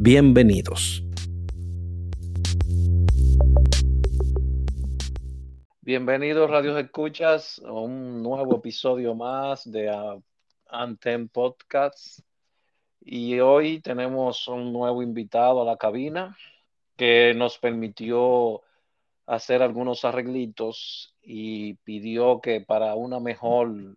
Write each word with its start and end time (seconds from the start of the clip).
Bienvenidos. 0.00 1.02
Bienvenidos 5.80 6.48
Radio 6.48 6.78
Escuchas 6.78 7.60
a 7.64 7.72
un 7.72 8.22
nuevo 8.22 8.58
episodio 8.58 9.16
más 9.16 9.68
de 9.68 9.90
Antem 10.68 11.28
Podcast. 11.28 12.20
Y 13.00 13.40
hoy 13.40 13.80
tenemos 13.80 14.46
un 14.46 14.72
nuevo 14.72 15.02
invitado 15.02 15.62
a 15.62 15.64
la 15.64 15.76
cabina 15.76 16.36
que 16.96 17.34
nos 17.34 17.58
permitió 17.58 18.62
hacer 19.26 19.62
algunos 19.62 20.04
arreglitos 20.04 21.12
y 21.22 21.74
pidió 21.74 22.40
que 22.40 22.60
para 22.60 22.94
una 22.94 23.18
mejor 23.18 23.96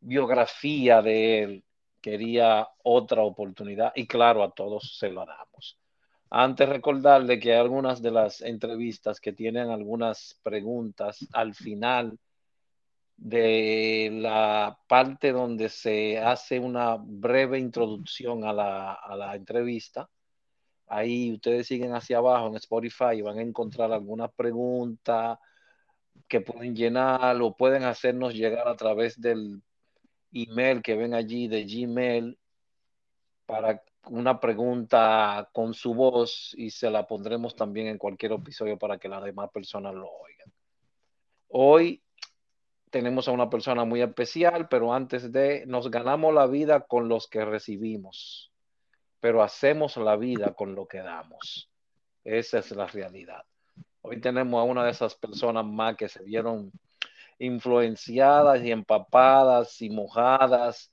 biografía 0.00 1.02
de 1.02 1.42
él 1.42 1.64
quería 2.00 2.68
otra 2.82 3.22
oportunidad 3.22 3.92
y 3.94 4.06
claro, 4.06 4.42
a 4.42 4.50
todos 4.52 4.96
se 4.98 5.10
lo 5.10 5.24
damos. 5.26 5.78
Antes 6.30 6.68
recordarle 6.68 7.40
que 7.40 7.54
algunas 7.54 8.02
de 8.02 8.10
las 8.10 8.42
entrevistas 8.42 9.20
que 9.20 9.32
tienen 9.32 9.70
algunas 9.70 10.38
preguntas 10.42 11.26
al 11.32 11.54
final 11.54 12.18
de 13.16 14.10
la 14.12 14.78
parte 14.86 15.32
donde 15.32 15.68
se 15.68 16.18
hace 16.18 16.60
una 16.60 16.96
breve 17.00 17.58
introducción 17.58 18.44
a 18.44 18.52
la, 18.52 18.92
a 18.92 19.16
la 19.16 19.34
entrevista. 19.34 20.08
Ahí 20.86 21.32
ustedes 21.32 21.66
siguen 21.66 21.94
hacia 21.94 22.18
abajo 22.18 22.46
en 22.46 22.56
Spotify 22.56 23.16
y 23.16 23.22
van 23.22 23.38
a 23.38 23.42
encontrar 23.42 23.92
alguna 23.92 24.28
pregunta 24.28 25.40
que 26.28 26.40
pueden 26.40 26.76
llenar 26.76 27.40
o 27.42 27.56
pueden 27.56 27.84
hacernos 27.84 28.34
llegar 28.34 28.68
a 28.68 28.76
través 28.76 29.20
del 29.20 29.62
email 30.32 30.82
que 30.82 30.96
ven 30.96 31.14
allí 31.14 31.48
de 31.48 31.64
Gmail 31.64 32.38
para 33.46 33.82
una 34.10 34.40
pregunta 34.40 35.48
con 35.52 35.74
su 35.74 35.94
voz 35.94 36.54
y 36.56 36.70
se 36.70 36.90
la 36.90 37.06
pondremos 37.06 37.56
también 37.56 37.86
en 37.86 37.98
cualquier 37.98 38.32
episodio 38.32 38.78
para 38.78 38.98
que 38.98 39.08
las 39.08 39.22
demás 39.24 39.50
personas 39.50 39.94
lo 39.94 40.08
oigan. 40.08 40.52
Hoy 41.48 42.02
tenemos 42.90 43.28
a 43.28 43.32
una 43.32 43.50
persona 43.50 43.84
muy 43.84 44.02
especial, 44.02 44.68
pero 44.68 44.92
antes 44.92 45.32
de, 45.32 45.64
nos 45.66 45.90
ganamos 45.90 46.34
la 46.34 46.46
vida 46.46 46.80
con 46.80 47.08
los 47.08 47.28
que 47.28 47.44
recibimos, 47.44 48.52
pero 49.20 49.42
hacemos 49.42 49.96
la 49.96 50.16
vida 50.16 50.54
con 50.54 50.74
lo 50.74 50.86
que 50.86 50.98
damos. 50.98 51.70
Esa 52.24 52.58
es 52.58 52.70
la 52.72 52.86
realidad. 52.86 53.44
Hoy 54.02 54.20
tenemos 54.20 54.60
a 54.60 54.64
una 54.64 54.84
de 54.84 54.90
esas 54.90 55.14
personas 55.14 55.64
más 55.64 55.96
que 55.96 56.08
se 56.08 56.22
vieron 56.22 56.72
influenciadas 57.38 58.62
y 58.62 58.70
empapadas 58.70 59.80
y 59.80 59.90
mojadas 59.90 60.92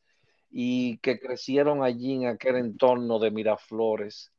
y 0.49 0.97
que 0.99 1.19
crecieron 1.19 1.83
allí 1.83 2.13
en 2.13 2.27
aquel 2.27 2.57
entorno 2.57 3.19
de 3.19 3.31
Miraflores, 3.31 4.31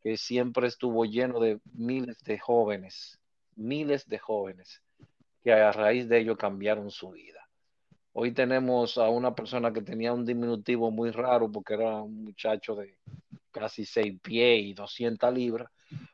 que 0.00 0.16
siempre 0.16 0.66
estuvo 0.66 1.04
lleno 1.04 1.40
de 1.40 1.60
miles 1.72 2.18
de 2.24 2.38
jóvenes, 2.38 3.20
miles 3.56 4.08
de 4.08 4.18
jóvenes, 4.18 4.82
que 5.42 5.52
a 5.52 5.72
raíz 5.72 6.08
de 6.08 6.20
ello 6.20 6.36
cambiaron 6.36 6.90
su 6.90 7.10
vida. 7.10 7.48
Hoy 8.12 8.32
tenemos 8.32 8.96
a 8.96 9.08
una 9.08 9.34
persona 9.34 9.72
que 9.72 9.82
tenía 9.82 10.12
un 10.12 10.24
diminutivo 10.24 10.90
muy 10.90 11.10
raro 11.10 11.50
porque 11.50 11.74
era 11.74 12.02
un 12.02 12.24
muchacho 12.24 12.76
de 12.76 12.96
casi 13.50 13.84
seis 13.84 14.18
pies 14.20 14.64
y 14.64 14.72
200 14.74 15.32
libras, 15.32 15.70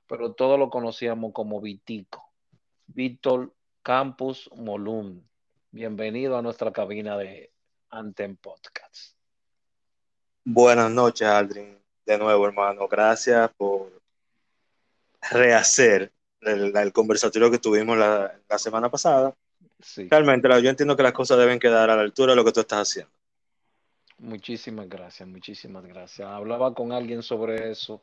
pero 0.06 0.32
todos 0.32 0.58
lo 0.58 0.70
conocíamos 0.70 1.32
como 1.32 1.60
Vitico. 1.60 2.30
Víctor 2.86 3.54
Campus 3.82 4.50
Molum. 4.56 5.22
Bienvenido 5.72 6.36
a 6.36 6.42
nuestra 6.42 6.72
cabina 6.72 7.16
de 7.16 7.52
Antem 7.90 8.36
Podcast. 8.36 9.14
Buenas 10.44 10.90
noches, 10.90 11.28
Aldrin. 11.28 11.78
De 12.04 12.18
nuevo, 12.18 12.44
hermano. 12.44 12.88
Gracias 12.88 13.50
por 13.56 14.02
rehacer 15.30 16.12
el, 16.40 16.92
conversatorio 16.92 17.52
que 17.52 17.58
tuvimos 17.58 17.96
la, 17.96 18.40
semana 18.58 18.90
pasada. 18.90 19.36
Realmente, 19.96 20.48
yo 20.60 20.70
entiendo 20.70 20.96
que 20.96 21.04
las 21.04 21.12
cosas 21.12 21.38
deben 21.38 21.60
quedar 21.60 21.88
a 21.88 21.94
la 21.94 22.02
altura 22.02 22.32
de 22.32 22.36
lo 22.36 22.44
que 22.44 22.52
tú 22.52 22.60
estás 22.60 22.88
haciendo. 22.88 23.12
Muchísimas 24.18 24.88
gracias, 24.88 25.28
muchísimas 25.28 25.86
gracias. 25.86 26.28
Hablaba 26.28 26.74
con 26.74 26.90
alguien 26.90 27.22
sobre 27.22 27.70
eso 27.70 28.02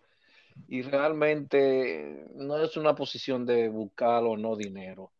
y 0.69 0.83
realmente 0.83 2.27
no 2.33 2.63
es 2.63 2.77
una 2.77 2.95
posición 2.95 3.45
de 3.45 3.67
buscar 3.67 4.23
o 4.23 4.38
no 4.38 4.56
dinero 4.56 5.11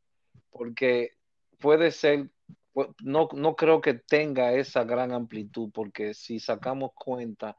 porque 0.50 1.18
puede 1.60 1.92
ser, 1.92 2.30
no, 3.04 3.30
no 3.34 3.56
creo 3.56 3.82
que 3.82 3.96
tenga 3.96 4.54
esa 4.54 4.84
gran 4.84 5.12
amplitud, 5.12 5.72
porque 5.74 6.14
si 6.14 6.40
sacamos 6.40 6.92
cuenta, 6.94 7.58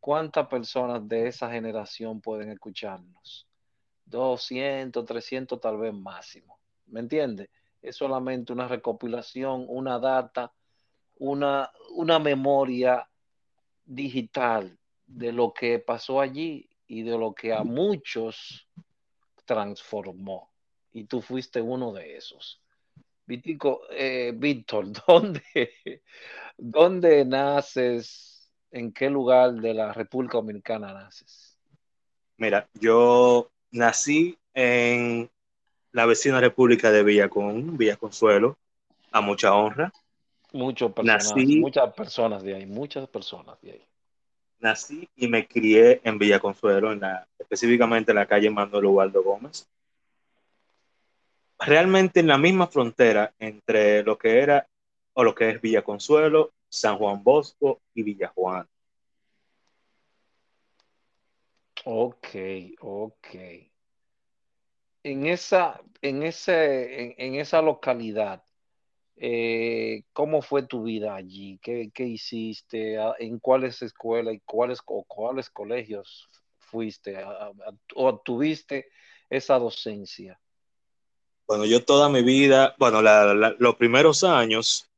¿cuántas 0.00 0.46
personas 0.48 1.06
de 1.08 1.28
esa 1.28 1.50
generación 1.50 2.20
pueden 2.20 2.50
escucharnos? 2.50 3.48
200, 4.06 5.04
300 5.04 5.60
tal 5.60 5.78
vez 5.78 5.92
máximo. 5.94 6.58
¿Me 6.86 7.00
entiende? 7.00 7.50
Es 7.80 7.96
solamente 7.96 8.52
una 8.52 8.68
recopilación, 8.68 9.64
una 9.68 9.98
data, 9.98 10.52
una, 11.18 11.70
una 11.94 12.18
memoria 12.18 13.08
digital 13.84 14.78
de 15.06 15.32
lo 15.32 15.52
que 15.52 15.78
pasó 15.78 16.20
allí 16.20 16.68
y 16.86 17.02
de 17.02 17.18
lo 17.18 17.34
que 17.34 17.52
a 17.52 17.64
muchos 17.64 18.68
transformó 19.44 20.52
y 20.92 21.04
tú 21.04 21.20
fuiste 21.20 21.60
uno 21.60 21.92
de 21.92 22.16
esos. 22.16 22.61
Vitico, 23.26 23.82
eh, 23.90 24.32
Víctor, 24.34 24.86
¿dónde, 25.06 25.42
¿dónde 26.56 27.24
naces? 27.24 28.50
¿En 28.70 28.92
qué 28.92 29.10
lugar 29.10 29.52
de 29.52 29.74
la 29.74 29.92
República 29.92 30.38
Dominicana 30.38 30.92
naces? 30.92 31.58
Mira, 32.36 32.68
yo 32.80 33.50
nací 33.70 34.38
en 34.54 35.30
la 35.92 36.06
vecina 36.06 36.40
República 36.40 36.90
de 36.90 37.02
Villacón, 37.02 37.76
Villaconsuelo, 37.76 38.58
a 39.10 39.20
mucha 39.20 39.54
honra. 39.54 39.92
Muchas 40.52 40.92
personas, 40.92 41.34
muchas 41.36 41.94
personas 41.94 42.42
de 42.42 42.54
ahí, 42.54 42.66
muchas 42.66 43.08
personas 43.08 43.60
de 43.62 43.72
ahí. 43.72 43.86
Nací 44.58 45.08
y 45.16 45.28
me 45.28 45.46
crié 45.46 46.00
en 46.04 46.18
Villaconsuelo, 46.18 46.92
en 46.92 47.00
la, 47.00 47.26
específicamente 47.38 48.12
en 48.12 48.16
la 48.16 48.26
calle 48.26 48.50
Manuel 48.50 48.86
Ubaldo 48.86 49.22
Gómez 49.22 49.68
realmente 51.64 52.20
en 52.20 52.26
la 52.26 52.38
misma 52.38 52.66
frontera 52.66 53.32
entre 53.38 54.02
lo 54.02 54.18
que 54.18 54.40
era 54.40 54.66
o 55.14 55.24
lo 55.24 55.34
que 55.34 55.50
es 55.50 55.60
Villa 55.60 55.82
Consuelo, 55.82 56.52
San 56.68 56.96
Juan 56.96 57.22
Bosco 57.22 57.82
y 57.94 58.02
Villa 58.02 58.32
Juan. 58.34 58.66
Ok, 61.84 62.28
ok. 62.80 63.26
En 65.04 65.26
esa, 65.26 65.80
en 66.00 66.22
ese, 66.22 67.14
en, 67.22 67.34
esa 67.34 67.60
localidad, 67.60 68.44
eh, 69.16 70.04
¿cómo 70.12 70.42
fue 70.42 70.62
tu 70.62 70.84
vida 70.84 71.16
allí? 71.16 71.58
¿Qué, 71.60 71.90
hiciste? 71.98 72.96
¿En 73.18 73.40
cuáles 73.40 73.82
escuelas 73.82 74.34
y 74.34 74.40
cuáles, 74.40 74.80
o 74.86 75.04
cuáles 75.04 75.50
colegios 75.50 76.28
fuiste? 76.58 77.18
¿O 77.96 78.18
tuviste 78.20 78.86
esa 79.28 79.58
docencia? 79.58 80.38
Bueno, 81.52 81.66
yo 81.66 81.84
toda 81.84 82.08
mi 82.08 82.22
vida, 82.22 82.74
bueno, 82.78 83.02
los 83.02 83.76
primeros 83.76 84.24
años. 84.24 84.88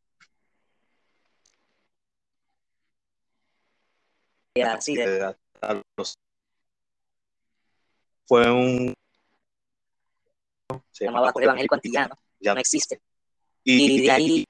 Fue 8.25 8.49
un. 8.53 8.95
Se 10.93 11.07
llamaba 11.07 11.33
Evangélico 11.35 11.75
Antillano, 11.75 12.17
ya 12.39 12.55
no 12.55 12.61
existe. 12.61 13.01
Y, 13.65 14.03
de 14.03 14.11
ahí, 14.13 14.45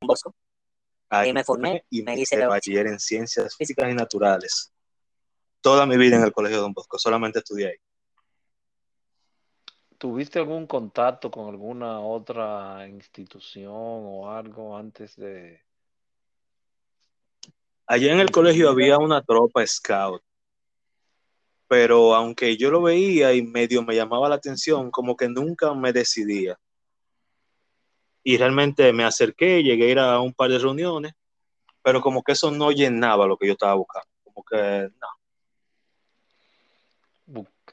Bosco, 0.00 0.34
ahí 1.10 1.34
me 1.34 1.44
formé 1.44 1.84
y 1.90 2.02
me 2.02 2.18
hice 2.18 2.46
bachiller 2.46 2.86
en 2.86 2.98
ciencias 2.98 3.54
físicas 3.58 3.90
y 3.90 3.94
naturales. 3.94 4.72
Toda 5.60 5.84
mi 5.84 5.98
vida 5.98 6.16
en 6.16 6.22
el 6.22 6.32
Colegio 6.32 6.62
Don 6.62 6.72
Bosco, 6.72 6.98
solamente 6.98 7.40
estudié 7.40 7.66
ahí. 7.66 7.89
¿Tuviste 10.00 10.38
algún 10.38 10.66
contacto 10.66 11.30
con 11.30 11.50
alguna 11.50 12.00
otra 12.00 12.88
institución 12.88 13.70
o 13.70 14.30
algo 14.30 14.74
antes 14.74 15.14
de... 15.14 15.60
Allá 17.86 18.10
en 18.14 18.20
el 18.20 18.30
colegio 18.30 18.70
había 18.70 18.96
una 18.96 19.20
tropa 19.22 19.66
scout. 19.66 20.22
pero 21.68 22.14
aunque 22.14 22.56
yo 22.56 22.70
lo 22.70 22.80
veía 22.80 23.34
y 23.34 23.42
medio 23.42 23.82
me 23.82 23.94
llamaba 23.94 24.30
la 24.30 24.36
atención, 24.36 24.90
como 24.90 25.14
que 25.18 25.28
nunca 25.28 25.74
me 25.74 25.92
decidía. 25.92 26.58
Y 28.24 28.38
realmente 28.38 28.94
me 28.94 29.04
acerqué, 29.04 29.62
llegué 29.62 29.84
a 29.84 29.90
ir 29.90 29.98
a 29.98 30.18
un 30.20 30.32
par 30.32 30.50
de 30.50 30.58
reuniones, 30.60 31.12
pero 31.82 32.00
como 32.00 32.22
que 32.22 32.32
eso 32.32 32.50
no 32.50 32.72
llenaba 32.72 33.26
lo 33.26 33.36
que 33.36 33.48
yo 33.48 33.52
estaba 33.52 33.74
buscando, 33.74 34.08
como 34.24 34.42
que 34.44 34.88
no. 34.98 35.19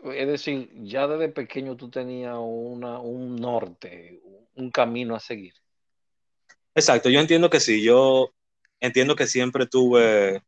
Es 0.04 0.28
decir, 0.28 0.70
ya 0.84 1.08
desde 1.08 1.30
pequeño 1.30 1.76
tú 1.76 1.90
tenías 1.90 2.36
una, 2.40 3.00
un 3.00 3.36
norte, 3.36 4.22
un 4.56 4.70
camino 4.72 5.16
a 5.16 5.20
seguir. 5.20 5.54
Exacto, 6.76 7.10
yo 7.10 7.20
entiendo 7.20 7.50
que 7.50 7.60
sí, 7.60 7.84
yo 7.84 8.34
entiendo 8.80 9.16
que 9.16 9.26
siempre 9.26 9.66
tuve 9.66 10.44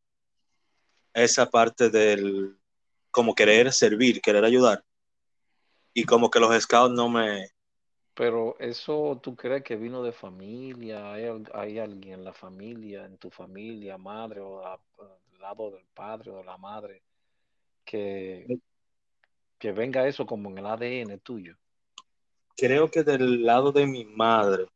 esa 1.13 1.49
parte 1.49 1.89
del 1.89 2.55
como 3.11 3.33
querer 3.33 3.73
servir, 3.73 4.21
querer 4.21 4.45
ayudar. 4.45 4.83
Y 5.93 6.03
como 6.03 6.29
que 6.29 6.39
los 6.39 6.55
scouts 6.61 6.93
no 6.93 7.09
me... 7.09 7.49
Pero 8.13 8.57
eso 8.59 9.19
tú 9.23 9.35
crees 9.35 9.63
que 9.63 9.75
vino 9.75 10.03
de 10.03 10.11
familia, 10.11 11.13
hay, 11.13 11.79
alguien 11.79 12.19
en 12.19 12.23
la 12.23 12.33
familia, 12.33 13.05
en 13.05 13.17
tu 13.17 13.29
familia, 13.31 13.97
madre 13.97 14.41
o 14.41 14.65
al 14.65 14.79
lado 15.39 15.71
del 15.71 15.85
padre 15.93 16.29
o 16.31 16.37
de 16.37 16.43
la 16.43 16.57
madre, 16.57 17.01
que, 17.85 18.45
que 19.59 19.71
venga 19.73 20.07
eso 20.07 20.25
como 20.25 20.49
en 20.49 20.57
el 20.57 20.65
ADN 20.65 21.19
tuyo. 21.19 21.55
Creo 22.55 22.89
que 22.89 23.03
del 23.03 23.45
lado 23.45 23.71
de 23.71 23.85
mi 23.85 24.05
madre, 24.05 24.67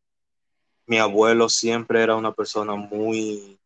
mi 0.85 0.97
abuelo 0.97 1.49
siempre 1.49 2.03
era 2.03 2.15
una 2.15 2.33
persona 2.33 2.75
muy 2.75 3.57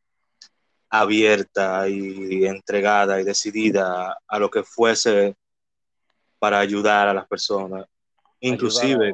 abierta 0.90 1.90
y 1.90 2.46
entregada 2.46 3.20
y 3.20 3.24
decidida 3.24 4.18
a 4.28 4.40
lo 4.40 4.50
que 4.50 4.64
fuese 4.64 5.36
para 6.40 6.60
ayudar 6.60 7.08
a 7.08 7.14
las 7.14 7.28
personas. 7.28 7.86
Inclusive, 8.40 9.14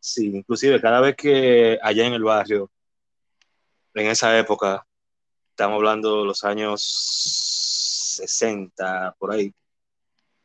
sí, 0.00 0.36
inclusive 0.36 0.80
cada 0.80 1.00
vez 1.00 1.14
que 1.14 1.78
allá 1.82 2.06
en 2.06 2.14
el 2.14 2.22
barrio, 2.24 2.70
en 3.94 4.06
esa 4.06 4.36
época, 4.38 4.84
estamos 5.50 5.76
hablando 5.76 6.20
de 6.20 6.26
los 6.26 6.42
años 6.44 6.82
60, 8.16 9.14
por 9.18 9.32
ahí, 9.32 9.52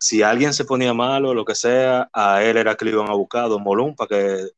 si 0.03 0.21
alguien 0.21 0.53
se 0.53 0.65
ponía 0.65 0.93
malo 0.93 1.29
o 1.29 1.33
lo 1.33 1.45
que 1.45 1.55
sea, 1.55 2.09
a 2.11 2.43
él 2.43 2.57
era 2.57 2.75
que 2.75 2.83
le 2.83 2.91
iban 2.91 3.09
a 3.09 3.13
buscar 3.13 3.47
Don 3.47 3.63
Molún 3.63 3.95
para 3.95 4.09
que 4.09 4.49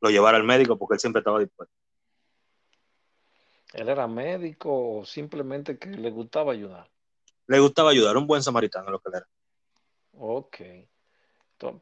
lo 0.00 0.10
llevara 0.10 0.36
al 0.36 0.42
médico 0.42 0.76
porque 0.76 0.94
él 0.94 1.00
siempre 1.00 1.20
estaba 1.20 1.38
dispuesto. 1.38 1.72
¿Él 3.74 3.88
era 3.88 4.08
médico 4.08 4.98
o 4.98 5.04
simplemente 5.04 5.78
que 5.78 5.90
le 5.90 6.10
gustaba 6.10 6.52
ayudar? 6.52 6.90
Le 7.46 7.60
gustaba 7.60 7.90
ayudar, 7.90 8.16
un 8.16 8.26
buen 8.26 8.42
samaritano 8.42 8.90
lo 8.90 8.98
que 8.98 9.10
era. 9.16 9.28
Ok. 10.14 10.56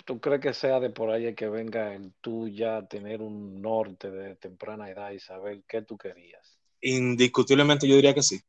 ¿Tú, 0.05 0.21
crees 0.21 0.43
que 0.43 0.53
sea 0.53 0.79
de 0.79 0.91
por 0.91 1.11
ahí 1.11 1.35
que 1.35 1.49
venga 1.49 1.95
el 1.95 2.13
tú 2.21 2.49
ya 2.49 2.87
tener 2.87 3.23
un 3.23 3.63
norte 3.63 4.11
de 4.11 4.37
temprana 4.37 4.91
edad 4.91 5.13
y 5.13 5.21
saber 5.21 5.63
qué 5.67 5.81
tú 5.81 5.97
querías? 5.97 6.59
Indiscutiblemente 6.83 7.89
yo 7.89 7.97
diría 7.97 8.13
que 8.13 8.23
sí. 8.23 8.43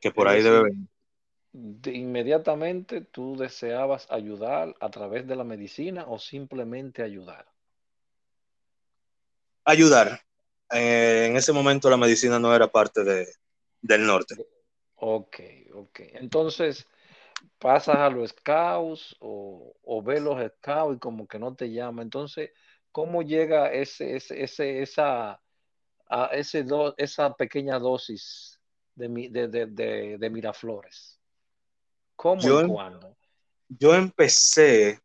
Que 0.00 0.10
por 0.10 0.28
ahí 0.28 0.42
debe 0.42 0.62
venir. 0.62 0.88
De 1.58 1.94
inmediatamente 1.94 3.00
tú 3.00 3.34
deseabas 3.34 4.06
ayudar 4.10 4.74
a 4.78 4.90
través 4.90 5.26
de 5.26 5.36
la 5.36 5.44
medicina 5.44 6.04
o 6.06 6.18
simplemente 6.18 7.02
ayudar? 7.02 7.46
Ayudar. 9.64 10.20
Eh, 10.70 11.28
en 11.30 11.36
ese 11.36 11.54
momento 11.54 11.88
la 11.88 11.96
medicina 11.96 12.38
no 12.38 12.54
era 12.54 12.68
parte 12.68 13.04
de, 13.04 13.26
del 13.80 14.06
norte. 14.06 14.34
Ok, 14.96 15.40
ok. 15.72 16.00
Entonces, 16.12 16.86
pasas 17.58 17.96
a 17.96 18.10
los 18.10 18.32
scouts 18.32 19.16
o, 19.20 19.74
o 19.82 20.02
ves 20.02 20.20
los 20.20 20.38
scouts 20.58 20.96
y 20.96 20.98
como 20.98 21.26
que 21.26 21.38
no 21.38 21.54
te 21.54 21.70
llama. 21.72 22.02
Entonces, 22.02 22.50
¿cómo 22.92 23.22
llega 23.22 23.72
ese, 23.72 24.16
ese, 24.16 24.82
esa, 24.82 25.40
a 26.10 26.26
ese 26.32 26.66
esa 26.98 27.32
pequeña 27.34 27.78
dosis 27.78 28.60
de, 28.94 29.08
de, 29.48 29.66
de, 29.68 30.18
de 30.18 30.30
Miraflores? 30.30 31.15
¿Cómo 32.16 32.42
yo, 32.42 32.60
y 32.60 32.64
em 32.64 32.68
cuándo? 32.68 33.16
Yo 33.68 33.94
empecé, 33.94 35.00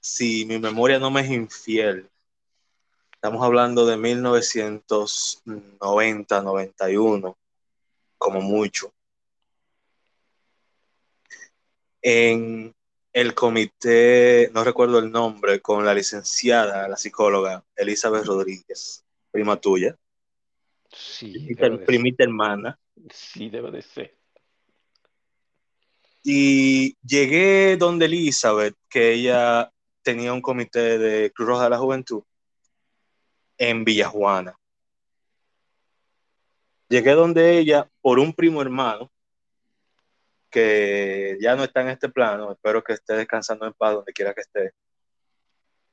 si 0.00 0.46
mi 0.46 0.58
memoria 0.58 0.98
no 0.98 1.10
me 1.10 1.20
es 1.20 1.30
infiel, 1.30 2.10
Estamos 3.26 3.44
hablando 3.44 3.84
de 3.86 3.96
1990, 3.96 6.42
91, 6.42 7.36
como 8.18 8.40
mucho. 8.40 8.94
En 12.00 12.72
el 13.12 13.34
comité, 13.34 14.48
no 14.52 14.62
recuerdo 14.62 15.00
el 15.00 15.10
nombre, 15.10 15.60
con 15.60 15.84
la 15.84 15.92
licenciada, 15.92 16.86
la 16.86 16.96
psicóloga 16.96 17.64
Elizabeth 17.74 18.26
Rodríguez, 18.26 19.04
prima 19.32 19.56
tuya. 19.56 19.98
Sí. 20.92 21.52
Primita, 21.84 22.22
hermana. 22.22 22.78
Sí, 23.10 23.50
debe 23.50 23.72
de 23.72 23.82
ser. 23.82 24.15
Y 26.28 26.96
llegué 27.06 27.76
donde 27.76 28.06
Elizabeth, 28.06 28.74
que 28.88 29.12
ella 29.12 29.70
tenía 30.02 30.32
un 30.32 30.42
comité 30.42 30.98
de 30.98 31.30
Cruz 31.30 31.50
Roja 31.50 31.64
de 31.64 31.70
la 31.70 31.78
Juventud, 31.78 32.24
en 33.56 33.84
Villajuana. 33.84 34.58
Llegué 36.88 37.12
donde 37.12 37.56
ella 37.58 37.88
por 38.00 38.18
un 38.18 38.32
primo 38.32 38.60
hermano 38.60 39.08
que 40.50 41.38
ya 41.40 41.54
no 41.54 41.62
está 41.62 41.82
en 41.82 41.90
este 41.90 42.08
plano, 42.08 42.50
espero 42.50 42.82
que 42.82 42.94
esté 42.94 43.14
descansando 43.14 43.64
en 43.64 43.74
paz 43.74 43.94
donde 43.94 44.12
quiera 44.12 44.34
que 44.34 44.40
esté, 44.40 44.72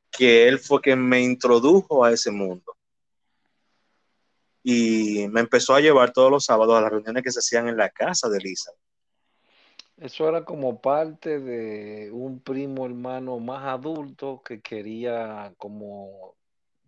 que 0.10 0.48
él 0.48 0.58
fue 0.58 0.82
quien 0.82 1.00
me 1.00 1.22
introdujo 1.22 2.04
a 2.04 2.12
ese 2.12 2.32
mundo. 2.32 2.76
Y 4.64 5.28
me 5.28 5.42
empezó 5.42 5.76
a 5.76 5.80
llevar 5.80 6.12
todos 6.12 6.32
los 6.32 6.44
sábados 6.44 6.76
a 6.76 6.82
las 6.82 6.90
reuniones 6.90 7.22
que 7.22 7.32
se 7.32 7.38
hacían 7.38 7.68
en 7.68 7.78
la 7.78 7.90
casa 7.90 8.30
de 8.30 8.40
Lisa. 8.40 8.72
Eso 9.98 10.28
era 10.28 10.44
como 10.44 10.82
parte 10.82 11.40
de 11.40 12.12
un 12.12 12.40
primo 12.40 12.86
hermano 12.86 13.40
más 13.40 13.64
adulto 13.66 14.42
que 14.44 14.62
quería 14.62 15.54
como 15.58 16.36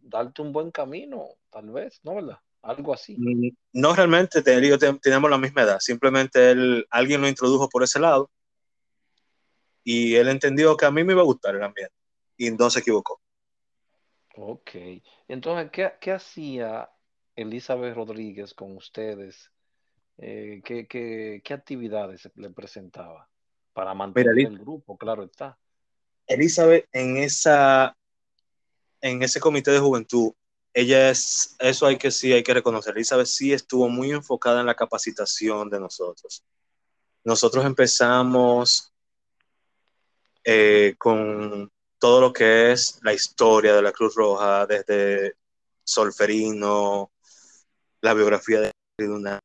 darte 0.01 0.41
un 0.41 0.51
buen 0.51 0.71
camino, 0.71 1.25
tal 1.49 1.69
vez, 1.69 1.99
¿no 2.03 2.15
verdad? 2.15 2.39
Algo 2.61 2.93
así. 2.93 3.15
Mm, 3.17 3.49
no 3.73 3.95
realmente, 3.95 4.41
tenemos 4.41 5.29
la 5.29 5.37
misma 5.37 5.61
edad, 5.61 5.79
simplemente 5.79 6.51
él, 6.51 6.87
alguien 6.89 7.21
lo 7.21 7.27
introdujo 7.27 7.69
por 7.69 7.83
ese 7.83 7.99
lado 7.99 8.31
y 9.83 10.15
él 10.15 10.27
entendió 10.29 10.75
que 10.75 10.85
a 10.85 10.91
mí 10.91 11.03
me 11.03 11.13
iba 11.13 11.21
a 11.21 11.25
gustar 11.25 11.55
el 11.55 11.63
ambiente 11.63 11.95
y 12.38 12.50
no 12.51 12.69
se 12.69 12.79
equivocó. 12.79 13.21
Ok, 14.38 14.71
entonces, 15.27 15.69
¿qué, 15.71 15.93
qué 16.01 16.12
hacía 16.12 16.89
Elizabeth 17.35 17.95
Rodríguez 17.95 18.53
con 18.53 18.75
ustedes? 18.75 19.51
Eh, 20.17 20.62
¿qué, 20.63 20.88
qué, 20.88 21.41
qué, 21.43 21.53
actividades 21.53 22.29
le 22.36 22.50
presentaba 22.50 23.29
para 23.74 23.93
mantener 23.93 24.39
el 24.39 24.57
grupo? 24.57 24.98
Claro 24.98 25.24
está. 25.24 25.57
Elizabeth 26.27 26.88
en 26.91 27.17
esa 27.17 27.95
en 29.01 29.22
ese 29.22 29.39
comité 29.39 29.72
de 29.72 29.79
juventud, 29.79 30.34
ella 30.74 31.12
es, 31.12 31.55
eso 31.60 31.86
hay 31.86 31.98
que 31.98 32.10
sí, 32.10 32.34
hay 32.34 32.41
que 32.41 32.55
reconocer, 32.55 32.95
Elizabeth 32.95 33.27
sí 33.27 33.53
estuvo 33.53 33.88
muy 33.88 34.12
enfocada 34.12 34.62
en 34.62 34.65
la 34.65 34.74
capacitación 34.74 35.69
de 35.69 35.79
nosotros. 35.79 36.43
Nosotros 37.24 37.65
empezamos 37.65 38.91
eh, 40.43 40.95
con 40.98 41.72
todo 42.00 42.22
lo 42.22 42.34
que 42.34 42.72
es 42.72 43.00
la 43.03 43.13
historia 43.13 43.75
de 43.75 43.81
la 43.81 43.91
Cruz 43.91 44.15
Roja, 44.15 44.65
desde 44.65 45.36
Solferino, 45.84 47.12
la 48.01 48.13
biografía 48.13 48.72
de 48.98 49.10
una 49.10 49.39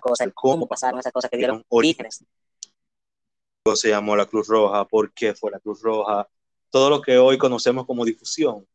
cosas, 0.00 0.28
cómo 0.34 0.66
pasaron 0.66 1.00
esas 1.00 1.12
cosas 1.12 1.30
que 1.30 1.36
dieron 1.36 1.64
orígenes. 1.68 2.24
Se 3.74 3.88
llamó 3.88 4.16
la 4.16 4.26
Cruz 4.26 4.48
Roja, 4.48 4.84
por 4.86 5.12
qué 5.12 5.34
fue 5.34 5.50
la 5.50 5.60
Cruz 5.60 5.82
Roja, 5.82 6.28
todo 6.70 6.90
lo 6.90 7.02
que 7.02 7.18
hoy 7.18 7.36
conocemos 7.36 7.86
como 7.86 8.04
difusión. 8.04 8.66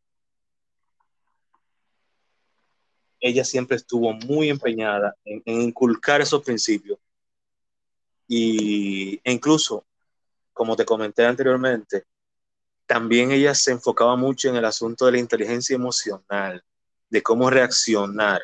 Ella 3.20 3.44
siempre 3.44 3.78
estuvo 3.78 4.14
muy 4.14 4.50
empeñada 4.50 5.16
en, 5.24 5.42
inculcar 5.62 6.22
esos 6.22 6.44
principios. 6.44 7.00
Y 8.28 9.20
e 9.24 9.32
incluso, 9.32 9.86
como 10.54 10.76
te 10.76 10.86
comenté 10.86 11.26
anteriormente, 11.26 12.06
también 12.86 13.32
ella 13.32 13.56
se 13.56 13.72
enfocaba 13.72 14.16
mucho 14.16 14.50
en 14.50 14.58
el 14.58 14.66
asunto 14.66 15.06
de 15.06 15.14
la 15.14 15.20
inteligencia 15.20 15.76
emocional, 15.76 16.64
de 17.10 17.24
cómo 17.24 17.50
reaccionar 17.50 18.44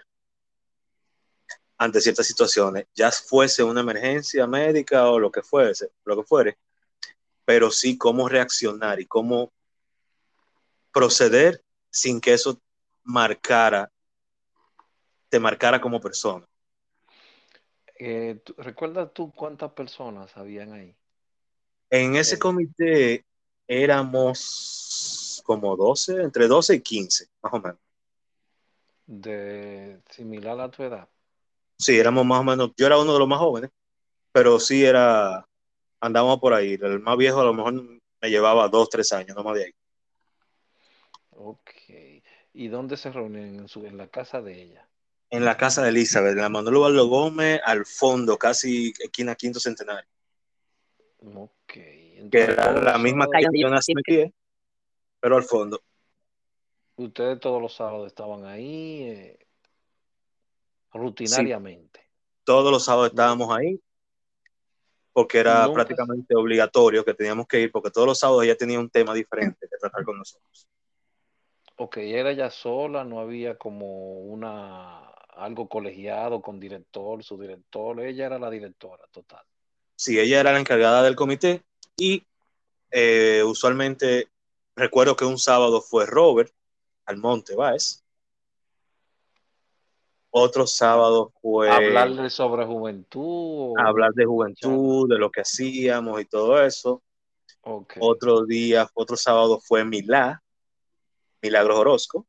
ante 1.82 2.00
ciertas 2.00 2.28
situaciones, 2.28 2.86
ya 2.94 3.12
fuese 3.12 3.64
una 3.64 3.82
emergencia 3.82 4.46
médica 4.46 5.10
o 5.10 5.18
lo 5.18 5.32
que 5.32 5.42
fuese, 5.42 5.90
lo 6.06 6.16
que 6.16 6.22
fuere, 6.22 6.60
pero 7.44 7.72
sí 7.72 7.98
cómo 7.98 8.30
reaccionar 8.30 9.00
y 9.00 9.08
cómo 9.08 9.52
proceder 10.94 11.64
sin 11.90 12.22
que 12.22 12.34
eso 12.34 12.62
marcara, 13.04 13.92
te 15.28 15.40
marcara 15.40 15.82
como 15.82 16.00
persona. 16.00 16.46
Eh, 17.98 18.40
¿Recuerdas 18.58 19.12
tú 19.12 19.34
cuántas 19.36 19.72
personas 19.72 20.38
habían 20.38 20.74
ahí? 20.74 20.96
En 21.90 22.16
ese 22.16 22.38
comité 22.38 23.26
éramos 23.68 25.42
como 25.44 25.76
12, 25.76 26.22
entre 26.22 26.48
12 26.48 26.76
y 26.76 26.82
15, 26.82 27.28
más 27.42 27.54
o 27.54 27.60
menos. 27.60 27.80
De 29.08 30.00
similar 30.12 30.60
a 30.60 30.70
tu 30.70 30.84
edad. 30.84 31.10
Sí, 31.82 31.98
éramos 31.98 32.24
más 32.28 32.42
o 32.42 32.44
menos, 32.44 32.72
yo 32.78 32.86
era 32.86 33.00
uno 33.00 33.12
de 33.12 33.18
los 33.18 33.28
más 33.28 33.40
jóvenes, 33.40 33.72
pero 34.32 34.60
sí 34.60 34.86
era, 34.86 35.48
andábamos 36.00 36.40
por 36.40 36.54
ahí. 36.54 36.78
El 36.80 37.00
más 37.00 37.18
viejo 37.18 37.42
a 37.42 37.44
lo 37.44 37.56
mejor 37.56 37.74
me 37.74 38.30
llevaba 38.30 38.68
dos, 38.68 38.88
tres 38.88 39.12
años, 39.14 39.36
no 39.36 39.44
más 39.44 39.56
de 39.56 39.66
ahí. 39.66 39.72
Ok. 41.32 41.72
¿Y 42.54 42.68
dónde 42.68 42.98
se 42.98 43.12
reúnen? 43.12 43.62
En, 43.62 43.68
su, 43.68 43.84
en 43.84 43.98
la 43.98 44.08
casa 44.10 44.44
de 44.44 44.62
ella. 44.62 44.88
En 45.32 45.44
la 45.44 45.58
casa 45.58 45.82
de 45.82 45.90
Elizabeth, 45.90 46.34
en 46.34 46.42
la 46.42 46.50
Manuel 46.50 46.76
Ubaldo 46.76 47.08
Gómez, 47.08 47.60
al 47.66 47.84
fondo, 47.88 48.38
casi 48.38 48.94
esquina 49.00 49.34
Quinto 49.34 49.60
Centenario. 49.60 50.08
Ok. 51.34 51.74
que 51.74 52.30
era 52.32 52.74
la 52.74 53.00
misma 53.00 53.28
calle 53.28 53.48
que 53.52 53.60
yo 53.60 53.70
nací 53.70 53.94
pero 55.20 55.36
al 55.36 55.44
fondo. 55.44 55.82
Ustedes 56.96 57.40
todos 57.40 57.60
los 57.60 57.74
sábados 57.74 58.06
estaban 58.06 58.46
ahí 58.46 59.02
eh, 59.02 59.48
rutinariamente. 60.94 62.02
todos 62.44 62.72
los 62.72 62.84
sábados 62.84 63.10
estábamos 63.10 63.56
ahí 63.56 63.80
porque 65.14 65.40
era 65.40 65.72
prácticamente 65.74 66.36
obligatorio 66.36 67.04
que 67.04 67.14
teníamos 67.14 67.48
que 67.48 67.62
ir, 67.62 67.72
porque 67.72 67.92
todos 67.92 68.08
los 68.08 68.20
sábados 68.20 68.44
ella 68.44 68.56
tenía 68.56 68.80
un 68.80 68.90
tema 68.90 69.14
diferente 69.14 69.68
que 69.70 69.78
tratar 69.78 70.04
con 70.04 70.18
nosotros. 70.18 70.68
Ok, 71.76 71.98
era 71.98 72.32
ya 72.32 72.50
sola, 72.50 73.04
no 73.04 73.20
había 73.20 73.58
como 73.58 74.20
una 74.20 75.12
algo 75.36 75.68
colegiado 75.68 76.42
con 76.42 76.60
director, 76.60 77.24
su 77.24 77.38
director, 77.38 78.00
ella 78.02 78.28
era 78.28 78.40
la 78.40 78.50
directora 78.50 79.04
total. 79.12 79.44
Sí, 79.96 80.20
ella 80.20 80.40
era 80.40 80.52
la 80.52 80.60
encargada 80.60 81.04
del 81.04 81.16
comité 81.16 81.64
y 81.98 82.24
eh, 82.92 83.42
usualmente 83.46 84.30
recuerdo 84.76 85.16
que 85.16 85.26
un 85.26 85.38
sábado 85.38 85.82
fue 85.82 86.06
Robert 86.06 86.54
al 87.06 87.18
Monte 87.18 87.56
Báez. 87.56 88.01
Otro 90.32 90.66
sábado 90.66 91.34
fue... 91.42 91.70
Hablarle 91.70 92.30
sobre 92.30 92.66
juventud. 92.66 93.74
Hablar 93.78 94.12
de 94.14 94.26
juventud, 94.26 95.10
de 95.10 95.18
lo 95.18 95.30
que 95.30 95.42
hacíamos 95.42 96.22
y 96.22 96.26
todo 96.26 96.64
eso. 96.64 97.04
Otro 98.00 98.46
día, 98.46 98.90
otro 98.94 99.18
sábado 99.18 99.60
fue 99.60 99.84
Milá, 99.86 100.42
Milagros 101.42 101.78
Orozco. 101.78 102.26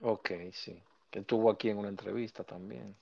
Ok, 0.00 0.30
sí. 0.52 0.82
Que 1.10 1.20
estuvo 1.20 1.50
aquí 1.50 1.68
en 1.68 1.78
una 1.78 1.88
entrevista 1.88 2.44
también. 2.44 2.96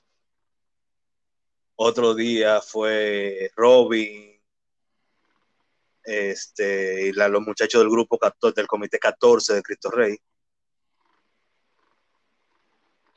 Otro 1.76 2.14
día 2.14 2.60
fue 2.60 3.50
Robin, 3.56 4.38
este, 6.04 7.06
y 7.06 7.12
los 7.12 7.40
muchachos 7.42 7.80
del 7.80 7.90
grupo 7.90 8.18
14, 8.18 8.60
del 8.60 8.66
comité 8.66 8.98
14 8.98 9.54
de 9.54 9.62
Cristo 9.62 9.90
Rey. 9.90 10.18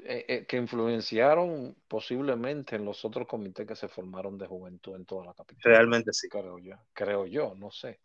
Eh, 0.08 0.24
eh, 0.28 0.46
que 0.46 0.58
influenciaron 0.58 1.76
posiblemente 1.88 2.76
en 2.76 2.86
los 2.86 3.04
otros 3.04 3.28
comités 3.28 3.66
que 3.66 3.76
se 3.76 3.88
formaron 3.88 4.38
de 4.38 4.46
juventud 4.46 4.96
en 4.96 5.04
toda 5.04 5.26
la 5.26 5.34
capital. 5.34 5.64
Realmente 5.64 6.14
sí. 6.14 6.30
Creo 6.30 6.60
yo, 6.60 6.76
creo 6.94 7.26
yo, 7.26 7.56
no 7.56 7.72
sé. 7.72 8.00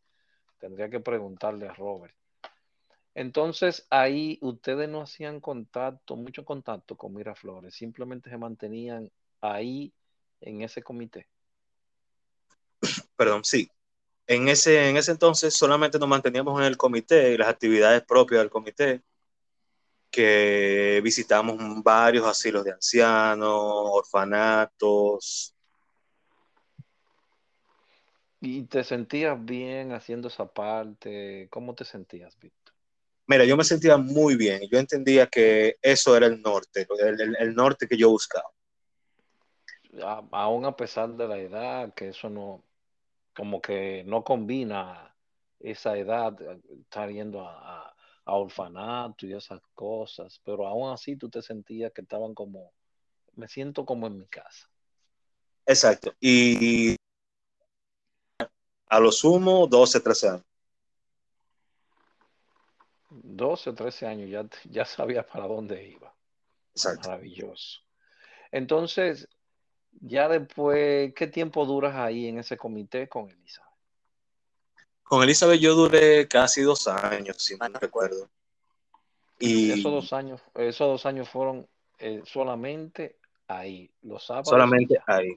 Tendría 0.59 0.89
que 0.89 1.01
preguntarle 1.01 1.69
a 1.69 1.75
Robert. 1.75 2.15
Entonces 3.15 3.87
ahí 3.91 4.39
ustedes 4.41 4.89
no 4.89 5.03
hacían 5.03 5.41
contacto, 5.41 6.17
mucho 6.17 6.43
contacto 6.43 6.97
con 6.97 7.13
Miraflores, 7.13 7.75
simplemente 7.75 8.31
se 8.31 8.39
mantenían 8.39 9.11
ahí 9.43 9.93
en 10.41 10.63
ese 10.63 10.83
comité. 10.83 11.29
Perdón, 13.15 13.45
sí. 13.45 13.71
En 14.27 14.49
ese, 14.49 14.89
en 14.89 14.97
ese 14.97 15.11
entonces 15.11 15.53
solamente 15.53 15.99
nos 15.99 16.09
manteníamos 16.09 16.59
en 16.61 16.67
el 16.67 16.79
comité 16.79 17.35
y 17.35 17.37
las 17.37 17.49
actividades 17.49 18.03
propias 18.05 18.41
del 18.41 18.49
comité 18.49 19.03
que 20.11 21.01
visitamos 21.03 21.57
varios 21.83 22.27
asilos 22.27 22.65
de 22.65 22.73
ancianos, 22.73 23.53
orfanatos. 23.55 25.55
¿Y 28.41 28.63
te 28.65 28.85
sentías 28.85 29.43
bien 29.45 29.93
haciendo 29.93 30.29
esa 30.29 30.47
parte? 30.47 31.49
¿Cómo 31.51 31.75
te 31.75 31.85
sentías, 31.85 32.39
Víctor? 32.39 32.75
Mira, 33.27 33.45
yo 33.45 33.57
me 33.57 33.65
sentía 33.65 33.97
muy 33.97 34.37
bien. 34.37 34.63
Yo 34.71 34.79
entendía 34.79 35.27
que 35.27 35.77
eso 35.83 36.17
era 36.17 36.27
el 36.27 36.41
norte, 36.41 36.87
el, 37.39 37.55
norte 37.55 37.87
que 37.87 37.97
yo 37.97 38.11
buscaba. 38.11 38.51
aún 40.33 40.65
a 40.65 40.75
pesar 40.75 41.11
de 41.11 41.29
la 41.29 41.39
edad, 41.39 41.95
que 41.95 42.09
eso 42.09 42.29
no, 42.29 42.65
como 43.35 43.61
que 43.61 44.03
no 44.07 44.25
combina 44.25 45.15
esa 45.61 45.97
edad, 45.97 46.37
estar 46.81 47.11
yendo 47.11 47.47
a 47.47 47.95
a 48.00 48.00
orfanato 48.35 49.27
y 49.27 49.33
esas 49.33 49.61
cosas, 49.75 50.41
pero 50.45 50.67
aún 50.67 50.93
así 50.93 51.17
tú 51.17 51.29
te 51.29 51.43
sentías 51.43 51.93
que 51.93 52.03
estaban 52.03 52.35
como, 52.35 52.73
me 53.35 53.49
siento 53.49 53.85
como 53.85 54.07
en 54.07 54.19
mi 54.19 54.27
casa. 54.27 54.69
Exacto. 55.67 56.13
Y 56.21 56.97
a 58.89 59.01
lo 59.01 59.13
sumo 59.13 59.67
12, 59.67 60.01
13 60.01 60.29
años. 60.29 60.45
12 63.11 63.71
o 63.71 63.75
13 63.75 64.07
años, 64.07 64.31
ya, 64.31 64.47
ya 64.71 64.85
sabía 64.85 65.27
para 65.27 65.47
dónde 65.47 65.89
iba. 65.89 66.15
Exacto. 66.75 67.09
Maravilloso. 67.09 67.81
Entonces, 68.53 69.29
ya 69.93 70.29
después, 70.29 71.13
¿qué 71.15 71.27
tiempo 71.27 71.65
duras 71.67 71.95
ahí 71.97 72.27
en 72.27 72.39
ese 72.39 72.57
comité 72.57 73.09
con 73.09 73.29
Elisa? 73.29 73.70
Con 75.11 75.25
Elizabeth 75.25 75.59
yo 75.59 75.75
duré 75.75 76.29
casi 76.29 76.63
dos 76.63 76.87
años, 76.87 77.37
si 77.39 77.57
mal 77.57 77.73
no 77.73 77.81
recuerdo. 77.81 78.31
Y 79.41 79.73
esos 79.73 79.91
dos 79.91 80.13
años, 80.13 80.41
esos 80.55 80.87
dos 80.87 81.05
años 81.05 81.29
fueron 81.29 81.67
eh, 81.99 82.23
solamente 82.25 83.17
ahí, 83.49 83.91
los 84.03 84.25
sábados. 84.25 84.51
Solamente 84.51 85.03
ahí. 85.09 85.37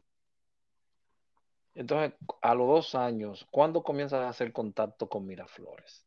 Entonces, 1.73 2.13
a 2.43 2.53
los 2.53 2.67
dos 2.67 2.93
años, 2.93 3.47
¿cuándo 3.49 3.81
comienzas 3.81 4.19
a 4.19 4.29
hacer 4.29 4.53
contacto 4.53 5.09
con 5.09 5.25
Miraflores? 5.25 6.05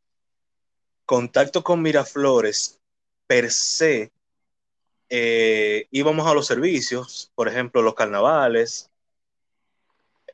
Contacto 1.04 1.64
con 1.64 1.82
Miraflores, 1.82 2.80
per 3.26 3.50
se, 3.50 4.12
eh, 5.08 5.88
íbamos 5.90 6.24
a 6.28 6.34
los 6.34 6.46
servicios, 6.46 7.32
por 7.34 7.48
ejemplo, 7.48 7.82
los 7.82 7.96
carnavales, 7.96 8.92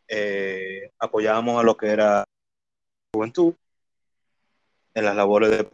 eh, 0.06 0.90
apoyábamos 0.98 1.58
a 1.58 1.62
lo 1.62 1.78
que 1.78 1.86
era 1.86 2.26
juventud, 3.14 3.54
en 4.94 5.04
las 5.04 5.14
labores 5.14 5.50
de 5.50 5.68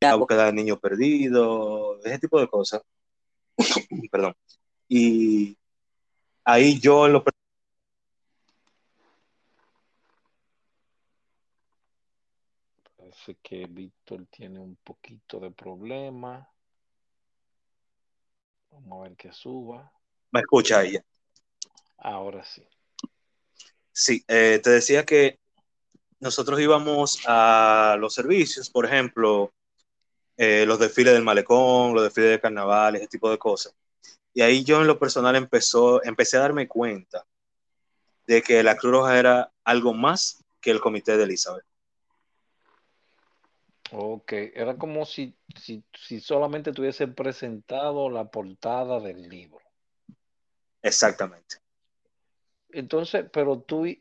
la 0.00 0.14
búsqueda 0.14 0.46
de 0.46 0.52
niños 0.54 0.80
perdidos, 0.80 2.04
ese 2.04 2.18
tipo 2.18 2.40
de 2.40 2.48
cosas. 2.48 2.82
Perdón. 4.10 4.34
Y 4.88 5.56
ahí 6.44 6.80
yo 6.80 7.06
en 7.06 7.12
lo 7.12 7.24
Parece 12.96 13.36
que 13.42 13.66
Víctor 13.66 14.26
tiene 14.30 14.58
un 14.58 14.76
poquito 14.76 15.38
de 15.38 15.50
problema. 15.50 16.48
Vamos 18.70 19.00
a 19.00 19.02
ver 19.08 19.16
que 19.16 19.32
suba. 19.32 19.92
Me 20.30 20.40
escucha 20.40 20.82
ella. 20.82 21.04
Ahora 21.98 22.44
sí. 22.44 22.66
Sí, 23.92 24.24
eh, 24.28 24.60
te 24.62 24.70
decía 24.70 25.04
que 25.04 25.39
nosotros 26.20 26.60
íbamos 26.60 27.22
a 27.26 27.96
los 27.98 28.14
servicios, 28.14 28.70
por 28.70 28.86
ejemplo, 28.86 29.52
eh, 30.36 30.64
los 30.66 30.78
desfiles 30.78 31.14
del 31.14 31.24
malecón, 31.24 31.94
los 31.94 32.04
desfiles 32.04 32.30
de 32.30 32.40
carnaval, 32.40 32.96
ese 32.96 33.08
tipo 33.08 33.30
de 33.30 33.38
cosas. 33.38 33.74
Y 34.32 34.42
ahí 34.42 34.62
yo 34.62 34.80
en 34.80 34.86
lo 34.86 34.98
personal 34.98 35.34
empezó, 35.34 36.02
empecé 36.04 36.36
a 36.36 36.40
darme 36.40 36.68
cuenta 36.68 37.26
de 38.26 38.42
que 38.42 38.62
la 38.62 38.76
Cruz 38.76 38.92
Roja 38.92 39.18
era 39.18 39.52
algo 39.64 39.92
más 39.92 40.44
que 40.60 40.70
el 40.70 40.80
comité 40.80 41.16
de 41.16 41.24
Elizabeth. 41.24 41.64
Ok, 43.92 44.32
era 44.54 44.76
como 44.76 45.04
si, 45.04 45.34
si, 45.60 45.82
si 45.92 46.20
solamente 46.20 46.72
tuviese 46.72 47.08
presentado 47.08 48.08
la 48.08 48.30
portada 48.30 49.00
del 49.00 49.28
libro. 49.28 49.60
Exactamente. 50.80 51.56
Entonces, 52.72 53.26
pero 53.32 53.60
tú, 53.60 53.86
eh, 53.86 54.00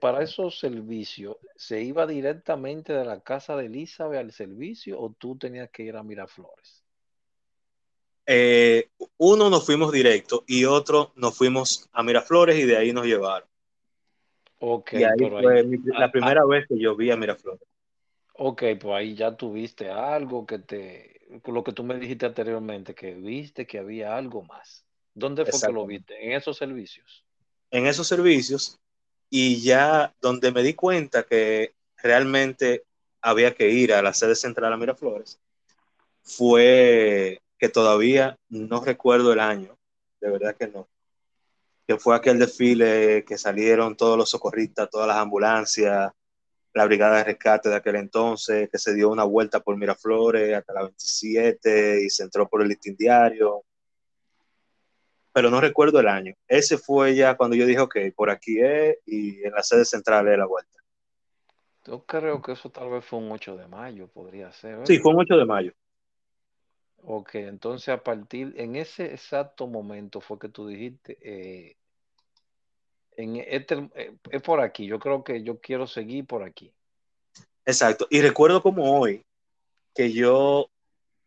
para 0.00 0.22
esos 0.22 0.58
servicios, 0.58 1.36
¿se 1.56 1.82
iba 1.82 2.06
directamente 2.06 2.92
de 2.92 3.04
la 3.04 3.20
casa 3.20 3.56
de 3.56 3.66
Elizabeth 3.66 4.20
al 4.20 4.32
servicio 4.32 5.00
o 5.00 5.10
tú 5.10 5.36
tenías 5.36 5.70
que 5.70 5.84
ir 5.84 5.96
a 5.96 6.02
Miraflores? 6.02 6.84
Eh, 8.26 8.90
uno 9.16 9.50
nos 9.50 9.66
fuimos 9.66 9.90
directo 9.90 10.44
y 10.46 10.64
otro 10.64 11.12
nos 11.16 11.36
fuimos 11.36 11.88
a 11.92 12.02
Miraflores 12.02 12.58
y 12.58 12.64
de 12.64 12.76
ahí 12.76 12.92
nos 12.92 13.06
llevaron. 13.06 13.48
Ok, 14.58 14.92
y 14.92 15.04
ahí 15.04 15.18
fue 15.18 15.64
la 15.84 16.04
ah, 16.04 16.12
primera 16.12 16.42
ah. 16.42 16.46
vez 16.46 16.66
que 16.68 16.78
yo 16.78 16.94
vi 16.94 17.10
a 17.10 17.16
Miraflores. 17.16 17.66
Ok, 18.34 18.62
pues 18.80 18.94
ahí 18.94 19.14
ya 19.14 19.36
tuviste 19.36 19.90
algo 19.90 20.46
que 20.46 20.58
te, 20.58 21.20
lo 21.46 21.64
que 21.64 21.72
tú 21.72 21.82
me 21.82 21.98
dijiste 21.98 22.26
anteriormente, 22.26 22.94
que 22.94 23.14
viste 23.14 23.66
que 23.66 23.78
había 23.78 24.16
algo 24.16 24.42
más. 24.42 24.84
¿Dónde 25.14 25.44
fue 25.44 25.60
que 25.60 25.72
lo 25.72 25.86
viste? 25.86 26.24
¿En 26.24 26.32
esos 26.32 26.56
servicios? 26.56 27.24
En 27.70 27.86
esos 27.86 28.06
servicios 28.06 28.78
y 29.28 29.60
ya 29.62 30.14
donde 30.20 30.52
me 30.52 30.62
di 30.62 30.74
cuenta 30.74 31.22
que 31.22 31.74
realmente 31.96 32.84
había 33.20 33.54
que 33.54 33.70
ir 33.70 33.92
a 33.92 34.02
la 34.02 34.14
sede 34.14 34.34
central 34.34 34.72
a 34.72 34.76
Miraflores 34.76 35.38
fue 36.22 37.40
que 37.58 37.68
todavía 37.68 38.38
no 38.48 38.82
recuerdo 38.82 39.32
el 39.32 39.40
año, 39.40 39.76
de 40.20 40.30
verdad 40.30 40.56
que 40.56 40.68
no, 40.68 40.88
que 41.86 41.98
fue 41.98 42.16
aquel 42.16 42.38
desfile 42.38 43.24
que 43.24 43.36
salieron 43.36 43.96
todos 43.96 44.16
los 44.16 44.30
socorristas, 44.30 44.88
todas 44.90 45.08
las 45.08 45.18
ambulancias, 45.18 46.10
la 46.72 46.84
brigada 46.84 47.18
de 47.18 47.24
rescate 47.24 47.68
de 47.68 47.76
aquel 47.76 47.96
entonces, 47.96 48.68
que 48.70 48.78
se 48.78 48.94
dio 48.94 49.10
una 49.10 49.24
vuelta 49.24 49.60
por 49.60 49.76
Miraflores 49.76 50.54
hasta 50.54 50.72
la 50.72 50.82
27 50.82 52.02
y 52.04 52.10
se 52.10 52.22
entró 52.22 52.48
por 52.48 52.62
el 52.62 52.68
listín 52.68 52.96
diario. 52.96 53.64
Pero 55.32 55.50
no 55.50 55.60
recuerdo 55.60 56.00
el 56.00 56.08
año. 56.08 56.34
Ese 56.48 56.76
fue 56.76 57.14
ya 57.14 57.36
cuando 57.36 57.56
yo 57.56 57.66
dije, 57.66 57.80
ok, 57.80 57.96
por 58.16 58.30
aquí 58.30 58.60
es 58.60 58.98
y 59.06 59.42
en 59.44 59.52
la 59.52 59.62
sede 59.62 59.84
central 59.84 60.28
es 60.28 60.38
la 60.38 60.46
vuelta. 60.46 60.78
Yo 61.86 62.04
creo 62.04 62.42
que 62.42 62.52
eso 62.52 62.70
tal 62.70 62.90
vez 62.90 63.04
fue 63.04 63.18
un 63.18 63.30
8 63.32 63.56
de 63.56 63.66
mayo, 63.66 64.08
podría 64.08 64.52
ser. 64.52 64.86
Sí, 64.86 64.98
fue 64.98 65.12
un 65.12 65.20
8 65.20 65.36
de 65.36 65.44
mayo. 65.44 65.72
Ok, 67.02 67.36
entonces 67.36 67.88
a 67.88 68.02
partir, 68.02 68.54
en 68.56 68.76
ese 68.76 69.06
exacto 69.06 69.66
momento 69.66 70.20
fue 70.20 70.38
que 70.38 70.50
tú 70.50 70.66
dijiste, 70.66 71.16
eh, 71.22 71.76
en 73.16 73.36
este, 73.36 73.90
eh, 73.94 74.16
es 74.30 74.42
por 74.42 74.60
aquí, 74.60 74.86
yo 74.86 74.98
creo 74.98 75.24
que 75.24 75.42
yo 75.42 75.58
quiero 75.60 75.86
seguir 75.86 76.26
por 76.26 76.42
aquí. 76.42 76.72
Exacto, 77.64 78.06
y 78.10 78.20
recuerdo 78.20 78.62
como 78.62 79.00
hoy 79.00 79.24
que 79.94 80.12
yo 80.12 80.68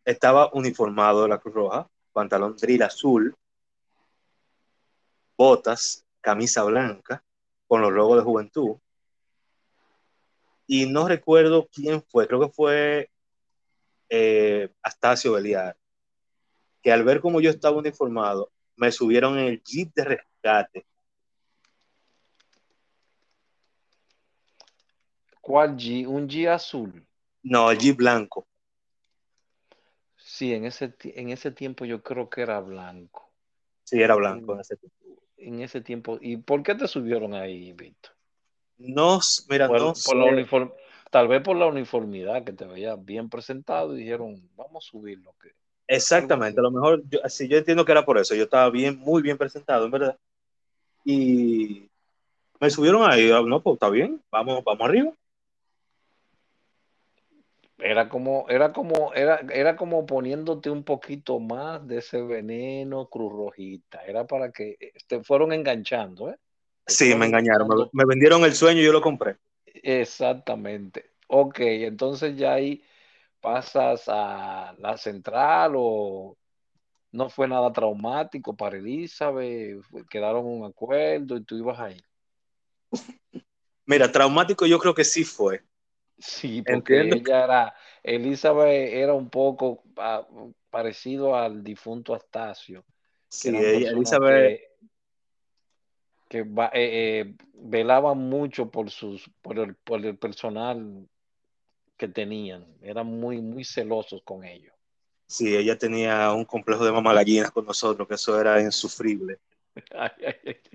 estaba 0.06 0.52
uniformado 0.54 1.24
de 1.24 1.30
la 1.30 1.40
Cruz 1.40 1.56
Roja, 1.56 1.90
pantalón 2.12 2.56
drill 2.56 2.84
azul, 2.84 3.36
botas, 5.44 6.06
camisa 6.22 6.64
blanca, 6.64 7.22
con 7.68 7.82
los 7.82 7.92
logos 7.92 8.18
de 8.18 8.24
juventud. 8.24 8.78
Y 10.66 10.86
no 10.86 11.06
recuerdo 11.06 11.68
quién 11.68 12.02
fue, 12.02 12.28
creo 12.28 12.40
que 12.40 12.48
fue 12.48 13.12
eh, 14.08 14.70
Astacio 14.82 15.34
Beliar, 15.34 15.76
que 16.82 16.94
al 16.94 17.04
ver 17.04 17.20
cómo 17.20 17.42
yo 17.42 17.50
estaba 17.50 17.76
uniformado, 17.76 18.54
me 18.78 18.90
subieron 18.90 19.38
en 19.38 19.48
el 19.48 19.62
jeep 19.62 19.94
de 19.94 20.04
rescate. 20.06 20.86
¿Cuál 25.42 25.76
G? 25.76 26.08
¿Un 26.08 26.30
G 26.30 26.48
azul? 26.48 27.06
No, 27.44 27.70
el 27.70 27.78
Jeep 27.78 27.98
blanco. 27.98 28.48
Sí, 30.16 30.54
en 30.54 30.64
ese, 30.64 30.96
en 31.04 31.32
ese 31.32 31.52
tiempo 31.52 31.84
yo 31.84 32.02
creo 32.02 32.30
que 32.30 32.42
era 32.44 32.62
blanco. 32.62 33.30
Sí, 33.84 34.02
era 34.02 34.16
blanco 34.16 34.54
en 34.54 34.62
ese 34.62 34.78
tiempo. 34.78 35.03
En 35.48 35.62
ese 35.62 35.82
tiempo. 35.82 36.18
¿Y 36.22 36.38
por 36.38 36.64
qué 36.64 36.76
te 36.76 36.88
subieron 36.88 37.34
ahí, 37.34 37.74
Víctor? 37.74 38.14
No, 38.78 39.20
mira, 39.50 39.68
no 39.68 39.94
Tal 41.12 41.28
vez 41.28 41.44
por 41.44 41.56
la 41.56 41.68
uniformidad, 41.68 42.44
que 42.44 42.54
te 42.54 42.66
veía 42.66 42.96
bien 42.96 43.30
presentado 43.30 43.96
y 43.96 44.00
dijeron, 44.00 44.42
vamos 44.56 44.84
a 44.84 44.90
subirlo. 44.90 45.36
Que... 45.40 45.52
Exactamente, 45.88 46.60
a 46.60 46.64
lo 46.64 46.72
mejor, 46.72 47.04
yo, 47.08 47.20
yo 47.48 47.58
entiendo 47.58 47.86
que 47.86 47.92
era 47.92 48.04
por 48.04 48.18
eso. 48.18 48.34
Yo 48.34 48.46
estaba 48.46 48.70
bien, 48.72 48.98
muy 48.98 49.22
bien 49.22 49.38
presentado, 49.38 49.86
en 49.86 49.92
verdad. 49.92 50.18
Y 51.06 51.88
me 52.60 52.70
subieron 52.72 53.04
ahí, 53.04 53.30
ah, 53.30 53.44
no, 53.46 53.62
pues 53.62 53.76
está 53.76 53.90
bien, 53.90 54.20
vamos, 54.32 54.64
vamos 54.64 54.90
arriba. 54.90 55.14
Era 57.78 58.08
como, 58.08 58.46
era 58.50 58.72
como, 58.72 59.14
era, 59.14 59.42
era 59.52 59.76
como 59.76 60.06
poniéndote 60.06 60.70
un 60.70 60.84
poquito 60.84 61.40
más 61.40 61.86
de 61.88 61.98
ese 61.98 62.22
veneno 62.22 63.10
cruz 63.10 63.32
rojita. 63.34 64.04
Era 64.06 64.26
para 64.26 64.52
que 64.52 64.78
eh, 64.80 64.94
te 65.08 65.24
fueron 65.24 65.54
enganchando, 65.54 66.30
¿eh? 66.30 66.38
sí, 66.86 67.16
me 67.16 67.26
engañaron. 67.26 67.68
Me, 67.92 68.06
vendieron 68.06 68.44
el 68.44 68.54
sueño 68.54 68.82
y 68.82 68.86
yo 68.86 68.94
lo 68.94 69.02
compré. 69.02 69.38
Exactamente. 69.66 71.12
Ok, 71.28 71.60
entonces 71.60 72.38
ya 72.38 72.54
ahí 72.54 72.84
pasas 73.42 74.04
a 74.08 74.76
la 74.78 74.98
central 74.98 75.74
o 75.76 76.38
no 77.12 77.30
fue 77.30 77.48
nada 77.48 77.72
traumático 77.72 78.56
para 78.56 78.78
Elizabeth, 78.78 79.84
quedaron 80.10 80.46
un 80.46 80.66
acuerdo 80.66 81.38
y 81.38 81.44
tú 81.44 81.58
ibas 81.58 81.80
ahí. 81.80 81.98
Mira, 83.86 84.12
traumático 84.12 84.66
yo 84.66 84.80
creo 84.80 84.94
que 84.94 85.04
sí 85.04 85.24
fue. 85.24 85.64
Sí, 86.24 86.62
porque 86.62 87.02
ella 87.02 87.44
era, 87.44 87.76
Elizabeth 88.02 88.94
era 88.94 89.14
un 89.14 89.30
poco 89.30 89.84
ah, 89.98 90.26
parecido 90.70 91.36
al 91.36 91.62
difunto 91.62 92.16
Astacio. 92.16 92.86
Sí, 93.28 93.50
Elizabeth. 93.54 94.62
Que, 96.30 96.40
eh, 96.40 96.70
eh, 96.74 97.36
velaba 97.56 98.14
mucho 98.14 98.72
por, 98.72 98.90
sus, 98.90 99.30
por, 99.42 99.60
el, 99.60 99.76
por 99.76 100.04
el 100.06 100.18
personal 100.18 101.10
que 101.98 102.08
tenían. 102.08 102.66
Eran 102.82 103.08
muy, 103.08 103.42
muy 103.42 103.66
celosos 103.66 104.22
con 104.24 104.46
ellos. 104.46 104.74
Sí, 105.28 105.54
ella 105.54 105.78
tenía 105.78 106.32
un 106.32 106.46
complejo 106.46 106.86
de 106.86 106.94
mamá 106.94 107.14
con 107.54 107.66
nosotros, 107.66 108.08
que 108.08 108.16
eso 108.16 108.40
era 108.40 108.62
insufrible. 108.62 109.40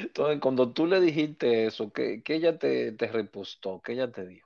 Entonces, 0.00 0.40
cuando 0.40 0.72
tú 0.72 0.86
le 0.86 1.00
dijiste 1.00 1.66
eso, 1.66 1.92
¿qué, 1.92 2.22
ella 2.28 2.56
te, 2.56 2.92
te 2.92 3.08
repostó? 3.08 3.82
¿Qué 3.82 3.94
ella 3.94 4.12
te 4.12 4.24
dijo? 4.24 4.45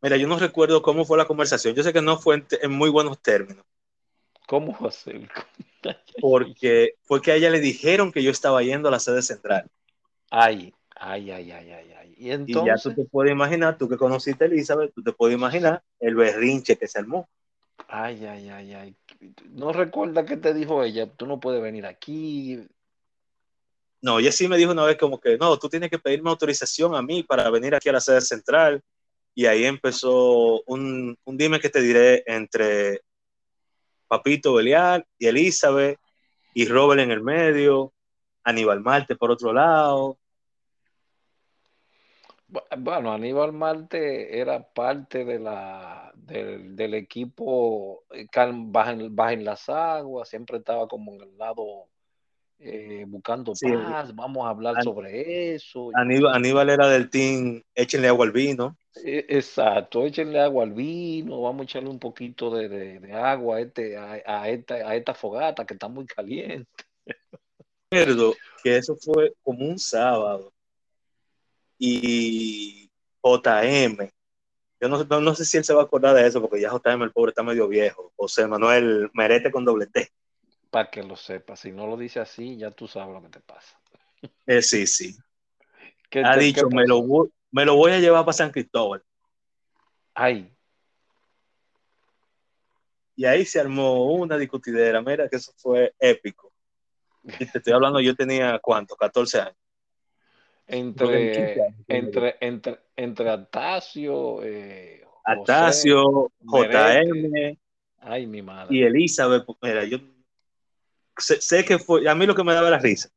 Mira, 0.00 0.16
yo 0.16 0.28
no 0.28 0.38
recuerdo 0.38 0.80
cómo 0.80 1.04
fue 1.04 1.18
la 1.18 1.26
conversación. 1.26 1.74
Yo 1.74 1.82
sé 1.82 1.92
que 1.92 2.02
no 2.02 2.18
fue 2.18 2.44
en, 2.62 2.70
muy 2.70 2.88
buenos 2.90 3.20
términos. 3.20 3.64
¿Cómo 4.46 4.90
ser? 4.90 5.28
Porque 6.20 6.94
fue 7.02 7.20
que 7.20 7.32
a 7.32 7.34
ella 7.34 7.50
le 7.50 7.60
dijeron 7.60 8.12
que 8.12 8.22
yo 8.22 8.30
estaba 8.30 8.62
yendo 8.62 8.88
a 8.88 8.92
la 8.92 9.00
sede 9.00 9.22
central. 9.22 9.68
Ay, 10.30 10.72
ay, 10.94 11.30
ay, 11.30 11.50
ay, 11.50 11.70
ay, 11.70 11.92
ay. 11.98 12.14
Y, 12.16 12.30
entonces... 12.30 12.64
ya 12.64 12.76
tú 12.76 12.94
te 12.94 13.08
puedes 13.08 13.32
imaginar, 13.32 13.76
tú 13.76 13.88
que 13.88 13.96
conociste 13.96 14.44
a 14.44 14.46
Elizabeth, 14.46 14.92
tú 14.94 15.02
te 15.02 15.12
puedes 15.12 15.36
imaginar 15.36 15.82
el 16.00 16.14
berrinche 16.14 16.76
que 16.76 16.86
se 16.86 16.98
armó. 16.98 17.28
Ay, 17.88 18.24
ay, 18.24 18.48
ay, 18.48 18.74
ay. 18.74 18.96
No 19.50 19.72
recuerda 19.72 20.24
qué 20.24 20.36
te 20.36 20.54
dijo 20.54 20.82
ella, 20.82 21.06
tú 21.10 21.26
no 21.26 21.40
puedes 21.40 21.62
venir 21.62 21.86
aquí. 21.86 22.60
No, 24.00 24.18
ella 24.20 24.30
sí 24.30 24.46
me 24.46 24.56
dijo 24.56 24.72
una 24.72 24.84
vez 24.84 24.96
como 24.96 25.18
que, 25.18 25.36
no, 25.38 25.58
tú 25.58 25.68
tienes 25.68 25.90
que 25.90 25.98
pedirme 25.98 26.30
autorización 26.30 26.94
a 26.94 27.02
mí 27.02 27.22
para 27.22 27.50
venir 27.50 27.74
aquí 27.74 27.88
a 27.88 27.92
la 27.92 28.00
sede 28.00 28.20
central 28.20 28.82
y 29.38 29.46
ahí 29.46 29.66
empezó 29.66 30.62
un, 30.66 31.16
dime 31.24 31.60
que 31.60 31.68
te 31.68 31.80
diré 31.80 32.24
entre 32.26 33.02
Papito 34.08 34.54
Belial 34.54 35.06
y 35.16 35.28
Elizabeth 35.28 35.96
y 36.54 36.66
Robert 36.66 37.02
en 37.02 37.12
el 37.12 37.22
medio, 37.22 37.92
Aníbal 38.42 38.80
Marte 38.80 39.14
por 39.14 39.30
otro 39.30 39.52
lado. 39.52 40.18
Bueno, 42.78 43.12
Aníbal 43.12 43.52
Marte 43.52 44.40
era 44.40 44.60
parte 44.60 45.24
de 45.24 45.38
la, 45.38 46.10
del, 46.16 46.94
equipo 46.94 48.02
eh, 48.10 48.26
baja 48.34 48.90
en, 48.90 49.44
las 49.44 49.68
aguas, 49.68 50.28
siempre 50.28 50.58
estaba 50.58 50.88
como 50.88 51.14
en 51.14 51.20
el 51.20 51.38
lado 51.38 51.86
eh, 52.60 53.04
buscando 53.06 53.52
paz, 53.52 54.14
vamos 54.14 54.44
a 54.46 54.50
hablar 54.50 54.82
sobre 54.82 55.54
eso. 55.54 55.90
Aníbal, 55.94 56.70
era 56.70 56.88
del 56.88 57.08
team, 57.08 57.62
échenle 57.74 58.08
agua 58.08 58.26
al 58.26 58.32
vino. 58.32 58.76
E, 59.04 59.26
exacto, 59.28 60.04
échenle 60.04 60.40
agua 60.40 60.64
al 60.64 60.72
vino, 60.72 61.40
vamos 61.42 61.60
a 61.60 61.64
echarle 61.64 61.88
un 61.88 62.00
poquito 62.00 62.50
de, 62.50 63.12
agua 63.12 63.56
a, 63.56 63.60
este, 63.60 63.96
a, 63.96 64.48
esta, 64.48 64.74
a 64.74 64.96
esta 64.96 65.14
fogata 65.14 65.64
que 65.64 65.74
está 65.74 65.88
muy 65.88 66.06
caliente. 66.06 66.68
Recuerdo 67.90 68.34
que 68.62 68.76
eso 68.76 68.96
fue 68.96 69.32
como 69.42 69.64
un 69.64 69.78
sábado 69.78 70.52
y 71.78 72.90
JM, 73.22 74.10
yo 74.80 74.88
no, 74.88 75.20
no, 75.20 75.34
sé 75.34 75.44
si 75.44 75.56
él 75.58 75.64
se 75.64 75.74
va 75.74 75.82
a 75.82 75.84
acordar 75.84 76.14
de 76.14 76.26
eso 76.26 76.40
porque 76.40 76.60
ya 76.60 76.70
JM 76.70 77.02
el 77.02 77.12
pobre 77.12 77.30
está 77.30 77.42
medio 77.42 77.68
viejo, 77.68 78.12
José 78.16 78.46
Manuel 78.46 79.10
Merete 79.14 79.50
con 79.50 79.64
doble 79.64 79.86
T. 79.86 80.10
Para 80.70 80.90
que 80.90 81.02
lo 81.02 81.16
sepas, 81.16 81.60
si 81.60 81.72
no 81.72 81.86
lo 81.86 81.96
dice 81.96 82.20
así, 82.20 82.56
ya 82.56 82.70
tú 82.70 82.86
sabes 82.86 83.14
lo 83.14 83.22
que 83.22 83.30
te 83.30 83.40
pasa. 83.40 83.80
Eh, 84.46 84.62
sí, 84.62 84.86
sí. 84.86 85.16
ha 86.24 86.36
dicho, 86.36 86.68
me 86.68 86.86
lo, 86.86 87.02
me 87.50 87.64
lo 87.64 87.76
voy 87.76 87.92
a 87.92 87.98
llevar 87.98 88.24
para 88.24 88.34
San 88.34 88.50
Cristóbal. 88.50 89.02
Ay. 90.14 90.52
Y 93.16 93.24
ahí 93.24 93.44
se 93.44 93.60
armó 93.60 94.12
una 94.12 94.36
discutidera. 94.36 95.00
Mira 95.00 95.28
que 95.28 95.36
eso 95.36 95.52
fue 95.56 95.94
épico. 95.98 96.52
Y 97.24 97.46
te 97.46 97.58
estoy 97.58 97.72
hablando, 97.72 98.00
yo 98.00 98.14
tenía 98.14 98.58
cuánto, 98.60 98.94
14 98.94 99.40
años. 99.40 99.56
Entre, 100.66 101.72
entre, 101.88 102.36
entre, 102.40 102.78
entre 102.94 103.30
Atacio, 103.30 104.42
eh, 104.42 105.02
Atacio, 105.24 106.30
JM 106.40 107.58
Ay, 108.00 108.26
mi 108.26 108.42
madre. 108.42 108.76
y 108.76 108.82
Elizabeth. 108.82 109.44
Mira, 109.60 109.84
yo 109.84 109.98
sé, 111.18 111.64
que 111.64 111.78
fue, 111.78 112.08
a 112.08 112.14
mí 112.14 112.26
lo 112.26 112.34
que 112.34 112.44
me 112.44 112.54
daba 112.54 112.70
la 112.70 112.78
risa. 112.78 113.10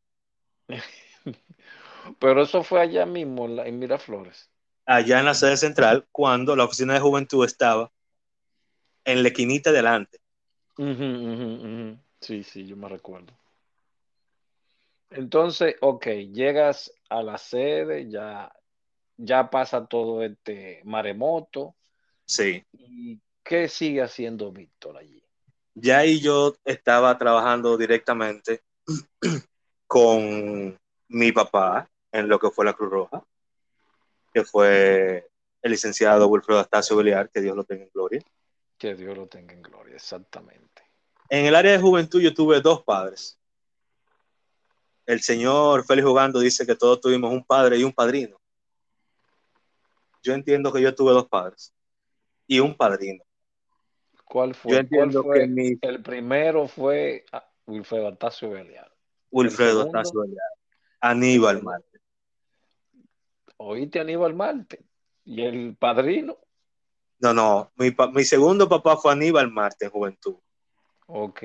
Pero 2.20 2.44
eso 2.44 2.64
fue 2.64 2.82
allá 2.82 3.06
mismo, 3.06 3.48
en 3.48 3.80
Miraflores. 3.80 4.50
Allá 4.86 5.20
en 5.20 5.26
la 5.26 5.34
sede 5.34 5.58
central, 5.58 6.08
cuando 6.12 6.56
la 6.56 6.66
oficina 6.66 6.94
de 6.94 7.00
juventud 7.00 7.46
estaba 7.46 7.92
en 9.06 9.22
la 9.22 9.30
esquinita 9.30 9.72
delante. 9.72 10.20
Sí, 12.22 12.44
sí, 12.44 12.66
yo 12.66 12.76
me 12.76 12.90
recuerdo. 12.90 13.34
Entonces, 15.12 15.76
ok, 15.82 16.08
llegas 16.32 16.92
a 17.10 17.22
la 17.22 17.38
sede, 17.38 18.10
ya, 18.10 18.52
ya 19.18 19.50
pasa 19.50 19.86
todo 19.86 20.24
este 20.24 20.82
maremoto. 20.86 21.76
Sí. 22.26 22.66
¿Y 22.72 23.20
qué 23.44 23.68
sigue 23.68 24.02
haciendo 24.02 24.52
Víctor 24.52 24.98
allí? 24.98 25.21
Ya 25.74 26.00
ahí 26.00 26.20
yo 26.20 26.56
estaba 26.66 27.18
trabajando 27.18 27.78
directamente 27.78 28.62
con 29.88 30.80
mi 31.08 31.32
papá 31.32 31.90
en 32.12 32.28
lo 32.28 32.40
que 32.40 32.50
fue 32.50 32.66
la 32.66 32.74
Cruz 32.74 32.92
Roja, 32.92 33.24
que 34.34 34.44
fue 34.44 35.30
el 35.62 35.72
licenciado 35.72 36.28
Wilfredo 36.28 36.60
Astacio 36.60 36.96
Beliar, 36.96 37.30
que 37.30 37.42
Dios 37.42 37.56
lo 37.56 37.64
tenga 37.64 37.84
en 37.84 37.92
gloria. 37.94 38.22
Que 38.78 38.96
Dios 38.96 39.16
lo 39.18 39.28
tenga 39.28 39.54
en 39.54 39.62
gloria, 39.62 39.96
exactamente. 39.96 40.84
En 41.30 41.46
el 41.46 41.56
área 41.56 41.72
de 41.72 41.80
juventud 41.80 42.20
yo 42.20 42.34
tuve 42.34 42.60
dos 42.60 42.84
padres. 42.84 43.40
El 45.06 45.22
señor 45.22 45.86
Félix 45.86 46.08
Jugando 46.08 46.40
dice 46.40 46.66
que 46.66 46.76
todos 46.76 47.00
tuvimos 47.00 47.32
un 47.32 47.44
padre 47.44 47.78
y 47.78 47.84
un 47.84 47.94
padrino. 47.94 48.40
Yo 50.24 50.34
entiendo 50.34 50.72
que 50.72 50.82
yo 50.82 50.94
tuve 50.94 51.14
dos 51.14 51.28
padres 51.28 51.74
y 52.48 52.60
un 52.60 52.76
padrino. 52.76 53.24
¿Cuál 54.32 54.56
fue? 54.56 54.72
Yo 54.72 54.78
entiendo 54.78 55.24
¿Cuál 55.24 55.36
fue? 55.36 55.42
que 55.42 55.48
mi- 55.52 55.78
El 55.82 56.02
primero 56.02 56.66
fue 56.66 57.26
ah, 57.34 57.46
Wilfredo 57.68 58.08
Astacio 58.08 58.52
Beliar. 58.52 58.90
Wilfredo? 59.30 59.82
Astacio 59.82 60.22
Beliar, 60.22 60.48
Aníbal 61.02 61.62
Marte. 61.62 62.00
Oíste 63.58 64.00
Aníbal 64.00 64.34
Marte. 64.34 64.86
Y 65.26 65.42
el 65.42 65.76
padrino. 65.76 66.38
No, 67.20 67.34
no, 67.34 67.74
mi, 67.76 67.94
mi 68.14 68.24
segundo 68.24 68.70
papá 68.70 68.96
fue 68.96 69.12
Aníbal 69.12 69.52
Marte 69.52 69.86
en 69.86 69.92
juventud. 69.92 70.38
Ok. 71.08 71.44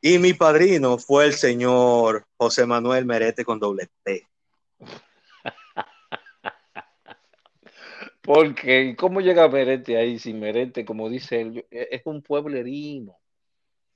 Y 0.00 0.18
mi 0.20 0.32
padrino 0.32 0.98
fue 0.98 1.24
el 1.26 1.32
señor 1.32 2.24
José 2.36 2.66
Manuel 2.66 3.04
Merete 3.04 3.44
con 3.44 3.58
doble 3.58 3.88
T. 4.04 4.24
Porque, 8.26 8.82
¿y 8.82 8.94
¿cómo 8.96 9.20
llega 9.20 9.48
Merete 9.48 9.96
ahí? 9.96 10.18
Si 10.18 10.32
Merete, 10.34 10.84
como 10.84 11.08
dice 11.08 11.40
él, 11.40 11.64
e- 11.70 11.88
es 11.92 12.02
un 12.04 12.22
pueblerino. 12.22 13.16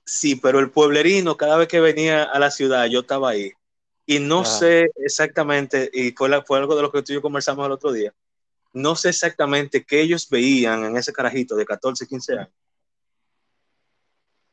Sí, 0.04 0.36
pero 0.36 0.58
el 0.60 0.70
pueblerino, 0.70 1.36
cada 1.36 1.56
vez 1.56 1.68
que 1.68 1.80
venía 1.80 2.22
a 2.24 2.38
la 2.38 2.50
ciudad, 2.50 2.86
yo 2.86 3.00
estaba 3.00 3.30
ahí. 3.30 3.52
Y 4.06 4.18
no 4.18 4.42
sé 4.44 4.90
exactamente, 4.96 5.90
y 5.92 6.12
fue, 6.12 6.28
la- 6.28 6.42
fue 6.42 6.58
algo 6.58 6.74
de 6.74 6.82
lo 6.82 6.90
que 6.90 7.02
tú 7.02 7.12
y 7.12 7.16
yo 7.16 7.22
conversamos 7.22 7.64
el 7.66 7.72
otro 7.72 7.92
día, 7.92 8.12
no 8.72 8.96
sé 8.96 9.10
exactamente 9.10 9.84
qué 9.84 10.00
ellos 10.00 10.28
veían 10.28 10.84
en 10.84 10.96
ese 10.96 11.12
carajito 11.12 11.54
de 11.56 11.64
14, 11.64 12.06
15 12.06 12.32
años, 12.34 12.48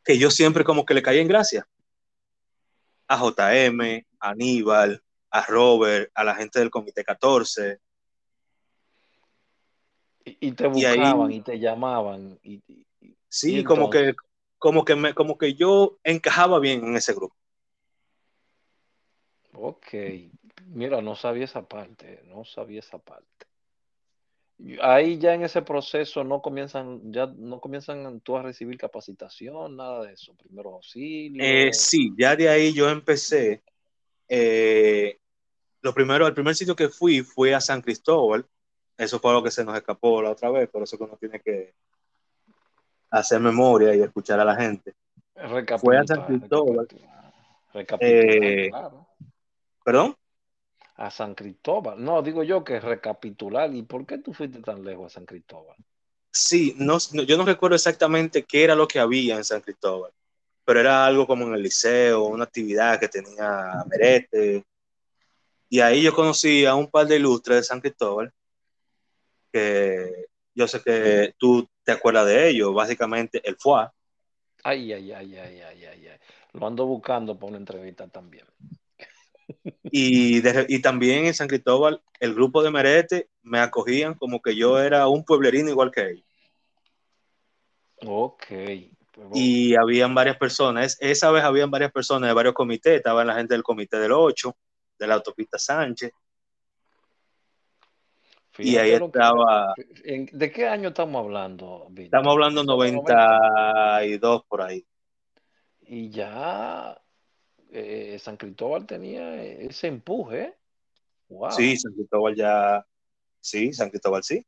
que 0.03 0.17
yo 0.17 0.29
siempre 0.31 0.63
como 0.63 0.85
que 0.85 0.93
le 0.93 1.01
caí 1.01 1.19
en 1.19 1.27
gracia. 1.27 1.67
A 3.07 3.17
JM, 3.17 4.05
a 4.19 4.29
Aníbal, 4.29 5.01
a 5.31 5.45
Robert, 5.45 6.11
a 6.13 6.23
la 6.23 6.35
gente 6.35 6.59
del 6.59 6.69
Comité 6.69 7.03
14. 7.03 7.79
Y, 10.27 10.37
y 10.47 10.51
te 10.51 10.67
Y 10.67 10.85
ahí- 10.85 10.99
buscaban 10.99 11.31
y 11.31 11.41
te 11.41 11.59
llamaban. 11.59 12.39
Y, 12.43 12.61
Sí, 13.29 13.57
¿Y 13.59 13.63
como 13.63 13.89
que, 13.89 14.15
como 14.57 14.83
que 14.85 14.95
me, 14.95 15.13
como 15.13 15.37
que 15.37 15.53
yo 15.53 15.97
encajaba 16.03 16.59
bien 16.59 16.83
en 16.85 16.95
ese 16.97 17.13
grupo. 17.13 17.35
ok. 19.53 19.87
Mira, 20.67 21.01
no 21.01 21.15
sabía 21.15 21.45
esa 21.45 21.67
parte. 21.67 22.21
No 22.25 22.43
sabía 22.45 22.79
esa 22.79 22.97
parte. 22.99 23.47
Ahí 24.81 25.19
ya 25.19 25.35
en 25.35 25.43
ese 25.43 25.61
proceso 25.61 26.23
no 26.23 26.41
comienzan, 26.41 27.13
ya 27.13 27.27
no 27.27 27.59
comienzan 27.59 28.19
tú 28.21 28.37
a 28.37 28.41
recibir 28.41 28.75
capacitación, 28.77 29.75
nada 29.77 30.03
de 30.05 30.13
eso. 30.13 30.33
Primero 30.35 30.73
auxilio. 30.73 31.43
Eh, 31.43 31.69
sí, 31.73 32.11
ya 32.17 32.35
de 32.35 32.49
ahí 32.49 32.73
yo 32.73 32.89
empecé. 32.89 33.61
eh, 34.29 35.19
lo 35.81 35.93
primero, 35.93 36.27
el 36.27 36.33
primer 36.33 36.55
sitio 36.55 36.75
que 36.75 36.89
fui 36.89 37.21
fue 37.21 37.53
a 37.53 37.61
San 37.61 37.81
Cristóbal. 37.81 38.45
Eso 38.97 39.19
fue 39.19 39.31
lo 39.33 39.43
que 39.43 39.51
se 39.51 39.63
nos 39.63 39.75
escapó 39.75 40.21
la 40.21 40.31
otra 40.31 40.49
vez, 40.49 40.67
por 40.69 40.81
eso 40.83 40.97
que 40.97 41.03
uno 41.03 41.17
tiene 41.17 41.39
que 41.39 41.73
hacer 43.12 43.39
memoria 43.39 43.95
y 43.95 44.01
escuchar 44.01 44.39
a 44.39 44.45
la 44.45 44.55
gente. 44.55 44.95
Fue 45.79 45.97
a 45.97 46.03
San 46.05 46.25
Cristóbal. 46.25 46.88
recapitular, 46.88 47.33
recapitular, 47.73 48.01
Eh, 48.01 48.69
claro. 48.69 49.07
¿Perdón? 49.83 50.15
A 50.95 51.12
San 51.12 51.36
Cristóbal. 51.36 52.03
No, 52.03 52.21
digo 52.23 52.41
yo 52.43 52.63
que 52.63 52.79
recapitular. 52.79 53.71
¿Y 53.73 53.83
por 53.83 54.05
qué 54.05 54.17
tú 54.17 54.33
fuiste 54.33 54.60
tan 54.62 54.83
lejos 54.83 55.05
a 55.13 55.15
San 55.15 55.25
Cristóbal? 55.25 55.77
Sí, 56.31 56.75
no, 56.77 56.97
no- 57.13 57.23
yo 57.23 57.38
no 57.38 57.45
recuerdo 57.45 57.75
exactamente 57.75 58.43
qué 58.43 58.63
era 58.63 58.73
lo 58.75 58.88
que 58.88 58.99
había 58.99 59.36
en 59.38 59.43
San 59.43 59.62
Cristóbal, 59.62 60.12
pero 60.65 60.79
era 60.79 61.05
algo 61.05 61.25
como 61.27 61.45
en 61.45 61.53
el 61.53 61.62
liceo, 61.63 62.25
una 62.25 62.45
actividad 62.45 62.99
que 62.99 63.07
tenía 63.07 63.83
Merete. 63.88 64.65
Y 65.69 65.79
ahí 65.81 66.01
yo 66.01 66.13
conocí 66.15 66.65
a 66.65 66.75
un 66.75 66.89
par 66.89 67.07
de 67.07 67.17
ilustres 67.17 67.57
de 67.57 67.63
San 67.63 67.79
Cristóbal, 67.81 68.31
que 69.51 70.27
yo 70.53 70.67
sé 70.67 70.81
que 70.81 71.33
tú 71.38 71.67
te 71.83 71.91
acuerdas 71.91 72.25
de 72.25 72.49
ellos, 72.49 72.73
básicamente 72.73 73.41
el 73.47 73.55
FUA. 73.60 73.93
Ay, 74.63 74.91
ay, 74.93 75.12
ay, 75.12 75.36
ay, 75.38 75.62
ay, 75.62 75.83
ay, 75.86 76.07
ay. 76.07 76.19
Lo 76.53 76.67
ando 76.67 76.86
buscando 76.86 77.38
para 77.38 77.49
una 77.49 77.57
entrevista 77.57 78.07
también. 78.07 78.45
Y, 79.83 80.41
de- 80.41 80.65
y 80.67 80.81
también 80.81 81.25
en 81.25 81.33
San 81.33 81.47
Cristóbal, 81.47 82.01
el 82.19 82.33
grupo 82.33 82.62
de 82.63 82.71
Merete 82.71 83.29
me 83.43 83.60
acogían 83.60 84.15
como 84.15 84.41
que 84.41 84.55
yo 84.55 84.79
era 84.79 85.07
un 85.07 85.23
pueblerino 85.23 85.69
igual 85.69 85.91
que 85.91 86.10
ellos. 86.10 86.25
Ok. 88.05 88.45
Pero- 88.49 89.29
y 89.33 89.75
habían 89.75 90.13
varias 90.13 90.38
personas. 90.38 90.86
Es- 90.86 90.97
esa 90.99 91.31
vez 91.31 91.43
habían 91.43 91.71
varias 91.71 91.91
personas 91.91 92.29
de 92.29 92.33
varios 92.33 92.53
comités. 92.53 92.97
Estaba 92.97 93.23
la 93.23 93.36
gente 93.36 93.53
del 93.53 93.63
comité 93.63 93.97
del 93.97 94.12
8, 94.12 94.55
de 94.99 95.07
la 95.07 95.15
autopista 95.15 95.57
Sánchez, 95.57 96.12
y 98.59 98.77
ahí 98.77 98.91
que- 98.97 99.05
estaba, 99.05 99.73
¿En- 100.03 100.29
¿De 100.31 100.51
qué 100.51 100.67
año 100.67 100.89
estamos 100.89 101.23
hablando, 101.23 101.87
estamos 101.95 102.31
hablando 102.33 102.61
¿De 102.61 102.67
los 102.67 102.93
92 102.93 104.43
por 104.47 104.61
ahí. 104.61 104.85
Y 105.81 106.09
ya 106.09 106.99
eh, 107.71 108.17
San 108.19 108.37
Cristóbal 108.37 108.85
tenía 108.85 109.41
ese 109.43 109.87
empuje. 109.87 110.55
Wow. 111.29 111.51
Sí, 111.51 111.77
San 111.77 111.93
Cristóbal 111.93 112.35
ya, 112.35 112.85
sí, 113.39 113.73
San 113.73 113.89
Cristóbal 113.89 114.23
sí. 114.23 114.45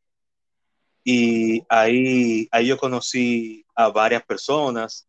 Y 1.04 1.64
ahí, 1.70 2.48
ahí 2.52 2.68
yo 2.68 2.78
conocí 2.78 3.66
a 3.76 3.90
varias 3.90 4.24
personas, 4.24 5.08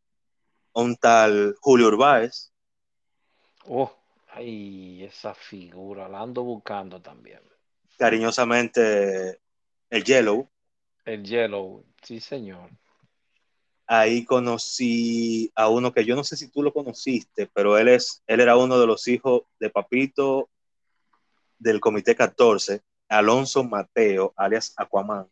un 0.72 0.96
tal 0.96 1.54
Julio 1.60 1.88
Urbáez, 1.88 2.52
Oh, 3.68 3.92
ay, 4.32 5.04
esa 5.04 5.34
figura, 5.34 6.08
la 6.08 6.20
ando 6.22 6.42
buscando 6.42 7.00
también. 7.00 7.40
Cariñosamente 8.00 9.38
el 9.90 10.02
Yellow. 10.02 10.48
El 11.04 11.22
Yellow, 11.22 11.84
sí, 12.02 12.18
señor. 12.18 12.70
ahí 13.86 14.24
conocí 14.24 15.52
a 15.54 15.68
uno 15.68 15.92
que 15.92 16.04
yo 16.06 16.16
no 16.16 16.24
sé 16.24 16.36
si 16.36 16.48
tú 16.50 16.62
lo 16.62 16.72
conociste, 16.72 17.50
pero 17.52 17.76
él 17.76 17.88
es, 17.88 18.22
él 18.26 18.40
era 18.40 18.56
uno 18.56 18.78
de 18.78 18.86
los 18.86 19.06
hijos 19.06 19.42
de 19.58 19.68
Papito 19.68 20.48
del 21.58 21.78
Comité 21.78 22.16
14, 22.16 22.80
Alonso 23.08 23.64
Mateo, 23.64 24.32
alias 24.34 24.72
Aquaman. 24.78 25.28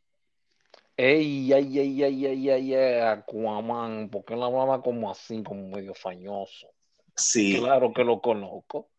Ey, 0.95 1.51
ay, 1.55 1.79
ay, 1.79 2.03
ay, 2.03 2.27
ay, 2.27 2.51
ay, 2.51 2.75
ay, 2.75 3.01
Aquaman, 3.01 4.11
¿por 4.11 4.27
qué 4.27 4.37
la 4.37 4.47
hablaba 4.47 4.83
como 4.83 5.11
así, 5.11 5.43
como 5.43 5.69
medio 5.69 5.95
fañoso? 5.95 6.69
Sí, 7.17 7.59
Claro 7.59 7.95
que 7.95 8.05
lo 8.05 8.21
conozco. 8.21 8.91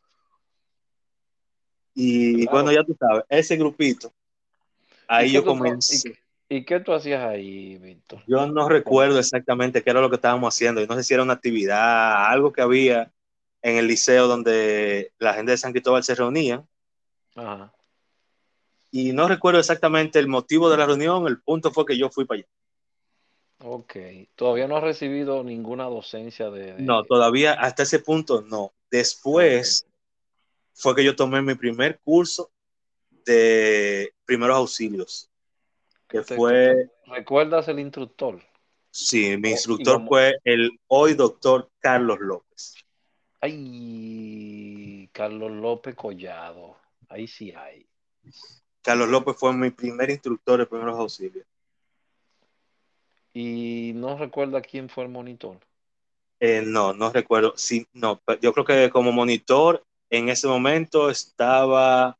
Y 2.01 2.43
Claro. 2.43 2.51
bueno, 2.51 2.71
ya 2.71 2.83
tú 2.83 2.95
sabes, 2.97 3.23
ese 3.29 3.57
grupito, 3.57 4.11
ahí 5.07 5.27
¿Y 5.27 5.29
qué 5.29 5.35
yo 5.35 5.45
comencé. 5.45 6.09
¿Y, 6.49 6.57
y 6.57 6.65
qué 6.65 6.79
tú 6.79 6.93
hacías 6.93 7.21
ahí, 7.23 7.77
Víctor? 7.77 8.23
Yo 8.25 8.47
no 8.47 8.69
recuerdo 8.69 9.19
exactamente 9.19 9.83
qué 9.83 9.89
era 9.89 10.01
lo 10.01 10.09
que 10.09 10.15
estábamos 10.15 10.53
haciendo, 10.55 10.81
y 10.81 10.87
no 10.87 10.95
sé 10.95 11.03
si 11.03 11.13
era 11.13 11.23
una 11.23 11.33
actividad, 11.33 12.27
algo 12.31 12.53
que 12.53 12.61
había 12.61 13.11
en 13.61 13.75
el 13.75 13.87
liceo 13.87 14.27
donde 14.27 15.11
la 15.19 15.33
gente 15.33 15.51
de 15.51 15.57
San 15.57 15.73
Cristóbal 15.73 16.03
se 16.03 16.15
reunía, 16.15 16.63
Ajá. 17.35 17.73
y 18.91 19.11
no 19.11 19.27
recuerdo 19.27 19.59
exactamente 19.59 20.19
el 20.19 20.27
motivo 20.27 20.69
de 20.69 20.77
la 20.77 20.85
reunión, 20.85 21.27
el 21.27 21.41
punto 21.41 21.71
fue 21.71 21.85
que 21.85 21.97
yo 21.97 22.09
fui 22.09 22.23
para 22.25 22.39
allá. 22.39 22.47
Ok. 23.61 23.97
Todavía 24.35 24.67
no 24.69 24.77
has 24.77 24.83
recibido 24.83 25.43
ninguna 25.43 25.83
docencia 25.83 26.49
de... 26.49 26.75
de- 26.75 26.81
No, 26.81 27.03
todavía 27.03 27.53
hasta 27.53 27.83
ese 27.83 27.99
punto 27.99 28.41
no. 28.41 28.71
Después 28.89 29.85
fue 30.79 30.95
que 30.95 31.03
yo 31.03 31.15
tomé 31.15 31.41
mi 31.41 31.55
primer 31.55 31.99
curso 31.99 32.51
de 33.25 34.13
primeros 34.25 34.57
auxilios, 34.57 35.29
que 36.07 36.23
fue, 36.23 36.89
¿Recuerdas 37.07 37.67
el 37.67 37.79
instructor? 37.79 38.41
sí, 38.91 39.35
mi 39.37 39.49
Oh, 39.49 39.51
instructor 39.51 40.03
fue 40.07 40.35
el 40.43 40.71
hoy 40.87 41.13
doctor 41.15 41.69
Carlos 41.79 42.19
López. 42.19 42.75
Ay, 43.41 45.09
Carlos 45.13 45.51
López 45.51 45.95
Collado. 45.95 46.77
Ahí 47.09 47.27
sí 47.27 47.51
hay. 47.51 47.87
Carlos 48.81 49.07
López 49.07 49.37
fue 49.37 49.53
mi 49.53 49.69
primer 49.71 50.09
instructor 50.09 50.59
de 50.59 50.65
primeros 50.65 50.99
auxilios. 50.99 51.45
Y 53.33 53.93
no 53.95 54.17
recuerda 54.19 54.61
quién 54.61 54.87
fue 54.87 55.03
el 55.05 55.09
monitor. 55.09 55.59
Eh, 56.39 56.63
no, 56.65 56.93
no 56.93 57.11
recuerdo. 57.11 57.53
Sí, 57.57 57.87
no, 57.93 58.21
yo 58.41 58.53
creo 58.53 58.65
que 58.65 58.89
como 58.89 59.11
monitor 59.11 59.85
En 60.09 60.29
ese 60.29 60.47
momento 60.47 61.09
estaba 61.09 62.17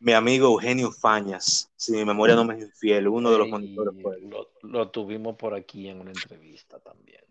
mi 0.00 0.12
amigo 0.12 0.46
Eugenio 0.46 0.92
Fañas, 0.92 1.72
si 1.76 1.92
mi 1.92 2.04
memoria 2.04 2.36
no 2.36 2.44
me 2.44 2.54
es 2.54 2.64
infiel, 2.64 3.08
uno 3.08 3.32
de 3.32 3.38
los 3.38 3.48
monitores. 3.48 3.94
Lo, 4.22 4.48
lo, 4.62 4.90
tuvimos 4.90 5.36
por 5.36 5.54
aquí 5.54 5.88
en 5.88 6.00
una 6.00 6.12
entrevista 6.12 6.78
también. 6.78 7.24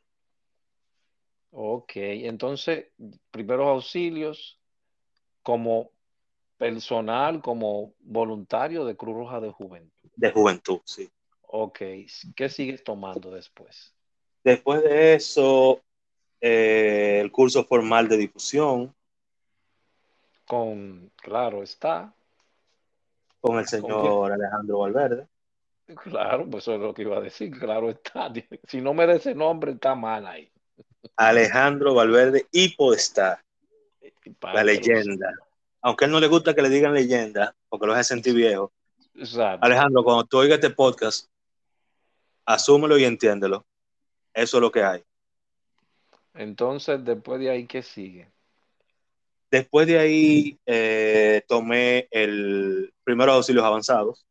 Ok, 1.52 1.92
entonces, 1.96 2.88
primeros 3.32 3.68
auxilios 3.68 4.60
como 5.42 5.92
personal, 6.58 7.42
como 7.42 7.94
voluntario 8.00 8.84
de 8.84 8.98
Cruz 8.98 9.16
Roja 9.16 9.40
de 9.40 9.52
Juventud. 9.52 10.10
De 10.16 10.32
Juventud, 10.32 10.82
sí. 10.84 11.10
Ok, 11.44 11.80
¿qué 12.36 12.50
sigues 12.50 12.84
tomando 12.84 13.32
después? 13.32 13.94
Después 14.44 14.84
de 14.84 15.14
eso, 15.14 15.82
eh, 16.42 17.20
el 17.22 17.32
curso 17.32 17.64
formal 17.64 18.10
de 18.10 18.18
difusión. 18.18 18.94
Con, 20.48 21.12
claro, 21.18 21.62
está. 21.62 22.14
Con 23.42 23.60
el 23.60 23.68
señor 23.68 24.32
Alejandro 24.32 24.80
Valverde. 24.80 25.28
Claro, 26.04 26.50
pues 26.50 26.64
eso 26.64 26.76
es 26.76 26.82
lo 26.82 26.94
que 26.94 27.04
iba 27.04 27.18
a 27.18 27.22
decir, 27.22 27.52
claro 27.58 27.90
está. 27.90 28.32
Si 28.68 28.82
no 28.82 28.94
me 28.94 29.06
da 29.06 29.14
ese 29.14 29.36
nombre, 29.36 29.74
está 29.74 29.94
mal 29.94 30.26
ahí. 30.26 30.52
Alejandro 31.16 31.94
Valverde 31.94 32.48
y 32.52 32.76
Podestar. 32.76 33.40
La 34.42 34.64
leyenda. 34.64 35.32
Aunque 35.82 36.06
a 36.06 36.08
él 36.08 36.12
no 36.12 36.20
le 36.20 36.28
gusta 36.28 36.54
que 36.54 36.62
le 36.62 36.70
digan 36.70 36.94
leyenda, 36.94 37.56
porque 37.70 37.86
lo 37.86 37.94
hace 37.94 38.06
sentir 38.06 38.34
viejo. 38.34 38.72
Alejandro, 39.62 40.04
cuando 40.04 40.26
tú 40.26 40.38
oigas 40.38 40.56
este 40.56 40.70
podcast, 40.70 41.28
asúmelo 42.46 42.98
y 42.98 43.06
entiéndelo. 43.06 43.66
Eso 44.34 44.58
es 44.58 44.62
lo 44.62 44.72
que 44.72 44.84
hay. 44.84 45.04
Entonces, 46.34 47.04
después 47.04 47.40
de 47.40 47.50
ahí, 47.50 47.66
¿qué 47.66 47.82
sigue? 47.82 48.30
Después 49.50 49.88
de 49.88 49.98
ahí, 49.98 50.60
eh, 50.66 51.44
tomé 51.48 52.08
el 52.12 52.94
primero 53.04 53.32
auxilios 53.32 53.64
avanzados. 53.64 54.26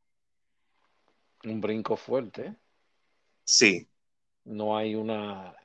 Un 1.44 1.60
brinco 1.60 1.96
fuerte. 1.96 2.54
Sí. 3.44 3.88
No 4.44 4.76
hay 4.76 4.94
una. 4.94 5.56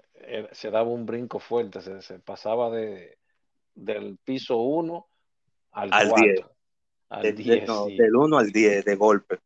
Se 0.51 0.69
daba 0.69 0.89
un 0.89 1.05
brinco 1.05 1.39
fuerte, 1.39 1.81
se, 2.01 2.19
pasaba 2.19 2.69
de, 2.69 3.17
del 3.73 4.17
piso 4.23 4.57
1 4.57 5.07
al 5.71 5.89
10. 5.89 6.45
Al 7.09 7.35
10. 7.35 7.67
Del 7.97 8.15
1 8.15 8.37
al 8.37 8.51
10 8.51 8.85
de 8.85 8.95
golpe. 8.95 9.39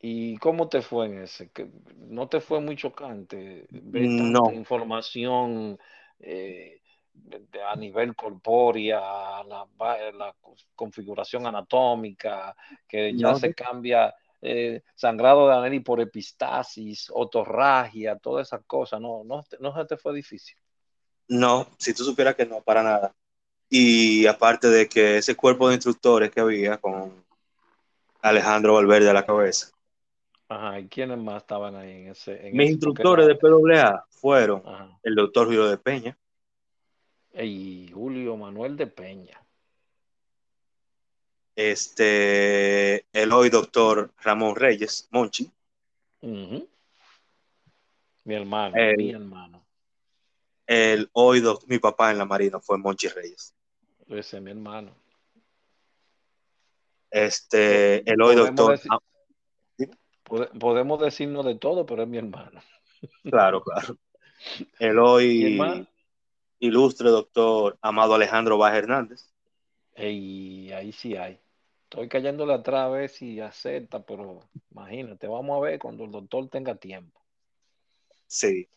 ¿Y 0.00 0.38
cómo 0.38 0.68
te 0.68 0.80
fue 0.80 1.06
en 1.06 1.22
ese? 1.22 1.50
¿No 1.96 2.28
te 2.28 2.40
fue 2.40 2.60
muy 2.60 2.76
chocante 2.76 3.66
ver 3.70 4.06
tanta 4.16 4.54
información 4.54 5.78
eh, 6.20 6.79
a 7.66 7.76
nivel 7.76 8.14
corpórea, 8.14 9.00
la, 9.44 9.66
la, 9.78 10.34
configuración 10.74 11.46
anatómica, 11.46 12.54
que 12.86 13.14
ya 13.16 13.34
se 13.34 13.54
cambia 13.54 14.14
eh, 14.42 14.82
sangrado 14.94 15.48
de 15.48 15.54
anel 15.54 15.82
por 15.82 16.00
epistasis, 16.00 17.10
otorragia, 17.12 18.16
todas 18.16 18.48
esas 18.48 18.62
cosas? 18.66 19.00
¿No, 19.00 19.22
no, 19.24 19.44
¿No 19.58 19.74
se 19.74 19.84
te 19.84 19.96
fue 19.96 20.14
difícil? 20.14 20.56
No, 21.28 21.68
si 21.78 21.94
tú 21.94 22.04
supieras 22.04 22.34
que 22.34 22.46
no, 22.46 22.60
para 22.60 22.82
nada. 22.82 23.14
Y 23.68 24.26
aparte 24.26 24.68
de 24.68 24.88
que 24.88 25.18
ese 25.18 25.36
cuerpo 25.36 25.68
de 25.68 25.74
instructores 25.74 26.30
que 26.30 26.40
había 26.40 26.78
con 26.78 27.24
Alejandro 28.20 28.74
Valverde 28.74 29.10
a 29.10 29.14
la 29.14 29.24
cabeza, 29.24 29.70
Ajá, 30.50 30.80
¿y 30.80 30.88
quiénes 30.88 31.16
más 31.16 31.42
estaban 31.42 31.76
ahí 31.76 31.92
en 31.92 32.08
ese? 32.08 32.50
Mis 32.52 32.70
instructores 32.70 33.24
de 33.28 33.36
PWA 33.36 34.04
fueron 34.08 34.64
el 35.04 35.14
doctor 35.14 35.46
Julio 35.46 35.68
de 35.68 35.78
Peña. 35.78 36.18
Y 37.34 37.90
Julio 37.92 38.36
Manuel 38.36 38.76
de 38.76 38.86
Peña. 38.86 39.40
Este, 41.54 43.06
el 43.12 43.32
hoy 43.32 43.50
doctor 43.50 44.12
Ramón 44.22 44.56
Reyes, 44.56 45.08
Monchi. 45.10 45.50
Mi 46.22 48.34
hermano, 48.34 48.74
mi 48.96 49.10
hermano. 49.10 49.66
El 50.66 51.10
hoy 51.12 51.42
mi 51.66 51.78
papá 51.78 52.10
en 52.10 52.18
la 52.18 52.24
Marina 52.24 52.60
fue 52.60 52.78
Monchi 52.78 53.08
Reyes. 53.08 53.54
Ese 54.08 54.36
es 54.36 54.42
mi 54.42 54.50
hermano. 54.50 54.94
Este, 57.10 58.08
el 58.10 58.22
hoy 58.22 58.36
doctor 58.36 58.78
podemos 60.58 61.00
decirnos 61.00 61.44
de 61.44 61.56
todo, 61.56 61.84
pero 61.84 62.02
es 62.02 62.08
mi 62.08 62.18
hermano. 62.18 62.60
Claro, 63.24 63.62
claro. 63.62 63.96
El 64.78 64.98
hoy 64.98 65.58
ilustre 66.60 67.08
doctor 67.08 67.78
Amado 67.82 68.14
Alejandro 68.14 68.56
Baja 68.56 68.78
Hernández. 68.78 69.32
Y 69.96 70.70
ahí 70.72 70.92
sí 70.92 71.16
hay. 71.16 71.38
Estoy 71.84 72.08
cayéndole 72.08 72.54
atrás 72.54 72.86
a 72.86 72.88
ver 72.88 73.08
si 73.08 73.40
acepta, 73.40 74.00
pero 74.00 74.48
imagínate, 74.70 75.26
vamos 75.26 75.56
a 75.56 75.60
ver 75.60 75.78
cuando 75.80 76.04
el 76.04 76.12
doctor 76.12 76.48
tenga 76.48 76.76
tiempo. 76.76 77.20
Sí. 78.28 78.68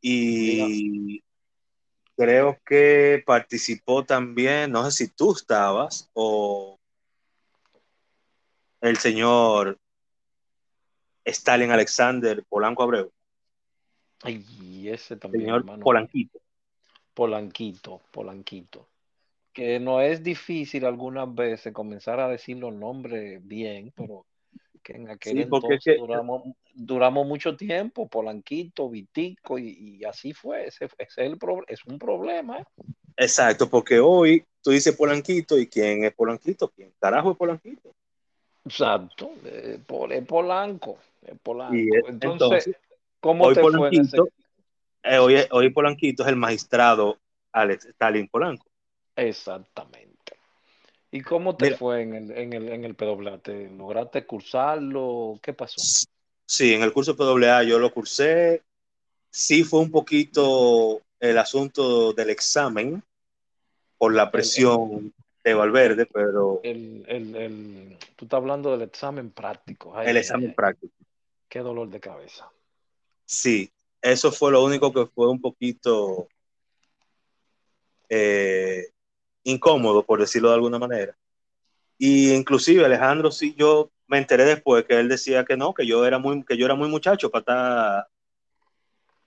Y 0.00 1.22
creo 2.16 2.58
que 2.66 3.22
participó 3.24 4.04
también, 4.04 4.72
no 4.72 4.84
sé 4.90 5.06
si 5.06 5.14
tú 5.14 5.32
estabas 5.32 6.10
o 6.14 6.78
el 8.80 8.98
señor 8.98 9.78
Stalin 11.24 11.70
Alexander 11.70 12.44
Polanco 12.48 12.82
Abreu. 12.82 13.12
Ay, 14.22 14.88
ese 14.88 15.16
también. 15.16 15.44
Señor 15.44 15.80
Polanquito. 15.80 16.43
Polanquito, 17.14 18.00
Polanquito. 18.10 18.88
Que 19.52 19.78
no 19.78 20.00
es 20.00 20.22
difícil 20.22 20.84
algunas 20.84 21.32
veces 21.32 21.72
comenzar 21.72 22.18
a 22.18 22.28
decir 22.28 22.56
los 22.56 22.74
nombres 22.74 23.46
bien, 23.46 23.92
pero 23.94 24.26
que 24.82 24.94
en 24.94 25.08
aquel 25.08 25.40
entonces 25.40 25.96
duramos, 26.74 27.26
mucho 27.26 27.56
tiempo, 27.56 28.08
Polanquito, 28.08 28.90
Vitico, 28.90 29.58
y, 29.58 30.04
así 30.04 30.32
fue. 30.32 30.66
Ese, 30.66 30.86
es, 30.98 31.18
el 31.18 31.38
es 31.68 31.84
un 31.86 31.98
problema. 31.98 32.66
Exacto, 33.16 33.70
porque 33.70 34.00
hoy 34.00 34.44
tú 34.60 34.70
dices 34.72 34.96
Polanquito, 34.96 35.56
¿y 35.58 35.68
quién 35.68 36.04
es 36.04 36.12
Polanquito? 36.12 36.68
¿Quién 36.68 36.92
carajo 37.00 37.30
es 37.30 37.36
Polanquito? 37.36 37.94
Exacto, 38.64 39.30
eh, 39.44 39.78
Polanco. 39.86 40.98
Polanco. 41.42 41.76
Y 41.76 41.88
entonces, 42.08 42.70
¿cómo 43.20 43.52
te 43.52 43.60
Polanquito, 43.60 44.16
fue 44.16 44.30
eh, 45.04 45.48
hoy, 45.50 45.70
Polanquito 45.70 46.22
es 46.22 46.28
el 46.28 46.36
magistrado 46.36 47.18
Alex 47.52 47.86
Stalin 47.86 48.28
Polanco. 48.28 48.66
Exactamente. 49.16 50.38
¿Y 51.10 51.20
cómo 51.20 51.56
te 51.56 51.76
fue 51.76 52.02
en 52.02 52.14
el, 52.14 52.30
en, 52.32 52.52
el, 52.52 52.68
en 52.70 52.84
el 52.84 52.94
PWA? 52.94 53.40
¿Lograste 53.76 54.26
cursarlo? 54.26 55.38
¿Qué 55.40 55.52
pasó? 55.52 55.80
Sí, 56.46 56.74
en 56.74 56.82
el 56.82 56.92
curso 56.92 57.16
PWA 57.16 57.62
yo 57.62 57.78
lo 57.78 57.92
cursé. 57.92 58.62
Sí 59.30 59.62
fue 59.62 59.80
un 59.80 59.90
poquito 59.90 61.02
el 61.20 61.38
asunto 61.38 62.12
del 62.12 62.30
examen 62.30 63.02
por 63.96 64.14
la 64.14 64.30
presión 64.30 65.14
de 65.42 65.54
Valverde, 65.54 66.06
pero... 66.06 66.60
El, 66.62 67.04
el, 67.08 67.96
tú 68.16 68.24
estás 68.24 68.38
hablando 68.38 68.72
del 68.72 68.82
examen 68.82 69.30
práctico. 69.30 70.00
el 70.00 70.16
examen 70.16 70.54
práctico. 70.54 70.94
Qué 71.48 71.60
dolor 71.60 71.88
de 71.88 72.00
cabeza. 72.00 72.50
Sí, 73.24 73.70
eso 74.04 74.30
fue 74.30 74.52
lo 74.52 74.62
único 74.62 74.92
que 74.92 75.06
fue 75.06 75.28
un 75.30 75.40
poquito 75.40 76.28
eh, 78.10 78.88
incómodo, 79.44 80.04
por 80.04 80.20
decirlo 80.20 80.50
de 80.50 80.56
alguna 80.56 80.78
manera. 80.78 81.16
Y 81.96 82.34
inclusive 82.34 82.84
Alejandro, 82.84 83.30
sí, 83.30 83.54
yo 83.56 83.90
me 84.06 84.18
enteré 84.18 84.44
después 84.44 84.84
que 84.84 85.00
él 85.00 85.08
decía 85.08 85.46
que 85.46 85.56
no, 85.56 85.72
que 85.72 85.86
yo 85.86 86.04
era 86.04 86.18
muy, 86.18 86.44
que 86.44 86.58
yo 86.58 86.66
era 86.66 86.74
muy 86.74 86.88
muchacho 86.90 87.30
para 87.30 88.06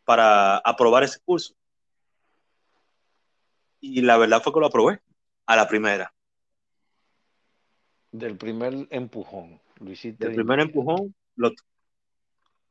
para 0.05 0.57
aprobar 0.59 1.03
ese 1.03 1.19
curso. 1.25 1.55
Y 3.81 4.01
la 4.01 4.17
verdad 4.17 4.43
fue 4.43 4.53
que 4.53 4.59
lo 4.59 4.67
aprobé 4.67 5.01
a 5.47 5.55
la 5.55 5.67
primera. 5.67 6.13
Del 8.11 8.37
primer 8.37 8.87
empujón, 8.91 9.59
lo 9.79 9.91
hiciste. 9.91 10.23
Del 10.23 10.35
primer 10.35 10.59
empujón, 10.59 11.15
lo, 11.35 11.51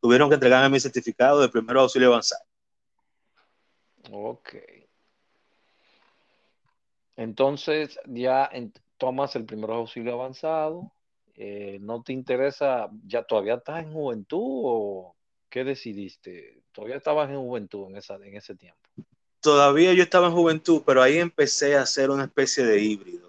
tuvieron 0.01 0.29
que 0.29 0.35
entregarme 0.35 0.71
mi 0.71 0.81
certificado 0.81 1.41
de 1.41 1.49
primer 1.49 1.77
auxilio 1.77 2.09
avanzado. 2.09 2.45
Ok. 4.11 4.55
Entonces 7.17 7.99
ya 8.07 8.51
tomas 8.99 9.35
el 9.37 9.45
primer 9.45 9.71
auxilio 9.71 10.15
avanzado. 10.15 10.93
Eh, 11.35 11.79
¿No 11.81 12.03
te 12.03 12.13
interesa? 12.13 12.89
¿Ya 13.07 13.23
todavía 13.25 13.55
estás 13.55 13.83
en 13.83 13.93
juventud 13.93 14.41
o 14.43 15.17
qué 15.49 15.65
decidiste? 15.65 16.63
¿Todavía 16.73 16.97
estabas 16.97 17.31
en 17.31 17.37
juventud 17.37 17.91
en, 17.91 17.97
esa, 17.97 18.17
en 18.17 18.37
ese 18.37 18.55
tiempo? 18.55 18.81
Todavía 19.41 19.93
yo 19.93 20.03
estaba 20.03 20.27
en 20.29 20.35
juventud, 20.35 20.83
pero 20.85 21.03
ahí 21.03 21.19
empecé 21.19 21.77
a 21.77 21.83
hacer 21.83 22.11
una 22.11 22.25
especie 22.25 22.65
de 22.65 22.81
híbrido 22.81 23.26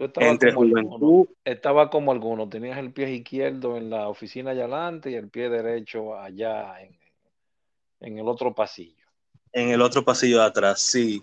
entre 0.00 0.52
juventud. 0.52 1.26
estaba 1.44 1.90
como 1.90 2.12
alguno, 2.12 2.48
tenías 2.48 2.78
el 2.78 2.92
pie 2.92 3.10
izquierdo 3.10 3.76
en 3.76 3.90
la 3.90 4.08
oficina 4.08 4.50
allá 4.50 4.62
adelante 4.64 5.10
y 5.10 5.14
el 5.14 5.28
pie 5.28 5.50
derecho 5.50 6.16
allá 6.16 6.76
en, 8.00 8.18
el 8.18 8.26
otro 8.26 8.54
pasillo. 8.54 9.04
En 9.52 9.68
el 9.70 9.82
otro 9.82 10.04
pasillo 10.04 10.38
de 10.38 10.44
atrás, 10.44 10.80
sí. 10.80 11.22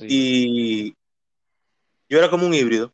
Y 0.00 0.94
yo 2.08 2.18
era 2.18 2.30
como 2.30 2.46
un 2.46 2.54
híbrido. 2.54 2.92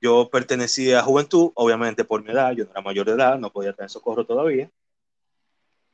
Yo 0.00 0.30
pertenecía 0.30 1.00
a 1.00 1.02
juventud, 1.02 1.50
obviamente 1.54 2.04
por 2.04 2.22
mi 2.22 2.30
edad, 2.30 2.52
yo 2.52 2.64
no 2.64 2.70
era 2.70 2.80
mayor 2.80 3.06
de 3.06 3.12
edad, 3.12 3.38
no 3.38 3.52
podía 3.52 3.74
tener 3.74 3.90
socorro 3.90 4.24
todavía, 4.24 4.70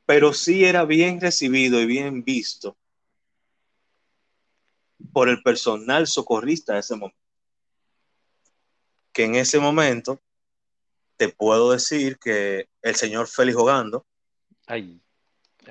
pero 0.05 0.31
sí 0.31 0.63
era 0.63 0.85
bien 0.85 1.19
recibido 1.19 1.81
y 1.81 1.85
bien 1.85 2.23
visto 2.23 2.77
por 5.11 5.27
el 5.27 5.43
personal 5.43 6.07
socorrista 6.07 6.75
de 6.75 6.79
ese 6.79 6.95
momento. 6.95 7.26
Que 9.17 9.23
en 9.23 9.33
ese 9.33 9.59
momento 9.59 10.21
te 11.15 11.27
puedo 11.29 11.71
decir 11.71 12.19
que 12.19 12.69
el 12.83 12.93
señor 12.93 13.27
Félix 13.27 13.57
Jogando. 13.57 14.05
Ay, 14.67 15.01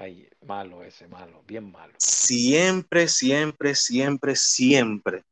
ay, 0.00 0.28
malo 0.44 0.82
ese, 0.82 1.06
malo, 1.06 1.44
bien 1.46 1.70
malo. 1.70 1.94
Siempre, 1.98 3.06
siempre, 3.06 3.76
siempre, 3.76 4.34
siempre 4.34 5.24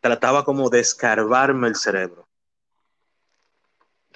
trataba 0.00 0.42
como 0.42 0.70
de 0.70 0.80
escarbarme 0.80 1.68
el 1.68 1.76
cerebro. 1.76 2.26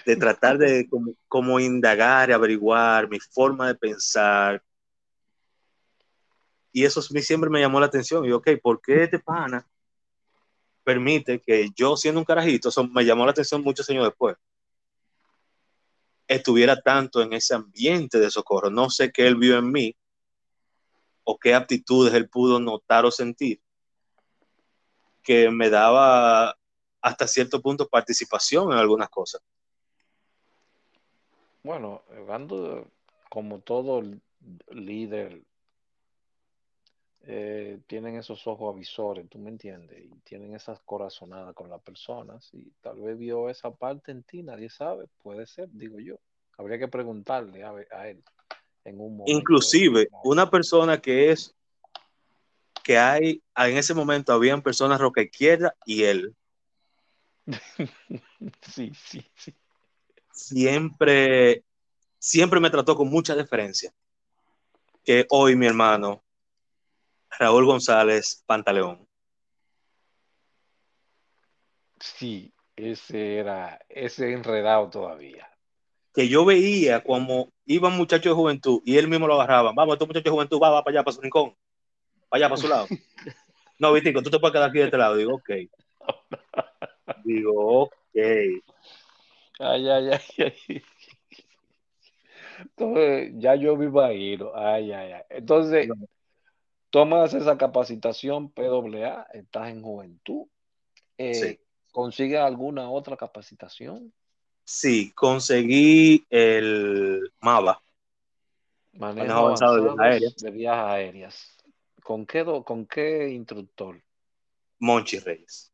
De 0.06 0.16
tratar 0.16 0.56
de 0.56 0.88
como, 0.88 1.12
como 1.28 1.60
indagar 1.60 2.30
y 2.30 2.32
averiguar 2.32 3.06
mi 3.06 3.20
forma 3.20 3.66
de 3.66 3.74
pensar, 3.74 4.64
y 6.72 6.86
eso 6.86 7.02
siempre 7.02 7.50
me 7.50 7.60
llamó 7.60 7.80
la 7.80 7.86
atención. 7.86 8.24
Y 8.24 8.32
ok, 8.32 8.48
¿por 8.62 8.80
qué 8.80 9.02
este 9.02 9.18
pana 9.18 9.66
permite 10.84 11.40
que 11.40 11.70
yo, 11.74 11.96
siendo 11.96 12.20
un 12.20 12.24
carajito, 12.24 12.68
eso 12.68 12.86
me 12.86 13.04
llamó 13.04 13.24
la 13.24 13.32
atención 13.32 13.62
muchos 13.62 13.88
años 13.90 14.04
después, 14.04 14.36
estuviera 16.28 16.80
tanto 16.80 17.22
en 17.22 17.32
ese 17.32 17.54
ambiente 17.54 18.18
de 18.18 18.30
socorro? 18.30 18.70
No 18.70 18.90
sé 18.90 19.10
qué 19.10 19.26
él 19.26 19.36
vio 19.36 19.58
en 19.58 19.70
mí 19.70 19.96
o 21.24 21.38
qué 21.38 21.54
aptitudes 21.54 22.14
él 22.14 22.28
pudo 22.28 22.60
notar 22.60 23.04
o 23.04 23.10
sentir 23.10 23.60
que 25.22 25.50
me 25.50 25.70
daba 25.70 26.54
hasta 27.00 27.26
cierto 27.26 27.60
punto 27.60 27.88
participación 27.88 28.72
en 28.72 28.78
algunas 28.78 29.08
cosas. 29.08 29.40
Bueno, 31.62 32.02
hablando 32.14 32.86
como 33.30 33.60
todo 33.60 34.02
líder 34.70 35.42
eh, 37.26 37.80
tienen 37.86 38.16
esos 38.16 38.46
ojos 38.46 38.74
avisores, 38.74 39.28
tú 39.30 39.38
me 39.38 39.50
entiendes, 39.50 39.98
y 40.04 40.10
tienen 40.20 40.54
esas 40.54 40.80
corazonadas 40.80 41.54
con 41.54 41.70
las 41.70 41.80
personas, 41.80 42.50
y 42.52 42.70
tal 42.82 43.00
vez 43.00 43.18
vio 43.18 43.48
esa 43.48 43.70
parte 43.70 44.12
en 44.12 44.22
ti, 44.22 44.42
nadie 44.42 44.68
sabe, 44.68 45.06
puede 45.22 45.46
ser, 45.46 45.68
digo 45.70 45.98
yo. 46.00 46.16
Habría 46.58 46.78
que 46.78 46.88
preguntarle 46.88 47.64
a, 47.64 48.08
él 48.08 48.22
en 48.84 49.00
un 49.00 49.16
momento. 49.16 49.38
Inclusive, 49.38 50.08
una 50.22 50.50
persona 50.50 51.00
que 51.00 51.30
es, 51.30 51.54
que 52.82 52.98
hay, 52.98 53.42
en 53.56 53.76
ese 53.76 53.94
momento 53.94 54.32
habían 54.32 54.62
personas 54.62 55.00
roca 55.00 55.22
izquierda 55.22 55.74
y 55.86 56.04
él. 56.04 56.34
sí, 58.62 58.92
sí, 58.94 59.24
sí. 59.34 59.54
Siempre, 60.30 61.64
siempre 62.18 62.60
me 62.60 62.70
trató 62.70 62.96
con 62.96 63.08
mucha 63.08 63.34
deferencia. 63.34 63.92
Que 65.04 65.26
hoy 65.30 65.54
mi 65.54 65.66
hermano, 65.66 66.23
Raúl 67.38 67.66
González 67.66 68.42
Pantaleón. 68.46 69.06
Sí, 72.00 72.52
ese 72.76 73.36
era, 73.38 73.80
ese 73.88 74.32
enredado 74.32 74.90
todavía. 74.90 75.48
Que 76.12 76.28
yo 76.28 76.44
veía 76.44 77.02
como 77.02 77.52
iban 77.66 77.96
muchachos 77.96 78.30
de 78.30 78.36
juventud 78.36 78.82
y 78.84 78.98
él 78.98 79.08
mismo 79.08 79.26
lo 79.26 79.34
agarraban. 79.34 79.74
Vamos, 79.74 79.94
estos 79.94 80.08
muchachos 80.08 80.24
de 80.24 80.30
juventud, 80.30 80.60
va, 80.62 80.70
va 80.70 80.84
para 80.84 80.98
allá, 80.98 81.04
para 81.04 81.14
su 81.14 81.20
rincón. 81.20 81.54
Para 82.28 82.38
allá, 82.38 82.48
para 82.48 82.60
su 82.60 82.68
lado. 82.68 82.86
no, 83.78 83.92
Vitico, 83.92 84.22
tú 84.22 84.30
te 84.30 84.38
puedes 84.38 84.52
quedar 84.52 84.68
aquí 84.68 84.78
de 84.78 84.84
este 84.84 84.98
lado. 84.98 85.16
Digo, 85.16 85.34
ok. 85.34 85.50
Digo, 87.24 87.82
ok. 87.82 87.92
Ay, 88.14 89.88
ay, 89.88 90.10
ay, 90.10 90.20
ay. 90.38 90.82
Entonces, 92.60 93.32
ya 93.36 93.54
yo 93.56 93.76
vivo 93.76 94.00
ahí. 94.00 94.38
Ay, 94.54 94.92
ay, 94.92 95.12
ay. 95.12 95.22
Entonces, 95.30 95.88
tomas 96.94 97.34
esa 97.34 97.58
capacitación 97.58 98.52
PWA, 98.52 99.26
estás 99.32 99.68
en 99.68 99.82
juventud. 99.82 100.46
Eh, 101.18 101.58
¿Consigues 101.90 102.38
alguna 102.38 102.88
otra 102.88 103.16
capacitación? 103.16 104.14
Sí, 104.62 105.12
conseguí 105.12 106.24
el 106.30 107.32
MAVA. 107.40 107.82
Manejo, 108.92 109.32
avanzado, 109.32 109.96
de 109.96 110.04
aéreas. 110.04 110.36
De 110.36 110.52
viajes 110.52 110.84
aéreas. 110.84 111.56
¿Con 112.00 112.24
qué, 112.26 112.44
¿Con 112.64 112.86
qué 112.86 113.28
instructor? 113.28 114.00
Monchi 114.78 115.18
Reyes. 115.18 115.72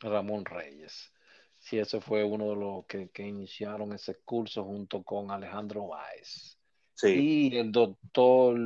Ramón 0.00 0.46
Reyes. 0.46 1.12
Sí, 1.58 1.78
ese 1.78 2.00
fue 2.00 2.24
uno 2.24 2.48
de 2.48 2.56
los 2.56 2.86
que, 2.86 3.10
que 3.10 3.22
iniciaron 3.22 3.92
ese 3.92 4.14
curso 4.24 4.64
junto 4.64 5.02
con 5.02 5.30
Alejandro 5.30 5.88
Báez. 5.88 6.56
Sí. 6.94 7.50
Y 7.52 7.58
el 7.58 7.70
doctor 7.70 8.56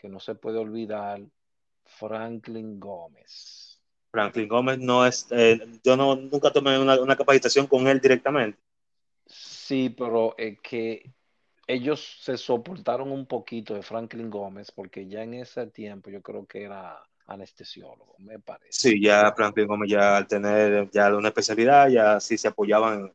que 0.00 0.08
no 0.08 0.18
se 0.18 0.34
puede 0.34 0.56
olvidar, 0.56 1.20
Franklin 1.84 2.80
Gómez. 2.80 3.78
Franklin 4.10 4.48
Gómez 4.48 4.78
no 4.78 5.06
es, 5.06 5.26
eh, 5.30 5.60
yo 5.84 5.94
no, 5.96 6.16
nunca 6.16 6.50
tomé 6.50 6.78
una, 6.78 7.16
capacitación 7.16 7.66
con 7.66 7.86
él 7.86 8.00
directamente. 8.00 8.58
Sí, 9.26 9.90
pero 9.90 10.34
es 10.38 10.58
que 10.60 11.12
ellos 11.66 12.18
se 12.22 12.38
soportaron 12.38 13.12
un 13.12 13.26
poquito 13.26 13.74
de 13.74 13.82
Franklin 13.82 14.30
Gómez 14.30 14.72
porque 14.72 15.06
ya 15.06 15.22
en 15.22 15.34
ese 15.34 15.66
tiempo 15.66 16.10
yo 16.10 16.22
creo 16.22 16.46
que 16.46 16.64
era 16.64 16.98
anestesiólogo, 17.26 18.16
me 18.18 18.38
parece. 18.38 18.72
Sí, 18.72 19.02
ya 19.02 19.32
Franklin 19.36 19.68
Gómez 19.68 19.90
ya 19.90 20.16
al 20.16 20.26
tener 20.26 20.90
ya 20.90 21.14
una 21.14 21.28
especialidad, 21.28 21.88
ya 21.90 22.18
sí 22.18 22.38
se 22.38 22.48
apoyaban. 22.48 23.12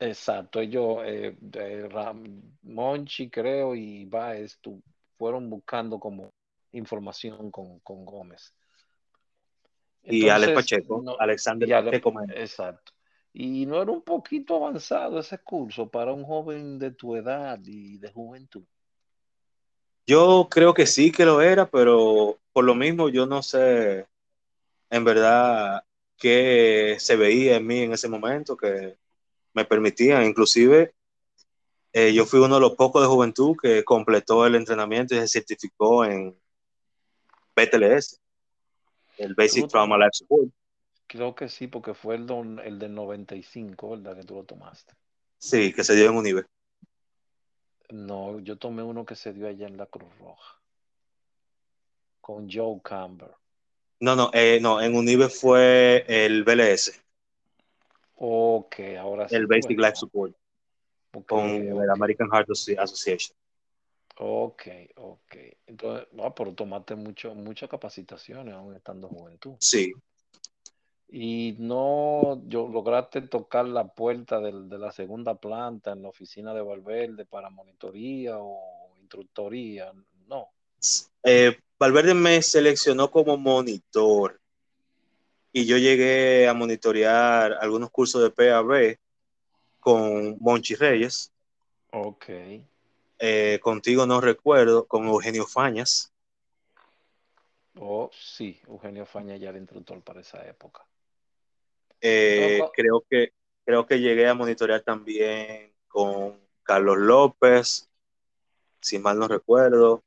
Exacto, 0.00 0.60
ellos, 0.60 1.00
eh, 1.04 1.36
Monchi 2.62 3.28
creo 3.28 3.74
y 3.74 4.04
Baez, 4.06 4.58
tú 4.60 4.82
fueron 5.18 5.50
buscando 5.50 5.98
como 5.98 6.32
información 6.72 7.50
con, 7.50 7.80
Gómez. 7.84 8.54
y 10.04 10.28
Alex 10.28 10.52
Pacheco, 10.52 11.16
Alexander 11.18 11.68
Pacheco. 11.68 12.14
Exacto. 12.34 12.92
Y 13.32 13.66
no 13.66 13.82
era 13.82 13.90
un 13.90 14.02
poquito 14.02 14.56
avanzado 14.56 15.18
ese 15.18 15.38
curso 15.38 15.88
para 15.88 16.12
un 16.12 16.24
joven 16.24 16.78
de 16.78 16.92
tu 16.92 17.14
edad 17.14 17.58
y 17.64 17.98
de 17.98 18.10
juventud. 18.10 18.64
Yo 20.06 20.48
creo 20.50 20.72
que 20.72 20.86
sí 20.86 21.12
que 21.12 21.26
lo 21.26 21.42
era, 21.42 21.68
pero 21.68 22.38
por 22.52 22.64
lo 22.64 22.74
mismo 22.74 23.10
yo 23.10 23.26
no 23.26 23.42
sé 23.42 24.06
en 24.88 25.04
verdad 25.04 25.84
qué 26.16 26.96
se 26.98 27.16
veía 27.16 27.56
en 27.56 27.66
mí 27.66 27.80
en 27.80 27.92
ese 27.92 28.08
momento 28.08 28.56
que 28.56 28.96
me 29.52 29.64
permitía, 29.64 30.24
inclusive 30.24 30.94
eh, 31.92 32.12
yo 32.12 32.26
fui 32.26 32.40
uno 32.40 32.56
de 32.56 32.60
los 32.60 32.74
pocos 32.74 33.02
de 33.02 33.08
juventud 33.08 33.56
que 33.60 33.82
completó 33.84 34.46
el 34.46 34.54
entrenamiento 34.54 35.14
y 35.14 35.18
se 35.18 35.28
certificó 35.28 36.04
en 36.04 36.36
BTLS, 37.56 38.20
el 39.18 39.34
Basic 39.34 39.68
Trauma 39.68 39.96
Life 39.96 40.10
Support. 40.12 40.50
Creo 41.06 41.34
que 41.34 41.48
sí, 41.48 41.66
porque 41.66 41.94
fue 41.94 42.16
el, 42.16 42.60
el 42.64 42.78
del 42.78 42.94
95, 42.94 43.90
¿verdad? 43.90 44.16
Que 44.16 44.24
tú 44.24 44.34
lo 44.34 44.44
tomaste. 44.44 44.92
Sí, 45.38 45.72
que 45.72 45.82
se 45.82 45.96
dio 45.96 46.10
en 46.10 46.16
Unive. 46.16 46.44
No, 47.88 48.38
yo 48.40 48.58
tomé 48.58 48.82
uno 48.82 49.06
que 49.06 49.14
se 49.14 49.32
dio 49.32 49.48
allá 49.48 49.66
en 49.66 49.78
la 49.78 49.86
Cruz 49.86 50.10
Roja. 50.18 50.60
Con 52.20 52.50
Joe 52.50 52.78
Camber. 52.82 53.30
No, 54.00 54.14
no, 54.14 54.30
eh, 54.34 54.58
no, 54.60 54.82
en 54.82 54.94
Unive 54.94 55.30
fue 55.30 56.04
el 56.06 56.44
BLS. 56.44 57.02
Ok, 58.16 58.80
ahora 59.00 59.28
sí. 59.28 59.34
El 59.34 59.46
Basic 59.46 59.78
Life 59.78 59.96
Support 59.96 60.36
con 61.22 61.46
el 61.46 61.90
American 61.90 62.28
Heart 62.30 62.50
Association. 62.78 63.36
Ok, 64.20 64.62
ok. 64.96 65.36
Entonces, 65.66 66.08
ah, 66.20 66.34
pero 66.34 66.52
tomaste 66.52 66.96
mucho, 66.96 67.34
muchas 67.34 67.68
capacitaciones 67.68 68.54
aún 68.54 68.74
estando 68.74 69.08
juventud. 69.08 69.54
Sí. 69.60 69.92
Y 71.10 71.56
no, 71.58 72.42
yo 72.46 72.68
lograste 72.68 73.22
tocar 73.22 73.66
la 73.66 73.86
puerta 73.94 74.40
de 74.40 74.78
la 74.78 74.92
segunda 74.92 75.36
planta 75.36 75.92
en 75.92 76.02
la 76.02 76.08
oficina 76.08 76.52
de 76.52 76.60
Valverde 76.60 77.24
para 77.24 77.48
monitoría 77.48 78.38
o 78.38 78.92
instructoría, 79.00 79.92
no. 80.26 80.48
Eh, 81.22 81.56
Valverde 81.78 82.12
me 82.12 82.42
seleccionó 82.42 83.10
como 83.10 83.38
monitor 83.38 84.38
y 85.52 85.64
yo 85.64 85.78
llegué 85.78 86.46
a 86.46 86.54
monitorear 86.54 87.54
algunos 87.60 87.90
cursos 87.90 88.22
de 88.22 88.30
PAB 88.30 88.98
con 89.88 90.36
Monchi 90.40 90.74
Reyes. 90.74 91.32
Ok. 91.92 92.26
Eh, 93.18 93.58
contigo 93.62 94.04
no 94.04 94.20
recuerdo, 94.20 94.86
con 94.86 95.06
Eugenio 95.06 95.46
Fañas. 95.46 96.12
Oh, 97.80 98.10
sí, 98.12 98.60
Eugenio 98.66 99.06
Fañas 99.06 99.40
ya 99.40 99.48
era 99.48 99.56
instructor 99.56 100.02
para 100.02 100.20
esa 100.20 100.46
época. 100.46 100.84
Eh, 102.02 102.60
creo, 102.74 103.02
que, 103.08 103.32
creo 103.64 103.86
que 103.86 103.98
llegué 103.98 104.28
a 104.28 104.34
monitorear 104.34 104.82
también 104.82 105.72
con 105.88 106.38
Carlos 106.64 106.98
López, 106.98 107.88
si 108.82 108.98
mal 108.98 109.18
no 109.18 109.26
recuerdo. 109.26 110.04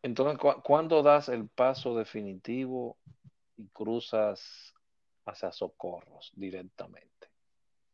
Entonces, 0.00 0.38
¿cuándo 0.62 1.02
das 1.02 1.28
el 1.28 1.48
paso 1.48 1.96
definitivo 1.96 2.96
y 3.56 3.66
cruzas 3.70 4.75
hacia 5.26 5.52
Socorros 5.52 6.32
directamente? 6.34 7.28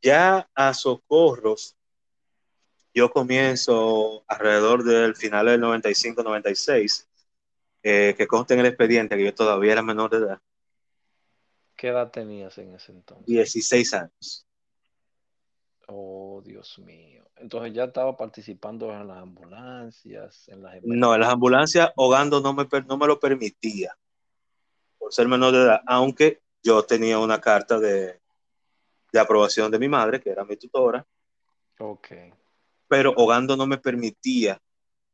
Ya 0.01 0.49
a 0.55 0.75
Socorros, 0.75 1.77
yo 2.95 3.11
comienzo 3.11 4.25
alrededor 4.27 4.85
del 4.85 5.17
final 5.17 5.47
del 5.47 5.61
95-96, 5.61 7.09
eh, 7.83 8.15
que 8.17 8.27
consta 8.27 8.55
en 8.55 8.61
el 8.61 8.67
expediente 8.67 9.17
que 9.17 9.25
yo 9.25 9.35
todavía 9.35 9.73
era 9.73 9.83
menor 9.83 10.11
de 10.11 10.19
edad. 10.19 10.41
¿Qué 11.77 11.89
edad 11.89 12.11
tenías 12.11 12.57
en 12.59 12.75
ese 12.75 12.93
entonces? 12.93 13.27
16 13.27 13.95
años. 13.95 14.47
Oh, 15.89 16.43
Dios 16.45 16.79
mío. 16.79 17.25
Entonces 17.37 17.73
ya 17.73 17.85
estaba 17.85 18.17
participando 18.17 18.93
en 18.93 19.09
las 19.09 19.19
ambulancias, 19.19 20.49
en 20.49 20.63
las 20.63 20.77
No, 20.83 21.15
en 21.15 21.21
las 21.21 21.33
ambulancias 21.33 21.91
Hogando 21.97 22.41
no 22.41 22.55
me, 22.55 22.69
no 22.87 22.97
me 22.97 23.07
lo 23.07 23.19
permitía, 23.19 23.97
por 24.99 25.13
ser 25.13 25.27
menor 25.27 25.53
de 25.53 25.63
edad, 25.63 25.81
aunque 25.87 26.42
yo 26.63 26.83
tenía 26.85 27.19
una 27.19 27.41
carta 27.41 27.79
de, 27.79 28.21
de 29.13 29.21
aprobación 29.21 29.71
de 29.71 29.79
mi 29.79 29.89
madre, 29.89 30.21
que 30.21 30.31
era 30.31 30.45
mi 30.45 30.57
tutora. 30.57 31.05
Ok. 31.79 32.09
Pero 32.89 33.13
Hogando 33.17 33.57
no 33.57 33.67
me 33.67 33.79
permitía 33.79 34.61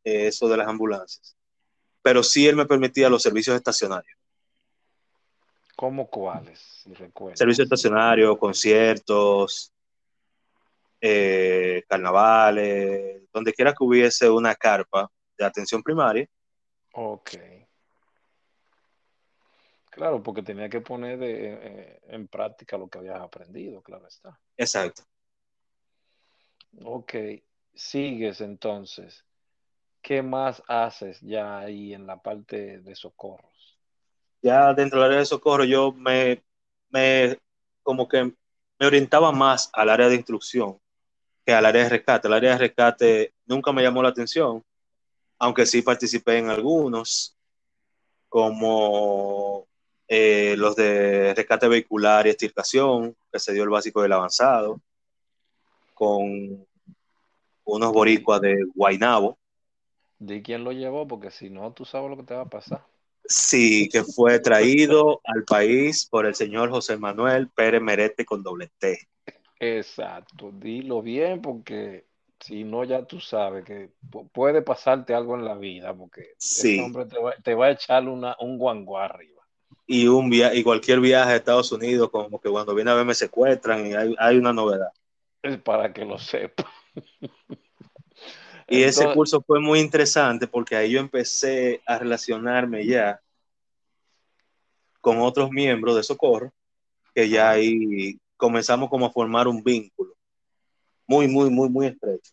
eso 0.04 0.48
de 0.48 0.56
las 0.56 0.68
ambulancias. 0.68 1.36
Pero 2.02 2.22
sí 2.22 2.46
él 2.46 2.56
me 2.56 2.66
permitía 2.66 3.08
los 3.08 3.22
servicios 3.22 3.56
estacionarios. 3.56 4.16
¿Cómo 5.76 6.08
cuáles? 6.08 6.58
Si 6.58 6.92
Servicios 7.34 7.66
estacionarios, 7.66 8.36
conciertos, 8.38 9.72
eh, 11.00 11.84
carnavales, 11.88 13.22
donde 13.32 13.52
quiera 13.52 13.72
que 13.72 13.84
hubiese 13.84 14.28
una 14.28 14.54
carpa 14.54 15.08
de 15.36 15.44
atención 15.44 15.82
primaria. 15.82 16.28
Ok. 16.94 17.30
Claro, 19.98 20.22
porque 20.22 20.44
tenía 20.44 20.68
que 20.68 20.80
poner 20.80 21.18
eh, 21.20 22.00
en 22.06 22.28
práctica 22.28 22.78
lo 22.78 22.88
que 22.88 22.98
habías 22.98 23.20
aprendido, 23.20 23.82
claro 23.82 24.06
está. 24.06 24.38
Exacto. 24.56 25.02
Ok, 26.84 27.14
sigues 27.74 28.40
entonces. 28.40 29.24
¿Qué 30.00 30.22
más 30.22 30.62
haces 30.68 31.20
ya 31.20 31.58
ahí 31.58 31.94
en 31.94 32.06
la 32.06 32.22
parte 32.22 32.78
de 32.78 32.94
socorros? 32.94 33.76
Ya 34.40 34.72
dentro 34.72 35.00
del 35.00 35.08
área 35.08 35.18
de 35.18 35.26
socorro 35.26 35.64
yo 35.64 35.90
me, 35.90 36.44
me 36.90 37.36
como 37.82 38.06
que 38.06 38.22
me 38.22 38.86
orientaba 38.86 39.32
más 39.32 39.68
al 39.72 39.90
área 39.90 40.08
de 40.08 40.14
instrucción 40.14 40.78
que 41.44 41.52
al 41.52 41.66
área 41.66 41.82
de 41.82 41.88
rescate. 41.88 42.28
El 42.28 42.34
área 42.34 42.52
de 42.52 42.58
rescate 42.58 43.34
nunca 43.46 43.72
me 43.72 43.82
llamó 43.82 44.00
la 44.00 44.10
atención, 44.10 44.62
aunque 45.40 45.66
sí 45.66 45.82
participé 45.82 46.38
en 46.38 46.50
algunos, 46.50 47.36
como 48.28 49.67
eh, 50.08 50.54
los 50.56 50.74
de 50.74 51.34
rescate 51.34 51.68
vehicular 51.68 52.26
y 52.26 52.30
extirpación, 52.30 53.14
que 53.30 53.38
se 53.38 53.52
dio 53.52 53.62
el 53.62 53.68
básico 53.68 54.02
del 54.02 54.12
avanzado, 54.12 54.80
con 55.94 56.66
unos 57.64 57.92
boricuas 57.92 58.40
de 58.40 58.56
Guainabo. 58.74 59.38
¿De 60.18 60.42
quién 60.42 60.64
lo 60.64 60.72
llevó? 60.72 61.06
Porque 61.06 61.30
si 61.30 61.50
no, 61.50 61.72
tú 61.72 61.84
sabes 61.84 62.10
lo 62.10 62.16
que 62.16 62.22
te 62.24 62.34
va 62.34 62.42
a 62.42 62.48
pasar. 62.48 62.84
Sí, 63.24 63.90
que 63.90 64.04
fue 64.04 64.40
traído 64.40 65.20
al 65.24 65.44
país 65.44 66.06
por 66.06 66.24
el 66.24 66.34
señor 66.34 66.70
José 66.70 66.96
Manuel 66.96 67.50
Pérez 67.50 67.82
Merete 67.82 68.24
con 68.24 68.42
doble 68.42 68.70
T. 68.78 68.98
Exacto, 69.60 70.50
dilo 70.52 71.02
bien 71.02 71.42
porque 71.42 72.06
si 72.40 72.64
no 72.64 72.84
ya 72.84 73.04
tú 73.04 73.20
sabes 73.20 73.64
que 73.64 73.90
puede 74.32 74.62
pasarte 74.62 75.12
algo 75.12 75.34
en 75.34 75.44
la 75.44 75.56
vida 75.56 75.94
porque 75.94 76.34
ese 76.38 76.80
hombre 76.80 77.06
te 77.42 77.54
va, 77.54 77.66
a 77.66 77.70
echar 77.70 78.08
una, 78.08 78.36
un 78.40 78.56
guanguá 78.56 79.06
arriba. 79.06 79.37
Y, 79.90 80.06
un 80.06 80.30
y 80.32 80.62
cualquier 80.62 81.00
viaje 81.00 81.32
a 81.32 81.36
Estados 81.36 81.72
Unidos, 81.72 82.10
como 82.10 82.38
que 82.38 82.50
cuando 82.50 82.74
viene 82.74 82.90
a 82.90 82.94
ver 82.94 83.06
me 83.06 83.14
secuestran 83.14 83.86
y 83.86 83.94
hay, 83.94 84.36
una 84.36 84.52
novedad. 84.52 84.92
Es 85.42 85.56
para 85.58 85.92
que 85.92 86.04
lo 86.04 86.18
sepa. 86.18 86.70
y 88.68 88.82
ese 88.82 89.10
curso 89.14 89.40
fue 89.40 89.60
muy 89.60 89.80
interesante 89.80 90.46
porque 90.46 90.76
ahí 90.76 90.90
yo 90.90 91.00
empecé 91.00 91.80
a 91.86 91.98
relacionarme 91.98 92.84
ya 92.84 93.18
con 95.00 95.20
otros 95.20 95.50
miembros 95.50 95.96
de 95.96 96.02
Socorro, 96.02 96.52
que 97.14 97.30
ya 97.30 97.50
ahí 97.50 98.20
comenzamos 98.36 98.90
como 98.90 99.06
a 99.06 99.10
formar 99.10 99.48
un 99.48 99.64
vínculo 99.64 100.14
muy, 101.06 101.26
muy, 101.26 101.48
muy, 101.48 101.70
muy 101.70 101.86
estrecho 101.86 102.32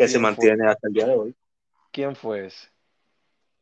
que 0.00 0.08
se 0.08 0.18
mantiene 0.18 0.66
hasta 0.66 0.88
el 0.88 0.94
día 0.94 1.06
de 1.06 1.14
hoy. 1.14 1.36
¿Quién 1.92 2.16
fue 2.16 2.46
ese? 2.46 2.68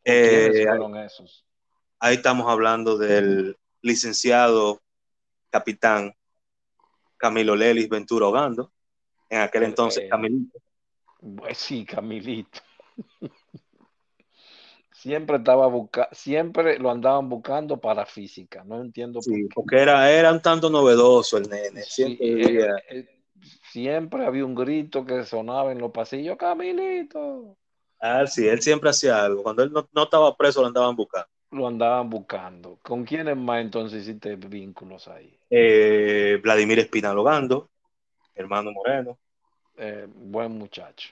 Eh, 0.05 0.49
¿Quiénes 0.53 0.69
fueron 0.69 0.97
esos? 0.97 1.45
Ahí 2.01 2.17
estamos 2.17 2.49
hablando 2.49 2.97
del 2.97 3.57
licenciado 3.83 4.81
capitán 5.51 6.15
Camilo 7.17 7.57
Lelis 7.57 7.89
Ventura 7.89 8.27
Ogando, 8.27 8.73
en 9.29 9.41
aquel 9.41 9.65
entonces 9.65 10.05
eh, 10.05 10.09
Camilito. 10.09 10.59
Pues 11.37 11.59
sí, 11.59 11.85
Camilito. 11.85 12.61
siempre 14.99 15.37
estaba 15.37 15.67
buscando, 15.69 16.09
siempre 16.13 16.79
lo 16.79 16.91
andaban 16.91 17.29
buscando 17.29 17.81
para 17.81 18.05
física, 18.05 18.65
no 18.65 18.81
entiendo 18.81 19.21
por 19.21 19.33
qué. 19.33 19.49
porque 19.55 19.77
era, 19.79 20.11
era 20.11 20.33
un 20.33 20.43
tanto 20.43 20.69
novedoso 20.71 21.39
el 21.39 21.49
nene, 21.49 21.83
siempre, 21.83 22.27
eh, 22.27 22.69
eh, 22.91 23.23
siempre 23.71 24.27
había 24.27 24.45
un 24.45 24.57
grito 24.57 25.05
que 25.05 25.25
sonaba 25.25 25.71
en 25.71 25.79
los 25.79 25.93
pasillos, 25.93 26.37
Camilito. 26.37 27.57
Ah, 28.01 28.27
sí, 28.27 28.47
él 28.47 28.61
siempre 28.61 28.91
hacía 28.91 29.25
algo, 29.25 29.43
cuando 29.43 29.63
él 29.63 29.73
no, 29.73 30.03
estaba 30.03 30.37
preso 30.37 30.61
lo 30.63 30.69
andaban 30.69 30.97
buscando. 30.97 31.29
Lo 31.51 31.67
andaban 31.67 32.11
buscando. 32.11 32.79
¿Con 32.83 33.05
quiénes 33.05 33.37
más 33.37 33.63
entonces 33.63 34.03
hiciste 34.03 34.37
vínculos 34.37 35.09
ahí? 35.09 35.39
Eh, 35.49 36.39
Vladimir 36.43 36.79
Espinalogando, 36.81 37.71
hermano 38.35 38.73
Moreno. 38.73 39.19
buen 40.15 40.53
muchacho. 40.59 41.11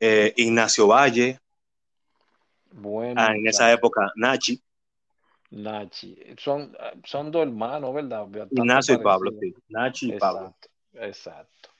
Ignacio 0.00 0.86
Valle, 0.86 1.40
bueno, 2.72 3.20
ah, 3.20 3.34
en 3.34 3.46
esa 3.46 3.72
época, 3.72 4.12
Nachi. 4.16 4.62
Nachi. 5.50 6.16
Son, 6.38 6.76
son 7.04 7.30
dos 7.30 7.42
hermanos, 7.42 7.94
¿verdad? 7.94 8.26
Ignacio 8.50 8.94
y 8.94 8.98
Pablo, 8.98 9.32
sí. 9.40 9.54
Nachi 9.68 10.10
y 10.10 10.18
Pablo. 10.18 10.54
Exacto. 10.92 11.70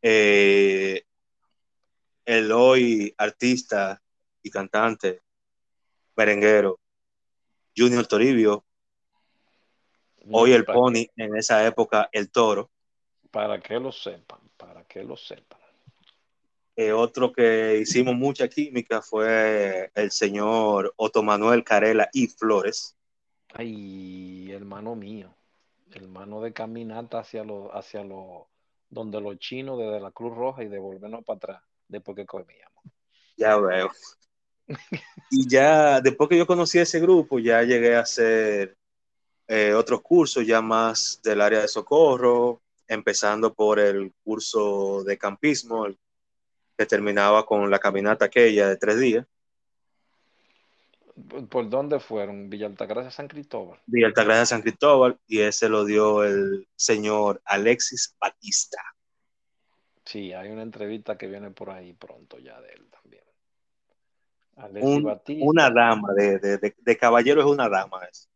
Eh, 0.00 1.02
el 2.24 2.52
hoy 2.52 3.14
artista 3.18 4.00
y 4.42 4.50
cantante, 4.50 5.22
merenguero, 6.16 6.80
Junior 7.76 8.06
Toribio. 8.06 8.64
Hoy 10.32 10.52
el 10.52 10.64
Pony, 10.64 11.06
en 11.16 11.36
esa 11.36 11.64
época 11.66 12.08
el 12.10 12.30
Toro. 12.30 12.70
Para 13.30 13.60
que 13.60 13.78
lo 13.78 13.92
sepan, 13.92 14.40
para 14.56 14.84
que 14.84 15.04
lo 15.04 15.16
sepan. 15.16 15.60
Eh, 16.74 16.92
otro 16.92 17.32
que 17.32 17.78
hicimos 17.78 18.14
mucha 18.14 18.48
química 18.48 19.00
fue 19.00 19.90
el 19.94 20.10
señor 20.10 20.92
Otto 20.96 21.22
Manuel 21.22 21.64
Carela 21.64 22.08
y 22.12 22.26
Flores. 22.26 22.96
Ay, 23.54 24.50
hermano 24.52 24.94
mío, 24.94 25.34
hermano 25.92 26.42
de 26.42 26.52
caminata 26.52 27.20
hacia 27.20 27.44
lo, 27.44 27.74
hacia 27.74 28.04
lo, 28.04 28.48
donde 28.90 29.20
los 29.20 29.38
chinos 29.38 29.78
desde 29.78 30.00
la 30.00 30.10
Cruz 30.10 30.36
Roja 30.36 30.64
y 30.64 30.68
devolvernos 30.68 31.24
para 31.24 31.36
atrás 31.36 31.62
después 31.88 32.16
que 32.16 32.26
comíamos. 32.26 32.84
Ya 33.36 33.56
veo. 33.56 33.90
Y 35.30 35.48
ya 35.48 36.00
después 36.00 36.28
que 36.28 36.38
yo 36.38 36.46
conocí 36.46 36.78
ese 36.78 37.00
grupo, 37.00 37.38
ya 37.38 37.62
llegué 37.62 37.96
a 37.96 38.00
hacer 38.00 38.76
eh, 39.48 39.72
otros 39.74 40.02
cursos 40.02 40.46
ya 40.46 40.60
más 40.60 41.20
del 41.22 41.40
área 41.40 41.60
de 41.60 41.68
socorro, 41.68 42.62
empezando 42.88 43.54
por 43.54 43.78
el 43.78 44.12
curso 44.24 45.04
de 45.04 45.18
campismo, 45.18 45.86
el 45.86 45.98
que 46.76 46.86
terminaba 46.86 47.46
con 47.46 47.70
la 47.70 47.78
caminata 47.78 48.26
aquella 48.26 48.68
de 48.68 48.76
tres 48.76 48.98
días. 48.98 49.26
¿Por 51.48 51.70
dónde 51.70 51.98
fueron? 51.98 52.50
Villa 52.50 52.66
Altagracia, 52.66 53.10
San 53.10 53.26
Cristóbal. 53.26 53.80
Villa 53.86 54.08
Altagracia, 54.08 54.44
San 54.44 54.60
Cristóbal, 54.60 55.18
y 55.26 55.40
ese 55.40 55.68
lo 55.68 55.84
dio 55.84 56.22
el 56.24 56.68
señor 56.76 57.40
Alexis 57.46 58.14
Batista. 58.20 58.82
Sí, 60.04 60.32
hay 60.34 60.50
una 60.50 60.62
entrevista 60.62 61.16
que 61.16 61.26
viene 61.26 61.50
por 61.50 61.70
ahí 61.70 61.94
pronto 61.94 62.38
ya 62.38 62.60
de 62.60 62.68
él 62.68 62.86
también. 62.90 63.24
Una 64.56 65.70
dama, 65.70 66.14
de, 66.14 66.38
de, 66.38 66.74
de, 66.76 66.96
caballero 66.96 67.40
es 67.42 67.46
una 67.46 67.68
dama. 67.68 68.00
Es. 68.10 68.28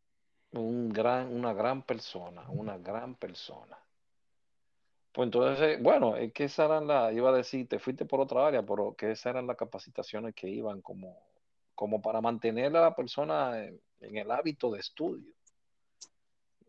Un 0.53 0.91
gran, 0.91 1.33
una 1.33 1.55
gran 1.55 1.83
persona, 1.83 2.45
una 2.51 2.77
gran 2.77 3.14
persona. 3.14 3.79
Pues 5.12 5.27
entonces, 5.27 5.83
bueno, 5.83 6.16
es 6.16 6.33
que 6.33 6.45
esa 6.45 6.66
eran 6.66 6.87
la, 6.87 7.12
iba 7.12 7.31
a 7.31 7.33
decir, 7.33 7.66
te 7.68 7.79
fuiste 7.79 8.05
por 8.05 8.21
otra 8.21 8.47
área, 8.47 8.62
pero 8.62 8.95
que 8.95 9.11
esas 9.11 9.27
eran 9.33 9.47
las 9.47 9.57
capacitaciones 9.57 10.35
que 10.35 10.49
iban 10.49 10.81
como, 10.83 11.16
como 11.75 12.01
para 12.01 12.21
mantener 12.21 12.77
a 12.77 12.83
la 12.83 12.95
persona 12.95 13.64
en, 13.64 13.81
el 14.01 14.31
hábito 14.31 14.71
de 14.71 14.81
estudio. 14.81 15.33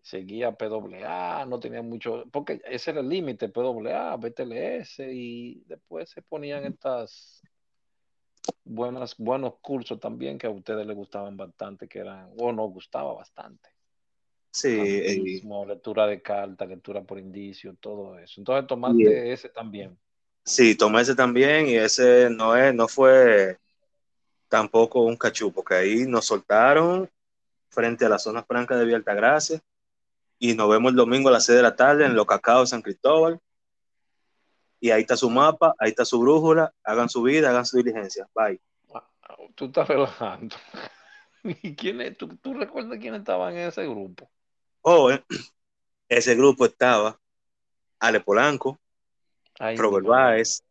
Seguía 0.01 0.51
PWA, 0.53 1.45
no 1.45 1.59
tenía 1.59 1.83
mucho, 1.83 2.25
porque 2.31 2.61
ese 2.65 2.91
era 2.91 3.01
el 3.01 3.09
límite, 3.09 3.49
PWA, 3.49 4.15
BTLS, 4.15 4.99
y 4.99 5.63
después 5.67 6.09
se 6.09 6.23
ponían 6.23 6.65
estas, 6.65 7.43
buenas, 8.63 9.15
buenos 9.17 9.55
cursos 9.61 9.99
también 9.99 10.37
que 10.37 10.47
a 10.47 10.49
ustedes 10.49 10.85
les 10.85 10.95
gustaban 10.95 11.37
bastante, 11.37 11.87
que 11.87 11.99
eran, 11.99 12.31
o 12.37 12.51
nos 12.51 12.71
gustaba 12.71 13.13
bastante. 13.13 13.69
Sí. 14.51 15.41
lectura 15.65 16.07
de 16.07 16.21
carta, 16.21 16.65
lectura 16.65 17.01
por 17.01 17.17
indicio, 17.17 17.75
todo 17.79 18.17
eso. 18.19 18.41
Entonces 18.41 18.67
tomaste 18.67 19.31
ese 19.31 19.49
también. 19.49 19.97
Sí, 20.43 20.75
tomé 20.75 21.01
ese 21.01 21.15
también 21.15 21.67
y 21.67 21.75
ese 21.75 22.29
no 22.29 22.55
es, 22.55 22.73
no 22.73 22.87
fue 22.87 23.57
tampoco 24.49 25.03
un 25.03 25.15
cachupo, 25.15 25.63
que 25.63 25.75
ahí 25.75 26.05
nos 26.05 26.25
soltaron 26.25 27.09
frente 27.69 28.05
a 28.05 28.09
la 28.09 28.19
zona 28.19 28.43
franca 28.43 28.75
de 28.75 28.85
Vía 28.85 28.99
Gracia 28.99 29.61
y 30.37 30.53
nos 30.53 30.69
vemos 30.69 30.89
el 30.91 30.97
domingo 30.97 31.29
a 31.29 31.33
las 31.33 31.45
6 31.45 31.57
de 31.57 31.63
la 31.63 31.75
tarde 31.75 32.05
en 32.05 32.15
Los 32.15 32.25
Cacao 32.25 32.65
San 32.65 32.81
Cristóbal. 32.81 33.39
Y 34.81 34.89
ahí 34.89 35.01
está 35.01 35.15
su 35.15 35.29
mapa, 35.29 35.75
ahí 35.77 35.91
está 35.91 36.03
su 36.03 36.19
brújula, 36.19 36.73
hagan 36.83 37.07
su 37.07 37.21
vida, 37.21 37.51
hagan 37.51 37.65
su 37.65 37.77
diligencia. 37.77 38.27
Bye. 38.35 38.59
Tú 39.55 39.65
estás 39.65 39.87
relajando. 39.87 40.55
¿Y 41.43 41.75
quién 41.75 42.15
¿Tú, 42.15 42.35
¿Tú, 42.37 42.53
recuerdas 42.53 42.99
quiénes 42.99 43.19
estaban 43.19 43.53
en 43.53 43.69
ese 43.69 43.83
grupo? 43.83 44.29
Oh, 44.81 45.11
eh, 45.11 45.23
ese 46.09 46.35
grupo 46.35 46.65
estaba 46.65 47.17
Ale 47.99 48.19
Polanco, 48.19 48.79
Robert 49.77 50.05
Baez, 50.05 50.63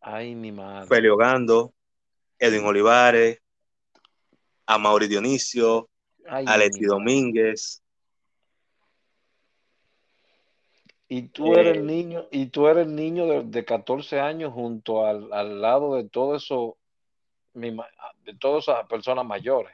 Ay, 0.00 0.36
mi 0.36 0.52
madre. 0.52 0.86
Felio 0.86 1.16
Gando, 1.16 1.74
Edwin 2.38 2.64
Olivares, 2.64 3.40
Amaury 4.66 5.08
Dionisio, 5.08 5.88
Alexi 6.24 6.84
Domínguez. 6.84 7.82
Y 11.08 11.28
tú 11.28 11.54
eres 11.54 11.76
el 11.76 11.82
eh, 11.82 11.94
niño, 11.94 12.26
y 12.30 12.46
tú 12.46 12.66
eres 12.66 12.88
niño 12.88 13.26
de, 13.26 13.44
de 13.44 13.64
14 13.64 14.18
años 14.18 14.52
junto 14.52 15.06
al, 15.06 15.32
al, 15.32 15.60
lado 15.60 15.94
de 15.94 16.08
todo 16.08 16.34
eso, 16.34 16.76
de 17.54 18.34
todas 18.40 18.64
esas 18.64 18.86
personas 18.86 19.24
mayores, 19.24 19.72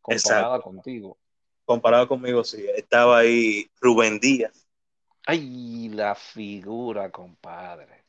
comparada 0.00 0.60
contigo. 0.60 1.18
Comparado 1.64 2.06
conmigo, 2.06 2.44
sí. 2.44 2.64
Estaba 2.76 3.18
ahí 3.18 3.68
Rubén 3.80 4.20
Díaz. 4.20 4.68
Ay, 5.26 5.88
la 5.88 6.14
figura, 6.14 7.10
compadre. 7.10 8.04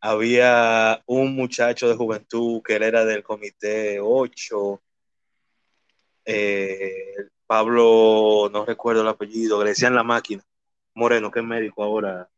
Había 0.00 1.02
un 1.06 1.34
muchacho 1.34 1.88
de 1.88 1.96
juventud 1.96 2.62
que 2.62 2.76
él 2.76 2.84
era 2.84 3.04
del 3.04 3.22
comité 3.22 4.00
8, 4.00 4.80
eh, 6.24 7.14
Pablo, 7.46 8.48
no 8.52 8.64
recuerdo 8.64 9.02
el 9.02 9.08
apellido, 9.08 9.62
le 9.62 9.70
decían 9.70 9.94
la 9.94 10.02
máquina, 10.02 10.42
Moreno, 10.94 11.30
que 11.30 11.40
es 11.40 11.44
médico 11.44 11.82
ahora 11.82 12.28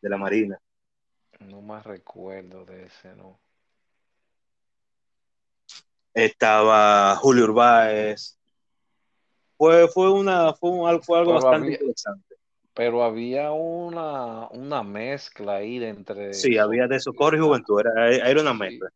de 0.00 0.08
la 0.08 0.16
Marina. 0.16 0.58
No 1.40 1.60
más 1.60 1.84
recuerdo 1.84 2.64
de 2.64 2.84
ese, 2.84 3.14
¿no? 3.16 3.38
Estaba 6.12 7.16
Julio 7.16 7.44
Urbáez. 7.44 8.38
Fue, 9.56 9.88
fue, 9.88 10.10
una, 10.10 10.52
fue, 10.54 11.00
fue 11.02 11.18
algo 11.18 11.34
bastante 11.34 11.72
interesante. 11.72 12.36
Pero 12.72 13.04
había 13.04 13.52
una, 13.52 14.48
una 14.48 14.82
mezcla 14.82 15.56
ahí 15.56 15.82
entre... 15.84 16.34
Sí, 16.34 16.58
había 16.58 16.86
de 16.88 16.98
socorro 16.98 17.36
y 17.36 17.40
juventud, 17.40 17.80
era, 17.80 18.28
era 18.28 18.40
una 18.40 18.52
mezcla. 18.52 18.90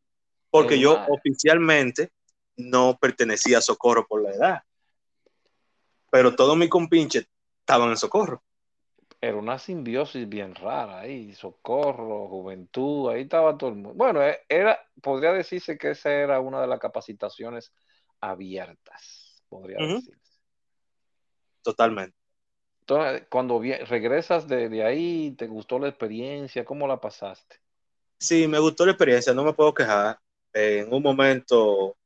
Porque 0.50 0.78
yo 0.78 0.98
oficialmente 1.08 2.10
no 2.56 2.98
pertenecía 2.98 3.58
a 3.58 3.62
Socorro 3.62 4.06
por 4.06 4.22
la 4.22 4.30
edad. 4.30 4.62
Pero 6.10 6.34
todos 6.34 6.56
mis 6.56 6.68
compinches 6.68 7.28
estaban 7.60 7.90
en 7.90 7.96
Socorro. 7.96 8.42
Era 9.20 9.36
una 9.36 9.58
simbiosis 9.58 10.28
bien 10.28 10.54
rara 10.54 11.00
ahí, 11.00 11.34
Socorro, 11.34 12.28
Juventud, 12.28 13.10
ahí 13.10 13.22
estaba 13.22 13.58
todo 13.58 13.70
el 13.70 13.76
mundo. 13.76 13.94
Bueno, 13.94 14.22
e, 14.22 14.40
era, 14.48 14.78
podría 15.02 15.32
decirse 15.32 15.76
que 15.76 15.90
esa 15.90 16.12
era 16.12 16.40
una 16.40 16.60
de 16.60 16.68
las 16.68 16.78
capacitaciones 16.78 17.72
abiertas, 18.20 19.42
podría 19.48 19.78
decirse. 19.78 20.38
Totalmente. 21.62 22.16
Entonces, 22.80 23.26
cuando 23.28 23.60
regresas 23.60 24.48
de, 24.48 24.68
de, 24.68 24.84
ahí, 24.84 25.32
¿te 25.32 25.46
gustó 25.46 25.78
la 25.78 25.88
experiencia? 25.88 26.64
¿Cómo 26.64 26.86
la 26.86 27.00
pasaste? 27.00 27.56
Sí, 28.18 28.48
me 28.48 28.58
gustó 28.58 28.86
la 28.86 28.92
experiencia, 28.92 29.34
no 29.34 29.44
me 29.44 29.52
puedo 29.52 29.74
quejar. 29.74 30.18
en 30.54 30.92
un 30.92 31.02
momento 31.02 31.98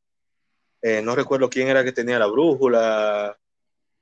eh, 0.82 1.00
no 1.00 1.14
recuerdo 1.14 1.48
quién 1.48 1.68
era 1.68 1.84
que 1.84 1.92
tenía 1.92 2.18
la 2.18 2.26
brújula, 2.26 3.38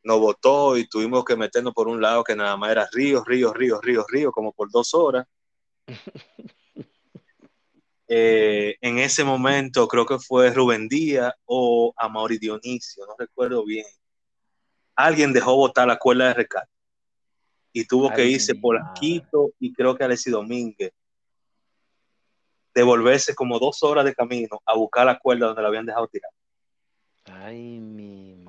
nos 0.03 0.21
votó 0.21 0.77
y 0.77 0.89
tuvimos 0.89 1.25
que 1.25 1.37
meternos 1.37 1.75
por 1.75 1.89
un 1.89 2.01
lado 2.01 2.25
que 2.25 2.35
nada 2.35 2.57
más 2.57 2.71
era 2.71 2.89
ríos, 2.93 3.25
ríos, 3.27 3.55
ríos, 3.55 3.81
ríos, 3.83 4.07
ríos, 4.09 4.33
como 4.33 4.53
por 4.53 4.71
dos 4.71 4.95
horas. 4.95 5.27
Eh, 8.13 8.75
en 8.81 8.99
ese 8.99 9.23
momento 9.23 9.87
creo 9.87 10.05
que 10.05 10.19
fue 10.19 10.51
Rubén 10.51 10.89
Díaz 10.89 11.33
o 11.45 11.95
Amaury 11.97 12.39
Dionisio, 12.39 13.07
no 13.07 13.15
recuerdo 13.17 13.65
bien. 13.65 13.87
Alguien 14.97 15.33
dejó 15.33 15.55
botar 15.55 15.87
la 15.87 15.97
cuerda 15.97 16.27
de 16.27 16.35
rescate 16.35 16.73
y 17.73 17.85
tuvo 17.85 18.13
que 18.13 18.27
irse 18.27 18.57
por 18.57 18.81
Quito 18.95 19.53
y 19.61 19.73
creo 19.73 19.97
que 19.97 20.03
Alexis 20.03 20.33
Domínguez 20.33 20.93
devolverse 22.75 23.35
como 23.35 23.61
dos 23.61 23.83
horas 23.85 24.05
de 24.05 24.15
camino 24.15 24.61
a 24.65 24.75
buscar 24.77 25.07
la 25.07 25.19
cuerda 25.19 25.47
donde 25.47 25.63
la 25.63 25.69
habían 25.69 25.87
dejado 25.87 26.09
tirar. 26.09 26.31
Ay, 27.27 27.79
mi. 27.79 28.40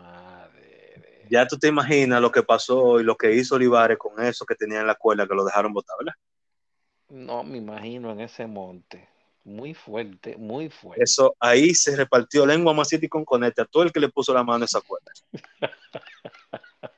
Ya 1.31 1.47
tú 1.47 1.57
te 1.57 1.69
imaginas 1.69 2.21
lo 2.21 2.29
que 2.29 2.43
pasó 2.43 2.99
y 2.99 3.05
lo 3.05 3.15
que 3.15 3.33
hizo 3.33 3.55
Olivares 3.55 3.97
con 3.97 4.21
eso 4.21 4.45
que 4.45 4.53
tenía 4.53 4.81
en 4.81 4.87
la 4.87 4.95
cuerda 4.95 5.25
que 5.25 5.33
lo 5.33 5.45
dejaron 5.45 5.71
botar, 5.71 5.95
¿verdad? 5.97 6.13
No, 7.07 7.41
me 7.41 7.57
imagino 7.57 8.11
en 8.11 8.19
ese 8.19 8.47
monte. 8.47 9.07
Muy 9.45 9.73
fuerte, 9.73 10.35
muy 10.35 10.69
fuerte. 10.69 11.01
Eso, 11.01 11.33
ahí 11.39 11.73
se 11.73 11.95
repartió 11.95 12.45
lengua 12.45 12.73
masita 12.73 13.05
y 13.05 13.09
con 13.09 13.23
conecta 13.23 13.61
a 13.61 13.65
todo 13.65 13.83
el 13.83 13.93
que 13.93 14.01
le 14.01 14.09
puso 14.09 14.33
la 14.33 14.43
mano 14.43 14.63
a 14.63 14.65
esa 14.65 14.81
cuerda. 14.81 15.09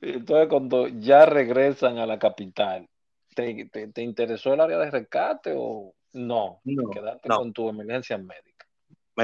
Entonces, 0.00 0.48
cuando 0.48 0.88
ya 0.88 1.26
regresan 1.26 1.98
a 1.98 2.06
la 2.06 2.18
capital, 2.18 2.88
¿te, 3.34 4.02
interesó 4.02 4.54
el 4.54 4.60
área 4.62 4.78
de 4.78 4.90
rescate 4.90 5.52
o 5.54 5.94
no? 6.14 6.62
No. 6.64 6.90
Quedarte 6.90 7.28
con 7.28 7.52
tu 7.52 7.68
emergencia 7.68 8.16
médica 8.16 8.57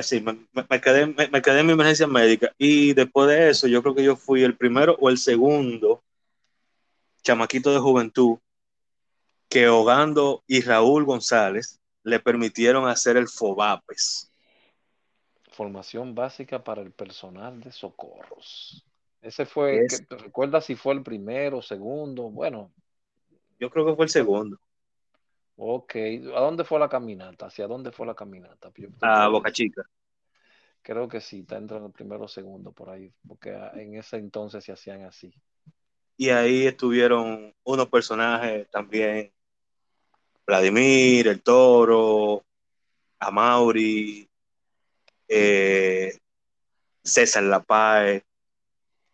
sí, 0.02 0.20
me, 0.20 0.80
quedé, 0.80 1.06
me, 1.06 1.42
quedé 1.42 1.60
en 1.60 1.66
mi 1.66 1.72
emergencia 1.72 2.06
médica 2.06 2.52
y 2.58 2.94
después 2.94 3.28
de 3.28 3.50
eso 3.50 3.68
yo 3.68 3.82
creo 3.82 3.94
que 3.94 4.02
yo 4.02 4.16
fui 4.16 4.42
el 4.42 4.56
primero 4.56 4.96
o 5.00 5.08
el 5.08 5.18
segundo 5.18 6.02
chamaquito 7.22 7.72
de 7.72 7.78
juventud 7.78 8.38
que 9.48 9.68
Hogando 9.68 10.42
y 10.46 10.62
Raúl 10.62 11.04
González 11.04 11.80
le 12.02 12.20
permitieron 12.20 12.88
hacer 12.88 13.16
el 13.16 13.28
FOBAPES. 13.28 14.30
Formación 15.52 16.14
básica 16.14 16.64
para 16.64 16.82
el 16.82 16.90
personal 16.90 17.60
de 17.60 17.70
socorros. 17.70 18.84
Ese 19.22 19.46
fue, 19.46 19.86
¿te 19.86 20.16
recuerdas 20.16 20.66
si 20.66 20.74
fue 20.74 20.92
el 20.94 21.02
primero, 21.02 21.62
segundo? 21.62 22.24
Bueno. 22.24 22.72
Yo 23.58 23.70
creo 23.70 23.86
que 23.86 23.94
fue 23.94 24.04
el 24.04 24.10
segundo. 24.10 24.58
Ok, 25.56 25.94
¿a 26.34 26.40
dónde 26.40 26.64
fue 26.64 26.80
la 26.80 26.88
caminata? 26.88 27.46
¿Hacia 27.46 27.66
dónde 27.66 27.92
fue 27.92 28.06
la 28.06 28.14
caminata? 28.14 28.72
a 29.00 29.28
Boca 29.28 29.52
Chica. 29.52 29.82
Creo 30.82 31.08
que 31.08 31.20
sí, 31.20 31.40
está 31.40 31.56
entre 31.56 31.78
el 31.78 31.90
primero 31.92 32.24
o 32.24 32.28
segundo 32.28 32.72
por 32.72 32.90
ahí, 32.90 33.10
porque 33.26 33.50
en 33.74 33.94
ese 33.94 34.16
entonces 34.16 34.64
se 34.64 34.72
hacían 34.72 35.02
así. 35.04 35.32
Y 36.16 36.28
ahí 36.28 36.66
estuvieron 36.66 37.54
unos 37.64 37.88
personajes 37.88 38.68
también, 38.70 39.32
Vladimir, 40.46 41.28
el 41.28 41.42
Toro, 41.42 42.44
Amauri, 43.18 44.28
eh, 45.28 46.18
César 47.02 47.44
Lapae. 47.44 48.22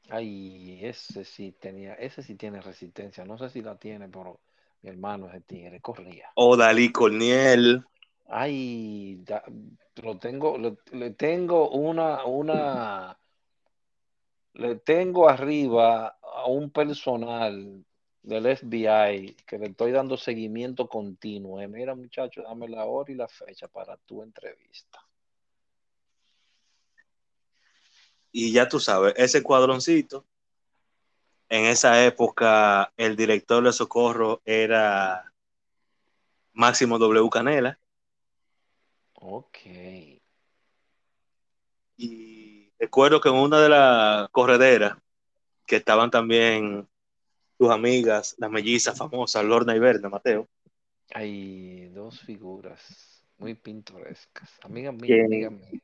Ay, 0.08 0.80
ese 0.82 1.24
sí 1.24 1.52
tenía, 1.52 1.94
ese 1.94 2.22
sí 2.22 2.34
tiene 2.34 2.60
resistencia, 2.60 3.24
no 3.24 3.38
sé 3.38 3.48
si 3.50 3.62
la 3.62 3.76
tiene, 3.78 4.08
pero 4.08 4.40
mi 4.82 4.90
hermano 4.90 5.28
ese 5.28 5.40
tigre 5.42 5.80
corría. 5.80 6.30
O 6.34 6.56
Dalí 6.56 6.90
Corniel. 6.90 7.84
Ay, 8.28 9.24
lo 10.02 10.18
tengo, 10.18 10.56
le 10.92 11.10
tengo 11.10 11.70
una, 11.70 12.24
una, 12.24 13.18
le 14.54 14.76
tengo 14.76 15.28
arriba 15.28 16.18
a 16.22 16.46
un 16.46 16.70
personal 16.70 17.84
del 18.22 18.46
FBI 18.46 19.36
que 19.46 19.58
le 19.58 19.66
estoy 19.66 19.92
dando 19.92 20.16
seguimiento 20.16 20.88
continuo. 20.88 21.60
Eh, 21.60 21.68
mira, 21.68 21.94
muchacho, 21.94 22.42
dame 22.42 22.68
la 22.68 22.84
hora 22.84 23.10
y 23.10 23.16
la 23.16 23.28
fecha 23.28 23.66
para 23.68 23.96
tu 23.96 24.22
entrevista. 24.22 25.00
Y 28.32 28.52
ya 28.52 28.68
tú 28.68 28.78
sabes, 28.78 29.14
ese 29.16 29.42
cuadroncito 29.42 30.26
en 31.50 31.66
esa 31.66 32.04
época 32.06 32.92
el 32.96 33.16
director 33.16 33.62
de 33.62 33.72
Socorro 33.72 34.40
era 34.44 35.32
Máximo 36.52 36.96
W. 36.96 37.28
Canela. 37.28 37.78
Ok. 39.14 39.58
Y 41.96 42.72
recuerdo 42.78 43.20
que 43.20 43.28
en 43.28 43.34
una 43.34 43.60
de 43.60 43.68
las 43.68 44.30
correderas, 44.30 44.96
que 45.66 45.76
estaban 45.76 46.10
también 46.10 46.88
tus 47.58 47.70
amigas, 47.70 48.36
las 48.38 48.50
mellizas 48.50 48.96
famosas, 48.96 49.44
Lorna 49.44 49.74
y 49.74 49.80
Berna, 49.80 50.08
Mateo. 50.08 50.48
Hay 51.12 51.88
dos 51.88 52.20
figuras. 52.20 53.24
muy 53.38 53.54
pintorescas. 53.54 54.50
Amiga 54.62 54.92
mía, 54.92 55.24
amiga 55.24 55.50
mía. 55.50 55.80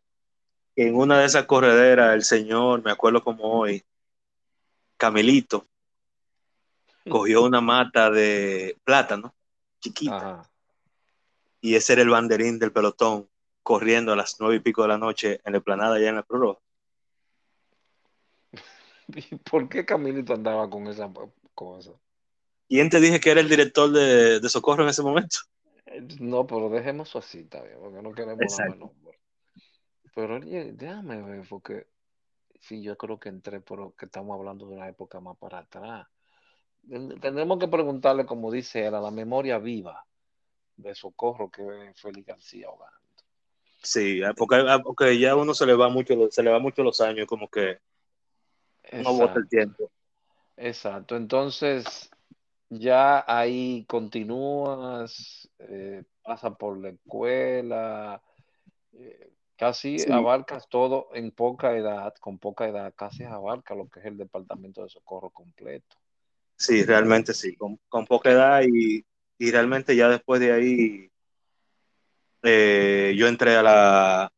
En 0.76 0.94
una 0.94 1.18
de 1.18 1.26
esas 1.26 1.46
correderas, 1.46 2.14
el 2.14 2.22
señor, 2.22 2.84
me 2.84 2.92
acuerdo 2.92 3.22
como 3.22 3.44
hoy, 3.44 3.82
Camilito, 4.96 5.66
cogió 7.08 7.44
una 7.44 7.60
mata 7.60 8.10
de 8.10 8.76
plátano 8.84 9.34
chiquita. 9.80 10.48
Y 11.60 11.74
ese 11.74 11.94
era 11.94 12.02
el 12.02 12.10
banderín 12.10 12.58
del 12.58 12.72
pelotón 12.72 13.28
corriendo 13.62 14.12
a 14.12 14.16
las 14.16 14.36
nueve 14.38 14.56
y 14.56 14.60
pico 14.60 14.82
de 14.82 14.88
la 14.88 14.98
noche 14.98 15.40
en 15.44 15.52
la 15.52 15.60
planada 15.60 15.96
allá 15.96 16.10
en 16.10 16.16
el 16.16 16.24
Pro 16.24 16.60
¿Por 19.50 19.68
qué 19.68 19.84
Camilito 19.84 20.34
andaba 20.34 20.68
con 20.68 20.86
esa 20.86 21.10
cosa? 21.54 21.92
¿Quién 22.68 22.90
te 22.90 23.00
dije 23.00 23.20
que 23.20 23.30
era 23.30 23.40
el 23.40 23.48
director 23.48 23.90
de, 23.90 24.48
Socorro 24.48 24.82
en 24.82 24.88
ese 24.88 25.02
momento? 25.02 25.38
No, 26.18 26.46
pero 26.46 26.68
dejemos 26.68 27.14
así, 27.14 27.40
está 27.40 27.62
bien, 27.62 27.78
porque 27.80 28.02
no 28.02 28.12
queremos 28.12 28.58
nombre. 28.76 29.18
Pero 30.14 30.40
déjame 30.40 31.22
ver, 31.22 31.46
porque 31.48 31.86
sí, 32.60 32.82
yo 32.82 32.96
creo 32.96 33.18
que 33.18 33.28
entré, 33.28 33.60
pero 33.60 33.94
que 33.96 34.06
estamos 34.06 34.36
hablando 34.36 34.66
de 34.66 34.74
una 34.74 34.88
época 34.88 35.20
más 35.20 35.36
para 35.38 35.58
atrás. 35.58 36.06
Tendremos 36.88 37.58
que 37.58 37.68
preguntarle, 37.68 38.26
como 38.26 38.50
dice 38.50 38.86
él, 38.86 38.94
a 38.94 39.00
la 39.00 39.10
memoria 39.10 39.58
viva 39.58 40.04
de 40.76 40.94
Socorro 40.94 41.50
que 41.50 41.92
Félix 41.96 42.26
García 42.26 42.68
ahogando. 42.68 42.96
Sí, 43.82 44.20
porque, 44.36 44.64
porque, 44.82 45.18
ya 45.18 45.36
uno 45.36 45.54
se 45.54 45.66
le 45.66 45.74
va 45.74 45.88
mucho, 45.88 46.14
se 46.30 46.42
le 46.42 46.50
va 46.50 46.58
mucho 46.58 46.82
los 46.82 47.00
años, 47.00 47.26
como 47.26 47.48
que 47.48 47.78
no 48.92 49.14
bota 49.14 49.38
el 49.38 49.48
tiempo. 49.48 49.90
Exacto, 50.56 51.16
entonces 51.16 52.10
ya 52.68 53.24
ahí 53.26 53.84
continúas, 53.86 55.48
eh, 55.58 56.04
pasa 56.22 56.54
por 56.54 56.78
la 56.78 56.90
escuela, 56.90 58.22
eh, 58.92 59.32
casi 59.56 59.96
abarcas 60.10 60.68
todo 60.68 61.08
en 61.14 61.30
poca 61.30 61.76
edad, 61.76 62.14
con 62.20 62.38
poca 62.38 62.68
edad, 62.68 62.92
casi 62.94 63.24
abarca 63.24 63.74
lo 63.74 63.88
que 63.88 64.00
es 64.00 64.06
el 64.06 64.16
departamento 64.16 64.82
de 64.82 64.88
socorro 64.88 65.30
completo. 65.30 65.96
Sí, 66.56 66.84
realmente 66.84 67.34
sí, 67.34 67.56
con, 67.56 68.06
poca 68.06 68.30
edad 68.30 68.62
y, 68.62 69.04
realmente 69.38 69.94
ya 69.94 70.08
después 70.08 70.40
de 70.40 70.52
ahí 70.52 71.10
eh, 72.42 73.14
yo 73.16 73.26
entré 73.26 73.56
a 73.56 73.62
la 73.62 74.32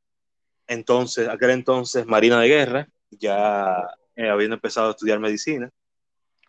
entonces, 0.66 1.29
aquel 1.29 1.51
entonces 1.51 2.05
Marina 2.07 2.41
de 2.41 2.49
Guerra, 2.49 2.89
ya 3.11 3.89
habiendo 4.16 4.55
empezado 4.55 4.89
a 4.89 4.91
estudiar 4.91 5.19
medicina. 5.19 5.71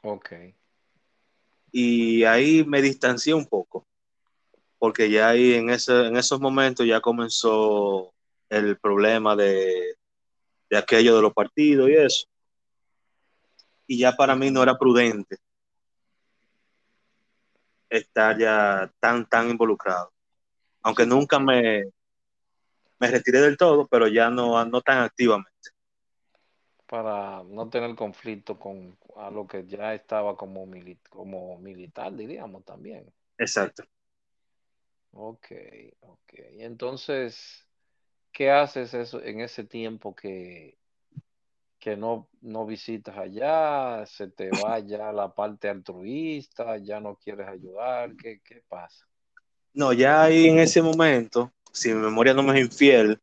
Ok 0.03 0.33
y 1.71 2.23
ahí 2.23 2.63
me 2.65 2.81
distancié 2.81 3.33
un 3.33 3.45
poco, 3.45 3.87
porque 4.77 5.09
ya 5.09 5.29
ahí 5.29 5.53
en, 5.53 5.69
ese, 5.69 6.07
en 6.07 6.17
esos 6.17 6.39
momentos 6.39 6.85
ya 6.85 7.01
comenzó 7.01 8.13
el 8.49 8.77
problema 8.79 9.35
de, 9.35 9.95
de 10.69 10.77
aquello 10.77 11.15
de 11.15 11.21
los 11.21 11.33
partidos 11.33 11.89
y 11.89 11.93
eso. 11.93 12.27
Y 13.87 13.99
ya 13.99 14.11
para 14.13 14.35
mí 14.35 14.51
no 14.51 14.61
era 14.63 14.77
prudente 14.77 15.37
estar 17.89 18.37
ya 18.37 18.91
tan, 18.99 19.27
tan 19.27 19.49
involucrado. 19.49 20.11
Aunque 20.81 21.05
nunca 21.05 21.39
me, 21.39 21.85
me 22.99 23.07
retiré 23.07 23.41
del 23.41 23.57
todo, 23.57 23.87
pero 23.87 24.07
ya 24.07 24.29
no, 24.29 24.63
no 24.65 24.81
tan 24.81 24.99
activamente 24.99 25.71
para 26.89 27.43
no 27.43 27.69
tener 27.69 27.95
conflicto 27.95 28.57
con 28.57 28.97
a 29.15 29.29
lo 29.29 29.45
que 29.45 29.63
ya 29.67 29.93
estaba 29.93 30.35
como, 30.35 30.67
como 31.09 31.59
militar, 31.59 32.15
diríamos 32.15 32.65
también. 32.65 33.13
Exacto. 33.37 33.83
Ok, 35.11 35.47
ok. 35.99 36.33
Entonces, 36.57 37.68
¿qué 38.31 38.51
haces 38.51 38.93
eso 38.93 39.21
en 39.21 39.41
ese 39.41 39.63
tiempo 39.63 40.15
que, 40.15 40.77
que 41.79 41.95
no, 41.95 42.27
no 42.41 42.65
visitas 42.65 43.17
allá? 43.17 44.05
¿Se 44.05 44.27
te 44.27 44.49
va 44.51 44.79
ya 44.79 45.11
la 45.11 45.33
parte 45.33 45.69
altruista? 45.69 46.77
¿Ya 46.77 46.99
no 46.99 47.15
quieres 47.15 47.47
ayudar? 47.47 48.15
¿Qué, 48.15 48.41
qué 48.43 48.63
pasa? 48.67 49.05
No, 49.73 49.93
ya 49.93 50.23
ahí 50.23 50.47
en 50.47 50.59
ese 50.59 50.81
momento, 50.81 51.51
si 51.71 51.89
mi 51.93 52.01
memoria 52.01 52.33
no 52.33 52.43
me 52.43 52.59
es 52.59 52.65
infiel, 52.65 53.19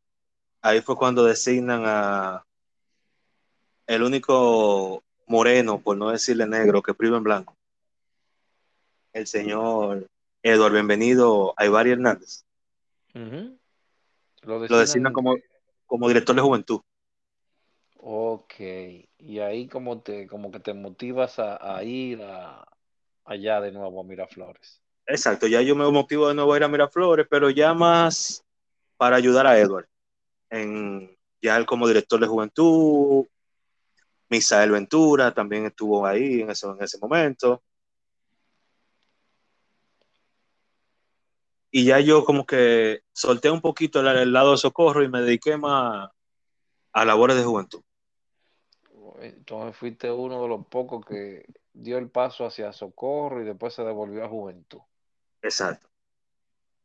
ahí 0.61 0.81
fue 0.81 0.95
cuando 0.95 1.25
designan 1.25 1.83
a 1.85 2.43
el 3.85 4.03
único 4.03 5.03
moreno, 5.27 5.79
por 5.79 5.97
no 5.97 6.09
decirle 6.09 6.45
negro, 6.45 6.81
que 6.81 6.93
priva 6.93 7.17
en 7.17 7.23
blanco. 7.23 7.55
El 9.13 9.27
señor 9.27 10.07
Eduardo 10.43 10.73
Bienvenido 10.73 11.53
Aybar 11.57 11.87
Hernández. 11.87 12.43
Lo, 14.43 14.59
designan 14.59 15.13
como, 15.13 15.35
como 15.85 16.07
director 16.07 16.35
de 16.35 16.41
juventud. 16.41 16.81
Ok, 17.97 18.53
y 19.17 19.39
ahí 19.39 19.67
como 19.67 20.01
te, 20.01 20.27
como 20.27 20.51
que 20.51 20.59
te 20.59 20.73
motivas 20.73 21.39
a, 21.39 21.83
ir 21.83 22.21
allá 23.25 23.61
de 23.61 23.71
nuevo 23.71 23.99
a 23.99 24.03
Miraflores. 24.03 24.81
Exacto, 25.05 25.47
ya 25.47 25.61
yo 25.61 25.75
me 25.75 25.89
motivo 25.89 26.27
de 26.27 26.35
nuevo 26.35 26.53
a 26.53 26.57
ir 26.57 26.63
a 26.63 26.67
Miraflores, 26.67 27.27
pero 27.29 27.49
ya 27.49 27.73
más 27.73 28.45
para 28.97 29.15
ayudar 29.15 29.47
a 29.47 29.57
Edward. 29.57 29.87
En, 30.49 31.17
ya 31.41 31.57
él 31.57 31.65
como 31.65 31.87
director 31.87 32.19
de 32.19 32.27
juventud, 32.27 33.25
Misael 34.29 34.71
Ventura 34.71 35.33
también 35.33 35.65
estuvo 35.65 36.05
ahí 36.05 36.41
en 36.41 36.51
ese, 36.51 36.67
en 36.67 36.81
ese 36.81 36.97
momento. 36.99 37.63
Y 41.71 41.85
ya 41.85 41.99
yo 41.99 42.23
como 42.23 42.45
que 42.45 43.01
solté 43.13 43.49
un 43.51 43.61
poquito 43.61 43.99
el, 43.99 44.31
lado 44.31 44.51
de 44.51 44.57
socorro 44.57 45.03
y 45.03 45.09
me 45.09 45.21
dediqué 45.21 45.57
más 45.57 46.09
a 46.93 47.05
labores 47.05 47.37
de 47.37 47.43
juventud. 47.43 47.81
Entonces 49.19 49.75
fuiste 49.75 50.11
uno 50.11 50.41
de 50.41 50.47
los 50.47 50.65
pocos 50.67 51.05
que 51.05 51.45
dio 51.73 51.97
el 51.97 52.09
paso 52.09 52.45
hacia 52.45 52.71
socorro 52.71 53.41
y 53.41 53.45
después 53.45 53.73
se 53.73 53.83
devolvió 53.83 54.23
a 54.23 54.29
juventud. 54.29 54.79
Exacto. 55.41 55.87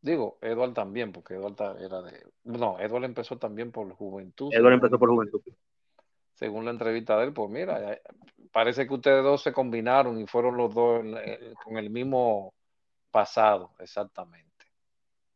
Digo, 0.00 0.38
Eduard 0.40 0.72
también, 0.72 1.12
porque 1.12 1.34
Eduard 1.34 1.80
era 1.80 2.02
de... 2.02 2.26
No, 2.44 2.78
Eduard 2.80 3.04
empezó 3.04 3.38
también 3.38 3.70
por 3.70 3.90
juventud. 3.92 4.52
Eduard 4.52 4.74
empezó 4.74 4.98
por 4.98 5.10
juventud 5.10 5.40
según 6.42 6.64
la 6.64 6.72
entrevista 6.72 7.16
de 7.16 7.26
él, 7.26 7.32
pues 7.32 7.48
mira, 7.50 8.00
parece 8.50 8.84
que 8.88 8.94
ustedes 8.94 9.22
dos 9.22 9.42
se 9.42 9.52
combinaron 9.52 10.20
y 10.20 10.26
fueron 10.26 10.56
los 10.56 10.74
dos 10.74 11.04
con 11.62 11.76
el 11.76 11.88
mismo 11.88 12.52
pasado, 13.12 13.70
exactamente. 13.78 14.51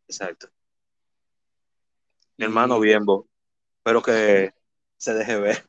Exacto. 0.08 0.48
Mi 2.36 2.44
hermano 2.44 2.78
Bienbo, 2.78 3.26
espero 3.78 4.02
que 4.02 4.52
se 4.96 5.14
deje 5.14 5.40
ver. 5.40 5.66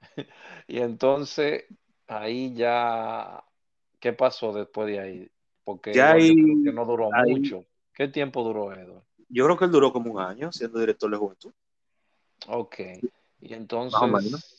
y 0.68 0.78
entonces, 0.78 1.64
ahí 2.06 2.54
ya, 2.54 3.44
¿qué 3.98 4.12
pasó 4.12 4.52
después 4.52 4.88
de 4.88 5.00
ahí? 5.00 5.30
Porque 5.64 5.92
ya 5.92 6.12
ahí, 6.12 6.34
no 6.34 6.84
duró 6.84 7.10
mucho. 7.10 7.64
¿Qué 7.92 8.08
tiempo 8.08 8.44
duró 8.44 8.72
Eduardo? 8.72 9.04
Yo 9.28 9.44
creo 9.44 9.58
que 9.58 9.64
él 9.64 9.72
duró 9.72 9.92
como 9.92 10.12
un 10.12 10.20
año 10.20 10.52
siendo 10.52 10.78
director 10.78 11.10
de 11.10 11.16
juventud. 11.16 11.52
Ok. 12.46 12.80
Y 13.40 13.54
entonces, 13.54 14.58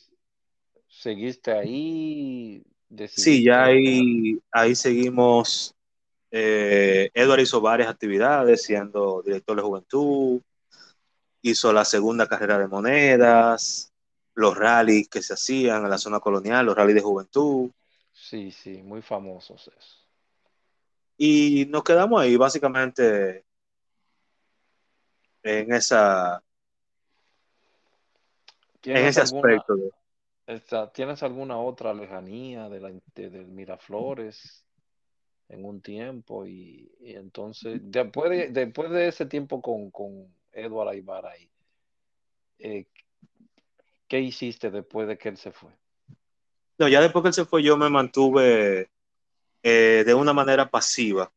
¿Seguiste 0.90 1.52
ahí? 1.52 2.64
Sí, 3.06 3.44
ya 3.44 3.64
ahí, 3.64 4.38
ahí 4.50 4.74
seguimos. 4.74 5.74
Eh, 6.30 7.10
Edward 7.12 7.40
hizo 7.40 7.60
varias 7.60 7.88
actividades 7.88 8.62
siendo 8.62 9.22
director 9.22 9.56
de 9.56 9.62
juventud, 9.62 10.40
hizo 11.42 11.72
la 11.72 11.84
segunda 11.84 12.28
carrera 12.28 12.58
de 12.58 12.68
monedas, 12.68 13.92
los 14.34 14.56
rallies 14.56 15.08
que 15.08 15.22
se 15.22 15.34
hacían 15.34 15.84
en 15.84 15.90
la 15.90 15.98
zona 15.98 16.20
colonial, 16.20 16.66
los 16.66 16.76
rallies 16.76 16.96
de 16.96 17.02
juventud. 17.02 17.70
Sí, 18.12 18.50
sí, 18.50 18.82
muy 18.82 19.02
famosos 19.02 19.70
eso. 19.76 19.96
Y 21.16 21.66
nos 21.66 21.82
quedamos 21.82 22.20
ahí 22.20 22.36
básicamente 22.36 23.44
en 25.42 25.72
esa 25.72 26.42
en 28.84 28.96
ese 28.96 29.20
aspecto. 29.20 29.74
De, 29.76 30.90
¿Tienes 30.92 31.22
alguna 31.22 31.58
otra 31.58 31.92
lejanía 31.94 32.68
de 32.68 32.80
la, 32.80 32.90
del 33.14 33.46
Miraflores 33.48 34.64
en 35.50 35.64
un 35.64 35.80
tiempo? 35.80 36.46
Y, 36.46 36.90
entonces, 37.00 37.80
después 37.84 38.30
de, 38.30 38.48
después 38.48 38.90
de 38.90 39.08
ese 39.08 39.26
tiempo 39.26 39.60
con, 39.60 39.90
con 39.90 40.26
Edward 40.52 40.88
Aybar 40.88 41.26
ahí, 41.26 41.48
eh, 42.58 42.86
¿qué 44.08 44.20
hiciste 44.20 44.70
después 44.70 45.06
de 45.06 45.18
que 45.18 45.28
él 45.28 45.36
se 45.36 45.52
fue? 45.52 45.70
No, 46.78 46.88
ya 46.88 47.00
después 47.00 47.22
que 47.22 47.28
él 47.28 47.34
se 47.34 47.44
fue, 47.44 47.62
yo 47.62 47.76
me 47.76 47.90
mantuve 47.90 48.88
eh, 49.62 50.02
de 50.06 50.14
una 50.14 50.32
manera 50.32 50.70
pasiva, 50.70 51.30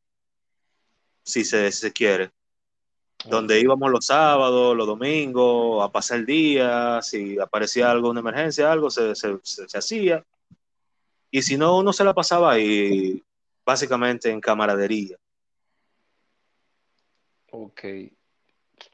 si 1.24 1.44
se, 1.44 1.72
si 1.72 1.80
se 1.80 1.92
quiere 1.92 2.32
donde 3.26 3.60
íbamos 3.60 3.90
los 3.90 4.06
sábados, 4.06 4.76
los 4.76 4.88
domingos, 4.88 5.84
a 5.84 5.92
pasar 5.92 6.20
el 6.20 6.26
día, 6.26 7.02
si 7.02 7.40
aparecía 7.40 7.90
algo, 7.90 8.10
una 8.10 8.20
emergencia, 8.20 8.72
algo, 8.72 8.90
se, 8.90 9.14
hacía. 9.74 10.26
Y 11.32 11.42
si 11.42 11.58
no, 11.58 11.78
uno 11.78 11.94
se 11.94 12.04
la 12.04 12.14
pasaba 12.14 12.52
ahí, 12.52 13.24
básicamente 13.66 14.30
en 14.30 14.42
camaradería. 14.42 15.18
Ok. 17.52 17.84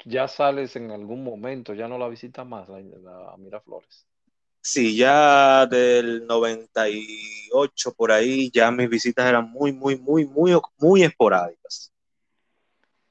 ya 0.05 0.27
sales 0.27 0.75
en 0.75 0.91
algún 0.91 1.23
momento, 1.23 1.73
ya 1.73 1.87
no 1.87 1.97
la 1.97 2.09
visitas 2.09 2.45
más, 2.45 2.67
la, 2.67 2.79
la 2.81 3.37
Miraflores. 3.37 4.05
Sí, 4.61 4.97
ya 4.97 5.65
del 5.67 6.27
98 6.27 7.93
por 7.93 8.11
ahí, 8.11 8.51
ya 8.51 8.69
mis 8.71 8.89
visitas 8.89 9.25
eran 9.25 9.49
muy, 9.49 9.71
muy, 9.71 9.95
muy, 9.97 10.25
muy, 10.25 10.59
muy 10.77 11.03
esporádicas. 11.03 11.93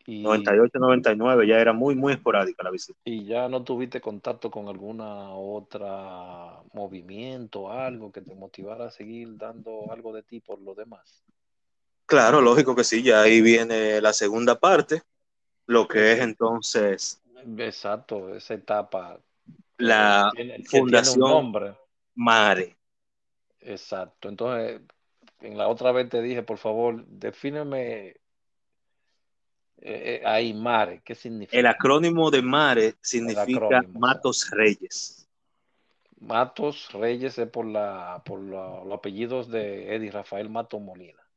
Y, 0.06 0.22
98, 0.22 0.78
99 0.78 1.46
ya 1.46 1.58
era 1.58 1.72
muy, 1.72 1.94
muy 1.94 2.14
esporádica 2.14 2.62
la 2.62 2.70
visita. 2.70 2.98
¿Y 3.04 3.24
ya 3.24 3.48
no 3.48 3.62
tuviste 3.62 4.00
contacto 4.00 4.50
con 4.50 4.68
alguna 4.68 5.34
otra 5.34 6.62
movimiento, 6.72 7.70
algo 7.70 8.12
que 8.12 8.22
te 8.22 8.34
motivara 8.34 8.86
a 8.86 8.90
seguir 8.90 9.36
dando 9.36 9.90
algo 9.90 10.14
de 10.14 10.22
ti 10.22 10.40
por 10.40 10.60
lo 10.60 10.74
demás? 10.74 11.24
Claro, 12.08 12.40
lógico 12.40 12.74
que 12.74 12.84
sí, 12.84 13.02
ya 13.02 13.20
ahí 13.20 13.42
viene 13.42 14.00
la 14.00 14.14
segunda 14.14 14.58
parte, 14.58 15.02
lo 15.66 15.86
que 15.86 16.12
es 16.12 16.20
entonces... 16.20 17.22
Exacto, 17.58 18.34
esa 18.34 18.54
etapa. 18.54 19.20
La 19.76 20.32
Fundación 20.70 21.52
Mare. 22.14 22.78
Exacto, 23.60 24.30
entonces 24.30 24.80
en 25.40 25.58
la 25.58 25.68
otra 25.68 25.92
vez 25.92 26.08
te 26.08 26.22
dije, 26.22 26.42
por 26.42 26.56
favor, 26.56 27.04
defíneme 27.04 28.06
eh, 28.06 28.16
eh, 29.82 30.22
ahí, 30.24 30.54
Mare, 30.54 31.02
¿qué 31.04 31.14
significa? 31.14 31.58
El 31.58 31.66
acrónimo 31.66 32.30
de 32.30 32.40
Mare 32.40 32.94
significa 33.02 33.82
Matos 33.92 34.48
Reyes. 34.50 35.28
Matos 36.20 36.90
Reyes 36.94 37.36
es 37.38 37.50
por, 37.50 37.66
la, 37.66 38.22
por 38.24 38.40
los 38.40 38.90
apellidos 38.94 39.50
de 39.50 39.94
Eddie 39.94 40.10
Rafael 40.10 40.48
Mato 40.48 40.80
Molina. 40.80 41.27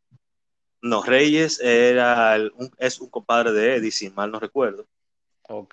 No, 0.82 1.04
Reyes 1.04 1.60
era 1.60 2.38
es 2.78 3.00
un 3.00 3.10
compadre 3.10 3.52
de 3.52 3.76
Eddie, 3.76 3.92
si 3.92 4.10
mal 4.10 4.32
no 4.32 4.40
recuerdo, 4.40 4.88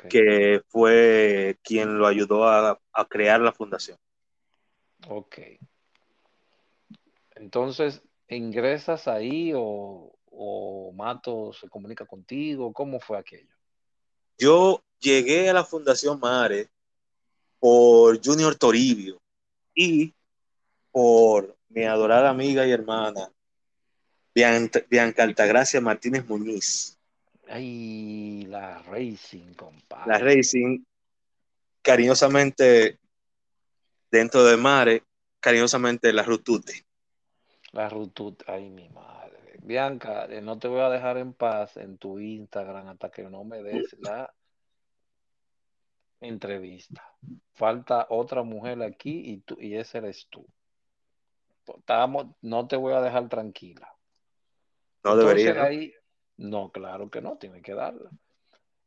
que 0.09 0.63
fue 0.69 1.57
quien 1.63 1.99
lo 1.99 2.07
ayudó 2.07 2.47
a, 2.47 2.79
crear 3.09 3.41
la 3.41 3.53
fundación. 3.53 3.97
Ok. 5.09 5.39
Entonces, 7.37 8.03
¿ingresas 8.29 9.09
ahí 9.09 9.53
o, 9.55 10.13
o 10.27 10.93
Mato 10.93 11.53
se 11.53 11.69
comunica 11.69 12.05
contigo? 12.05 12.73
¿Cómo 12.73 13.01
fue 13.01 13.17
aquello? 13.17 13.55
Yo 14.37 14.83
llegué 14.99 15.49
a 15.49 15.55
la 15.55 15.65
Fundación 15.65 16.21
Mare 16.21 16.69
por 17.59 18.21
Junior 18.25 18.55
Toribio 18.57 19.21
y 19.75 20.13
por 20.91 21.57
mi 21.69 21.85
adorada 21.85 22.31
amiga 22.31 22.67
y 22.67 22.73
hermana 22.73 23.31
Bianca, 24.35 25.23
Altagracia 25.23 25.81
Martínez 25.81 26.27
Muñiz. 26.27 26.99
Ay, 27.49 28.45
la 28.47 28.83
Racing, 28.83 29.55
compadre. 29.55 30.13
La 30.13 30.19
Racing, 30.19 30.85
cariñosamente, 31.83 32.99
dentro 34.11 34.45
de 34.45 34.57
Mare, 34.57 35.03
cariñosamente 35.41 36.13
la 36.13 36.23
Rutute. 36.23 36.85
La 37.73 37.89
Rutute, 37.89 38.45
ay, 38.47 38.71
mi 38.71 38.89
madre. 38.91 39.59
Bianca, 39.63 40.27
no 40.43 40.59
te 40.59 40.69
voy 40.69 40.81
a 40.81 40.89
dejar 40.89 41.19
en 41.19 41.33
paz 41.33 41.77
en 41.77 41.99
tu 41.99 42.19
Instagram 42.19 42.89
hasta 42.89 43.11
que 43.11 43.25
no 43.25 43.45
me 43.45 43.63
des 43.63 43.97
la 44.01 44.33
entrevista. 46.21 47.03
Falta 47.55 48.07
otra 48.11 48.43
mujer 48.43 48.83
aquí 48.83 49.23
y, 49.25 49.39
tú, 49.39 49.57
y 49.61 49.77
ese 49.77 49.99
eres 49.99 50.27
tú. 50.31 50.47
Estamos, 51.67 52.29
no 52.41 52.67
te 52.67 52.77
voy 52.77 52.95
a 52.95 53.01
dejar 53.01 53.29
tranquila. 53.29 53.95
No 55.05 55.17
debería. 55.17 55.63
Ahí, 55.63 55.93
no, 56.37 56.71
claro 56.71 57.11
que 57.11 57.21
no, 57.21 57.37
tiene 57.37 57.63
que 57.63 57.75
darla. 57.75 58.11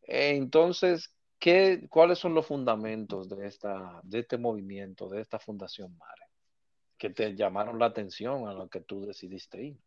Entonces, 0.04 1.14
¿qué, 1.40 1.88
¿cuáles 1.90 2.20
son 2.20 2.34
los 2.34 2.48
fundamentos 2.48 3.30
de, 3.30 3.48
esta, 3.48 4.00
de 4.04 4.20
este 4.20 4.38
movimiento, 4.38 5.10
de 5.10 5.22
esta 5.22 5.40
Fundación 5.40 5.98
Mare, 5.98 6.28
que 6.98 7.10
te 7.10 7.36
llamaron 7.36 7.80
la 7.80 7.88
atención 7.88 8.48
a 8.48 8.54
lo 8.54 8.70
que 8.70 8.82
tú 8.82 9.06
decidiste 9.06 9.62
ir? 9.62 9.78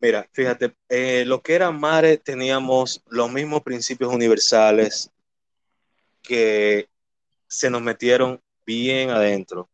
Mira, 0.00 0.28
fíjate, 0.32 0.74
eh, 0.88 1.24
lo 1.24 1.40
que 1.40 1.54
era 1.54 1.70
Mare 1.70 2.18
teníamos 2.18 3.02
los 3.06 3.32
mismos 3.32 3.62
principios 3.62 4.12
universales 4.12 5.10
que 6.22 6.88
se 7.46 7.70
nos 7.70 7.80
metieron 7.80 8.42
bien 8.66 9.10
adentro 9.10 9.70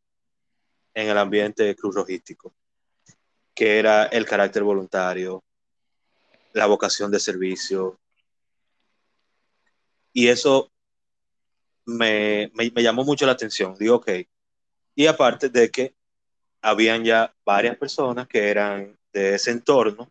en 0.94 1.08
el 1.08 1.18
ambiente 1.18 1.74
cruz 1.74 1.94
rojístico 1.94 2.54
que 3.54 3.78
era 3.78 4.04
el 4.06 4.26
carácter 4.26 4.62
voluntario, 4.62 5.42
la 6.52 6.66
vocación 6.66 7.10
de 7.10 7.20
servicio. 7.20 7.98
Y 10.12 10.28
eso 10.28 10.70
me, 11.84 12.50
llamó 12.76 13.04
mucho 13.04 13.26
la 13.26 13.32
atención. 13.32 13.74
Digo, 13.78 13.96
ok. 13.96 14.10
Y 14.94 15.06
aparte 15.06 15.48
de 15.48 15.70
que 15.70 15.94
habían 16.60 17.04
ya 17.04 17.34
varias 17.44 17.76
personas 17.76 18.28
que 18.28 18.48
eran 18.48 18.96
de 19.12 19.34
ese 19.34 19.50
entorno 19.50 20.10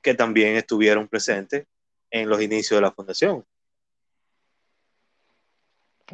que 0.00 0.14
también 0.14 0.56
estuvieron 0.56 1.08
presentes 1.08 1.66
en 2.10 2.28
los 2.28 2.40
inicios 2.40 2.78
de 2.78 2.82
la 2.82 2.92
fundación. 2.92 3.44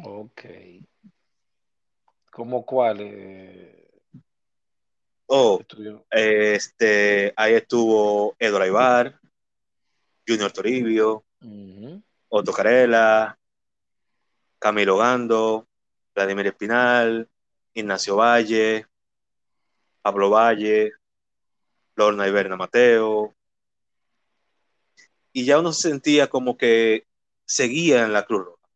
Ok. 0.03 0.41
¿Cómo 2.31 2.65
cuáles? 2.65 3.80
Oh, 5.33 5.61
este, 6.09 7.33
ahí 7.37 7.53
estuvo 7.53 8.35
Eduardo 8.37 8.67
Ibar, 8.67 9.19
Junior 10.27 10.51
Toribio, 10.51 11.23
Otto 12.27 12.51
Carela, 12.51 13.39
Camilo 14.59 14.97
Gando, 14.97 15.69
Vladimir 16.13 16.47
Espinal, 16.47 17.29
Ignacio 17.73 18.17
Valle, 18.17 18.87
Pablo 20.01 20.31
Valle, 20.31 20.91
Lorna 21.95 22.27
Iberna 22.27 22.57
Mateo. 22.57 23.33
Y 25.31 25.45
ya 25.45 25.59
uno 25.59 25.71
se 25.71 25.91
sentía 25.91 26.29
como 26.29 26.57
que 26.57 27.07
seguía 27.45 28.03
en 28.03 28.11
la 28.11 28.25
Cruz 28.25 28.47
Roja. 28.47 28.67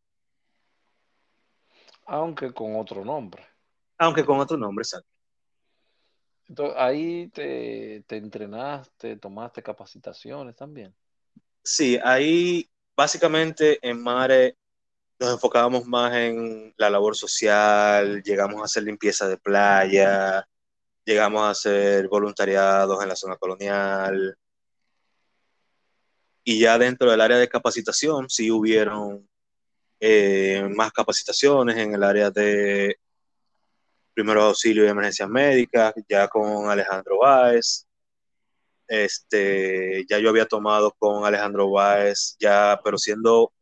Aunque 2.06 2.54
con 2.54 2.76
otro 2.76 3.04
nombre. 3.04 3.46
Aunque 3.98 4.24
con 4.24 4.40
otro 4.40 4.56
nombre, 4.56 4.84
exacto. 4.84 5.15
Entonces, 6.48 6.76
ahí 6.78 7.28
te, 7.28 8.04
entrenaste, 8.08 9.16
tomaste 9.16 9.62
capacitaciones 9.62 10.54
también. 10.54 10.94
Sí, 11.62 11.98
ahí 12.02 12.68
básicamente 12.96 13.78
en 13.82 14.02
Mare 14.02 14.56
nos 15.18 15.32
enfocábamos 15.32 15.86
más 15.86 16.14
en 16.14 16.74
la 16.76 16.90
labor 16.90 17.16
social, 17.16 18.22
llegamos 18.22 18.60
a 18.60 18.64
hacer 18.64 18.82
limpieza 18.82 19.26
de 19.28 19.38
playa, 19.38 20.46
llegamos 21.04 21.42
a 21.42 21.50
hacer 21.50 22.06
voluntariados 22.08 23.02
en 23.02 23.08
la 23.08 23.16
zona 23.16 23.36
colonial. 23.36 24.36
Y 26.44 26.60
ya 26.60 26.78
dentro 26.78 27.10
del 27.10 27.20
área 27.20 27.38
de 27.38 27.48
capacitación 27.48 28.28
sí 28.30 28.50
hubieron 28.50 29.28
eh, 29.98 30.68
más 30.76 30.92
capacitaciones 30.92 31.76
en 31.76 31.94
el 31.94 32.02
área 32.04 32.30
de 32.30 32.98
primeros 34.16 34.44
auxilios 34.44 34.86
y 34.86 34.90
emergencias 34.90 35.28
médicas, 35.28 35.92
ya 36.08 36.26
con 36.26 36.70
Alejandro 36.70 37.18
Báez. 37.18 37.86
Este, 38.88 40.06
ya 40.08 40.18
yo 40.18 40.30
había 40.30 40.46
tomado 40.46 40.90
con 40.98 41.26
Alejandro 41.26 41.70
Báez, 41.70 42.34
ya, 42.40 42.80
pero 42.82 42.96
siendo 42.96 43.52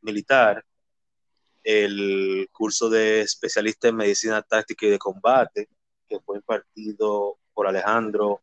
militar, 0.00 0.64
el 1.62 2.48
curso 2.52 2.88
de 2.88 3.20
especialista 3.20 3.88
en 3.88 3.96
medicina 3.96 4.40
táctica 4.40 4.86
y 4.86 4.90
de 4.90 4.98
combate, 4.98 5.68
que 6.08 6.18
fue 6.20 6.38
impartido 6.38 7.38
por 7.52 7.66
Alejandro 7.66 8.40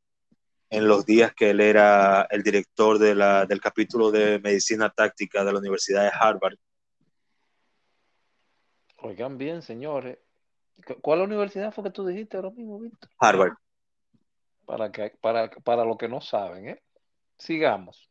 en 0.69 0.87
los 0.87 1.03
días 1.03 1.33
que 1.33 1.49
él 1.49 1.61
era 1.61 2.27
el 2.29 2.43
director 2.43 2.99
de 2.99 3.15
la, 3.15 3.47
del 3.47 3.59
capítulo 3.59 4.11
de 4.11 4.39
medicina 4.39 4.91
táctica 4.91 5.43
de 5.43 5.51
la 5.51 5.59
Universidad 5.59 6.03
de 6.03 6.11
Harvard. 6.13 6.57
Oigan 8.97 9.37
bien, 9.39 9.63
señores, 9.63 10.19
¿Cuál 11.01 11.21
universidad 11.21 11.73
fue 11.73 11.85
que 11.85 11.91
tú 11.91 12.05
dijiste 12.05 12.37
ahora 12.37 12.51
mismo, 12.51 12.79
Víctor? 12.79 13.09
Harvard. 13.19 13.53
Para, 14.65 14.91
que, 14.91 15.13
para, 15.21 15.49
para 15.49 15.85
lo 15.85 15.97
que 15.97 16.07
no 16.07 16.21
saben, 16.21 16.69
¿eh? 16.69 16.83
Sigamos. 17.37 18.09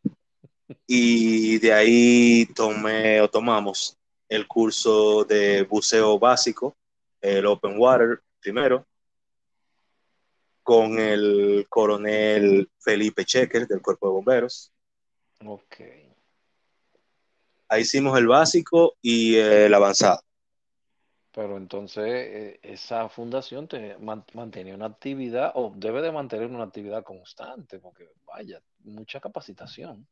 Y 0.87 1.59
de 1.59 1.73
ahí 1.73 2.47
tomé 2.55 3.21
o 3.21 3.29
tomamos 3.29 3.99
el 4.29 4.47
curso 4.47 5.25
de 5.25 5.63
buceo 5.65 6.19
básico, 6.19 6.77
el 7.21 7.47
Open 7.47 7.79
Water 7.79 8.23
primero, 8.41 8.87
con 10.63 10.99
el 10.99 11.67
coronel 11.69 12.69
Felipe 12.79 13.25
Checker 13.25 13.67
del 13.67 13.83
Cuerpo 13.83 14.09
de 14.09 14.13
Bomberos. 14.15 14.73
Ok. 15.45 15.77
Ahí 17.69 17.83
hicimos 17.83 18.19
el 18.19 18.27
básico 18.27 18.95
y 19.03 19.37
el 19.37 19.73
avanzado. 19.75 20.23
Pero 21.35 21.57
entonces 21.57 22.05
eh, 22.07 22.61
esa 22.63 23.09
fundación 23.09 23.67
te 23.67 23.97
mantenía 23.99 24.75
una 24.75 24.87
actividad 24.87 25.51
o 25.57 25.73
debe 25.75 26.01
de 26.01 26.13
mantener 26.13 26.47
una 26.47 26.63
actividad 26.63 27.03
constante, 27.03 27.81
porque 27.81 28.09
vaya, 28.25 28.63
mucha 28.85 29.19
capacitación. 29.19 30.07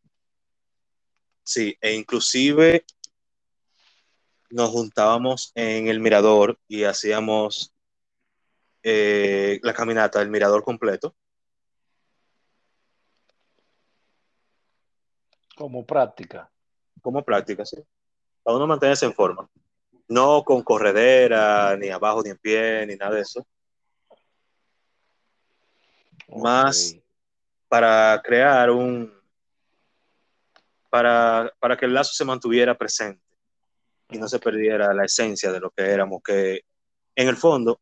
Sí, 1.44 1.76
e 1.80 1.94
inclusive 1.94 2.84
nos 4.50 4.70
juntábamos 4.70 5.52
en 5.54 5.86
el 5.86 6.00
mirador 6.00 6.58
y 6.66 6.82
hacíamos 6.82 7.72
eh, 8.82 9.60
la 9.62 9.74
caminata 9.74 10.18
del 10.18 10.28
mirador 10.28 10.64
completo. 10.64 11.14
Como 15.56 15.86
práctica. 15.86 16.50
Como 17.00 17.24
práctica, 17.24 17.64
sí. 17.64 17.76
Para 18.42 18.56
uno 18.56 18.66
mantenerse 18.66 19.06
en 19.06 19.14
forma. 19.14 19.48
No 20.12 20.44
con 20.44 20.62
corredera, 20.62 21.74
ni 21.78 21.88
abajo, 21.88 22.22
ni 22.22 22.28
en 22.30 22.36
pie, 22.36 22.86
ni 22.86 22.96
nada 22.96 23.14
de 23.14 23.22
eso. 23.22 23.46
Más 26.28 26.94
para 27.66 28.20
crear 28.22 28.70
un, 28.70 29.10
para, 30.90 31.50
para 31.58 31.78
que 31.78 31.86
el 31.86 31.94
lazo 31.94 32.12
se 32.12 32.26
mantuviera 32.26 32.76
presente 32.76 33.22
y 34.10 34.18
no 34.18 34.28
se 34.28 34.38
perdiera 34.38 34.92
la 34.92 35.06
esencia 35.06 35.50
de 35.50 35.60
lo 35.60 35.70
que 35.70 35.82
éramos, 35.82 36.22
que 36.22 36.60
en 37.16 37.28
el 37.28 37.36
fondo 37.38 37.80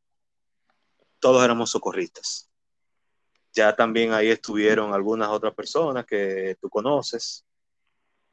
todos 1.18 1.45
éramos 1.45 1.70
socorristas. 1.70 2.49
Ya 3.53 3.74
también 3.74 4.12
ahí 4.12 4.28
estuvieron 4.28 4.95
algunas 4.95 5.31
otras 5.31 5.53
personas 5.53 6.07
que 6.07 6.57
tú 6.61 6.70
conoces, 6.70 7.45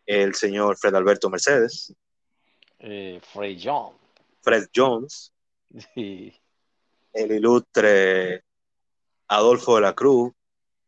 el 0.06 0.36
señor 0.36 0.78
Fred 0.78 0.94
Alberto 0.94 1.32
Mercedes. 1.32 1.96
Eh, 2.80 3.20
Fred 3.24 3.58
Jones. 3.62 3.96
Fred 4.42 4.68
Jones. 4.74 5.34
El 5.96 7.32
ilustre 7.32 8.44
Adolfo 9.28 9.76
de 9.76 9.82
la 9.82 9.94
Cruz, 9.94 10.34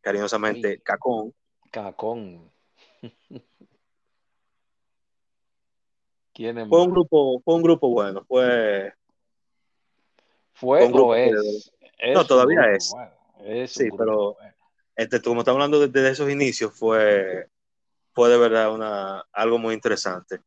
cariñosamente 0.00 0.80
Cacón. 0.80 1.34
Cacón. 1.70 2.50
fue 6.68 6.82
un 6.82 6.90
grupo, 6.90 7.40
fue 7.44 7.54
un 7.54 7.62
grupo 7.62 7.88
bueno, 7.90 8.24
fue. 8.26 8.94
Fue 10.52 10.84
es, 10.84 11.72
No, 12.14 12.26
todavía 12.26 12.62
es. 12.72 12.94
sí, 13.72 13.88
pero 13.96 14.36
este, 14.94 15.20
como 15.22 15.40
estamos 15.40 15.56
hablando 15.56 15.86
desde 15.86 16.10
esos 16.10 16.30
inicios, 16.30 16.72
fue, 16.74 17.48
fue 18.12 18.28
de 18.28 18.38
verdad 18.38 18.72
una, 18.72 19.24
algo 19.32 19.58
muy 19.58 19.74
interesante. 19.74 20.40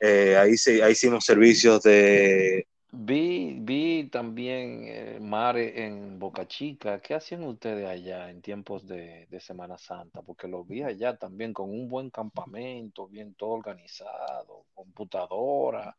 Eh, 0.00 0.36
ahí, 0.36 0.56
sí, 0.56 0.80
ahí 0.80 0.92
hicimos 0.92 1.24
servicios 1.24 1.82
de 1.82 2.66
Vi, 2.98 3.58
vi 3.60 4.08
también 4.10 4.84
eh, 4.86 5.18
Mare 5.20 5.84
en 5.84 6.18
Boca 6.18 6.46
Chica. 6.46 7.00
¿Qué 7.00 7.14
hacían 7.14 7.42
ustedes 7.42 7.86
allá 7.86 8.30
en 8.30 8.40
tiempos 8.40 8.86
de, 8.86 9.26
Semana 9.38 9.76
Santa? 9.76 10.22
Porque 10.22 10.48
lo 10.48 10.64
vi 10.64 10.82
allá 10.82 11.16
también 11.16 11.52
con 11.52 11.68
un 11.68 11.90
buen 11.90 12.08
campamento, 12.08 13.06
bien 13.06 13.34
todo 13.34 13.50
organizado, 13.50 14.64
computadora, 14.72 15.94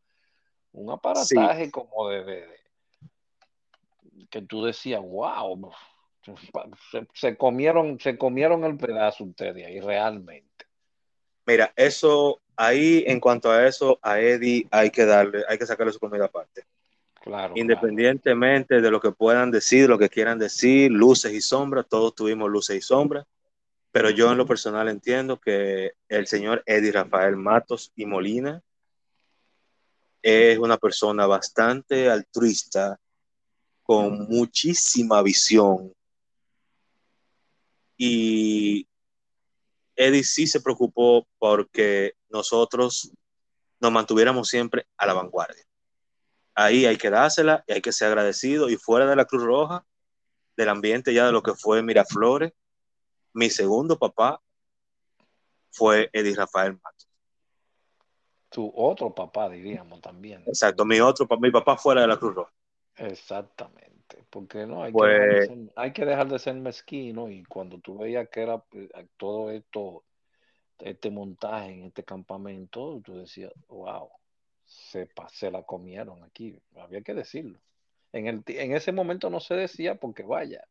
un 0.71 0.89
aparataje 0.89 1.69
como 1.69 2.09
de, 2.09 2.47
que 4.31 4.41
tú 4.41 4.63
decías, 4.63 5.01
wow, 5.01 5.71
se, 7.13 7.37
comieron, 7.37 7.99
se 7.99 8.17
comieron 8.17 8.63
el 8.63 8.75
pedazo 8.75 9.25
ustedes 9.25 9.67
ahí 9.67 9.79
realmente. 9.79 10.65
Mira, 11.45 11.71
eso 11.75 12.41
ahí 12.57 13.03
en 13.07 13.19
cuanto 13.19 13.51
a 13.51 13.65
eso, 13.65 13.99
a 14.01 14.19
Eddie 14.19 14.67
hay 14.71 14.89
que 14.89 15.05
darle, 15.05 15.43
hay 15.47 15.57
que 15.57 15.65
sacarle 15.65 15.93
su 15.93 15.99
comida 15.99 16.25
aparte. 16.25 16.65
Independientemente 17.55 18.81
de 18.81 18.91
lo 18.91 18.99
que 18.99 19.11
puedan 19.11 19.51
decir, 19.51 19.89
lo 19.89 19.97
que 19.97 20.09
quieran 20.09 20.39
decir, 20.39 20.91
luces 20.91 21.33
y 21.33 21.41
sombras, 21.41 21.85
todos 21.87 22.15
tuvimos 22.15 22.49
luces 22.49 22.77
y 22.77 22.81
sombras, 22.81 23.25
pero 23.91 24.09
yo 24.09 24.31
en 24.31 24.37
lo 24.37 24.45
personal 24.45 24.87
entiendo 24.89 25.39
que 25.39 25.93
el 26.07 26.27
señor 26.27 26.63
Eddie 26.65 26.91
Rafael 26.91 27.35
Matos 27.35 27.91
y 27.95 28.05
Molina 28.05 28.61
es 30.21 30.57
una 30.57 30.77
persona 30.77 31.25
bastante 31.25 32.09
altruista, 32.09 32.99
con 33.83 34.27
muchísima 34.27 35.21
visión. 35.21 35.93
Y 37.97 38.85
Eddie 39.97 40.23
sí 40.23 40.47
se 40.47 40.61
preocupó 40.61 41.27
porque 41.37 42.13
nosotros 42.29 43.11
nos 43.79 43.91
mantuviéramos 43.91 44.47
siempre 44.47 44.87
a 44.97 45.05
la 45.05 45.13
vanguardia 45.13 45.67
ahí 46.57 46.87
hay 46.87 46.97
que 46.97 47.11
dársela 47.11 47.63
y 47.67 47.73
hay 47.73 47.81
que 47.81 47.91
ser 47.91 48.07
agradecido. 48.07 48.69
Y 48.69 48.75
fuera 48.75 49.05
de 49.05 49.15
la 49.15 49.25
Cruz 49.25 49.43
Roja, 49.43 49.85
del 50.57 50.69
ambiente 50.69 51.13
ya 51.13 51.27
de 51.27 51.31
lo 51.31 51.43
que 51.43 51.53
fue 51.53 51.83
Miraflores, 51.83 52.51
mi 53.33 53.49
segundo 53.49 53.97
papá 53.97 54.41
fue 55.69 56.09
Eddie 56.11 56.35
Rafael 56.35 56.73
Matos. 56.81 57.07
Tu 58.49 58.71
otro 58.75 59.13
papá, 59.13 59.49
diríamos 59.49 60.01
también. 60.01 60.43
Exacto, 60.47 60.83
mi 60.83 60.99
otro 60.99 61.27
mi 61.39 61.51
papá 61.51 61.77
fuera 61.77 62.01
de 62.01 62.07
la 62.07 62.17
Cruz 62.17 62.33
Roja. 62.33 62.51
Exactamente, 62.95 63.86
porque 64.29 64.65
no 64.65 64.83
hay, 64.83 64.93
que 64.93 65.05
dejar 65.05 65.29
de 65.29 65.45
ser, 65.45 65.57
hay 65.75 65.93
que 65.93 66.05
dejar 66.05 66.27
de 66.27 66.39
ser 66.39 66.55
mezquino 66.55 67.29
y 67.29 67.43
cuando 67.43 67.79
tú 67.79 67.97
veías 67.97 68.29
que 68.29 68.41
era 68.41 68.63
eh, 68.73 69.07
todo 69.17 69.51
esto, 69.51 70.03
este 70.79 71.09
montaje 71.09 71.71
en 71.73 71.83
este 71.83 72.03
campamento, 72.03 73.01
tú 73.03 73.17
decías, 73.17 73.51
wow, 73.67 74.09
se, 74.65 75.09
se 75.29 75.51
la 75.51 75.63
comieron 75.63 76.23
aquí, 76.23 76.59
había 76.75 77.01
que 77.01 77.13
decirlo. 77.13 77.59
En, 78.13 78.27
el, 78.27 78.43
en 78.47 78.73
ese 78.73 78.91
momento 78.91 79.29
no 79.29 79.39
se 79.39 79.55
decía 79.55 79.95
porque 79.95 80.23
vaya, 80.23 80.63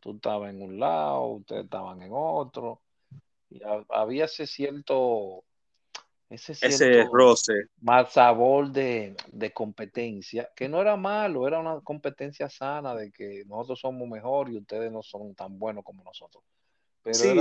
tú 0.00 0.12
estabas 0.16 0.50
en 0.50 0.62
un 0.62 0.78
lado, 0.78 1.26
ustedes 1.26 1.64
estaban 1.64 2.02
en 2.02 2.10
otro, 2.12 2.80
y 3.50 3.60
había 3.88 4.24
ese 4.24 4.46
cierto, 4.46 5.44
ese, 6.34 6.52
ese 6.66 7.04
roce. 7.12 7.52
Más 7.80 8.12
sabor 8.12 8.70
de, 8.70 9.16
de, 9.32 9.52
competencia, 9.52 10.50
que 10.54 10.68
no 10.68 10.80
era 10.80 10.96
malo, 10.96 11.46
era 11.46 11.58
una 11.58 11.80
competencia 11.80 12.48
sana 12.48 12.94
de 12.94 13.10
que 13.10 13.44
nosotros 13.46 13.80
somos 13.80 14.08
mejor 14.08 14.50
y 14.50 14.58
ustedes 14.58 14.90
no 14.90 15.02
son 15.02 15.34
tan 15.34 15.58
buenos 15.58 15.84
como 15.84 16.02
nosotros. 16.04 16.42
Pero 17.02 17.18
sí, 17.18 17.36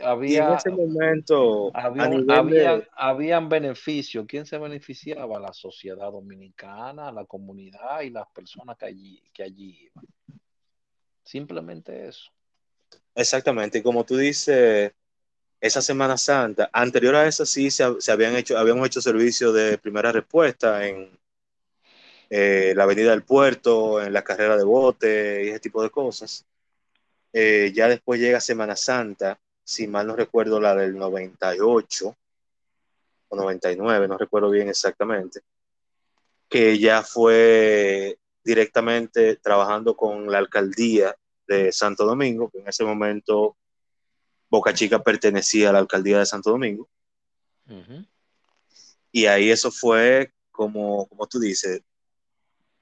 había, 0.00 0.46
en 0.46 0.52
ese 0.54 0.70
momento 0.70 1.72
había, 1.74 2.88
habían 2.96 3.48
beneficios. 3.48 4.24
¿Quién 4.28 4.46
se 4.46 4.56
beneficiaba? 4.58 5.40
La 5.40 5.52
sociedad 5.52 6.12
dominicana, 6.12 7.10
la 7.10 7.24
comunidad 7.24 8.02
y 8.02 8.10
las 8.10 8.28
personas 8.28 8.76
que 8.78 8.86
allí, 8.86 9.22
que 9.34 9.42
allí 9.42 9.90
iban. 9.90 10.06
Simplemente 11.24 12.06
eso. 12.06 12.30
Exactamente, 13.14 13.78
y 13.78 13.82
como 13.82 14.04
tú 14.04 14.16
dices, 14.16 14.92
esa 15.62 15.80
Semana 15.80 16.18
Santa, 16.18 16.68
anterior 16.72 17.14
a 17.14 17.28
esa 17.28 17.46
sí 17.46 17.70
se, 17.70 17.84
habían 18.10 18.34
hecho, 18.34 18.58
habíamos 18.58 18.84
hecho 18.84 19.00
servicios 19.00 19.54
de 19.54 19.78
primera 19.78 20.10
respuesta 20.10 20.84
en 20.88 21.16
eh, 22.28 22.72
la 22.74 22.82
Avenida 22.82 23.12
del 23.12 23.22
Puerto, 23.22 24.02
en 24.02 24.12
la 24.12 24.24
carrera 24.24 24.56
de 24.56 24.64
bote 24.64 25.44
y 25.44 25.48
ese 25.50 25.60
tipo 25.60 25.80
de 25.80 25.90
cosas. 25.90 26.44
Eh, 27.32 27.70
ya 27.72 27.86
después 27.86 28.20
llega 28.20 28.40
Semana 28.40 28.74
Santa, 28.74 29.38
si 29.62 29.86
mal 29.86 30.08
no 30.08 30.16
recuerdo 30.16 30.60
la 30.60 30.74
del 30.74 30.96
98 30.96 32.16
o 33.28 33.36
99, 33.36 34.08
no 34.08 34.18
recuerdo 34.18 34.50
bien 34.50 34.68
exactamente, 34.68 35.42
que 36.48 36.76
ya 36.76 37.04
fue 37.04 38.18
directamente 38.42 39.36
trabajando 39.36 39.94
con 39.94 40.28
la 40.28 40.38
alcaldía 40.38 41.14
de 41.46 41.70
Santo 41.70 42.04
Domingo, 42.04 42.50
que 42.50 42.58
en 42.58 42.68
ese 42.68 42.82
momento 42.84 43.56
Boca 44.52 44.74
Chica 44.74 45.02
pertenecía 45.02 45.70
a 45.70 45.72
la 45.72 45.78
alcaldía 45.78 46.18
de 46.18 46.26
Santo 46.26 46.50
Domingo. 46.50 46.86
Y 49.10 49.24
ahí 49.24 49.50
eso 49.50 49.70
fue, 49.70 50.34
como, 50.50 51.06
como 51.06 51.26
tú 51.26 51.40
dices, 51.40 51.80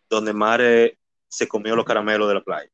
donde 0.08 0.32
Mare 0.32 0.98
se 1.28 1.46
comió 1.46 1.76
los 1.76 1.84
caramelos 1.84 2.26
de 2.26 2.34
la 2.34 2.42
playa. 2.42 2.72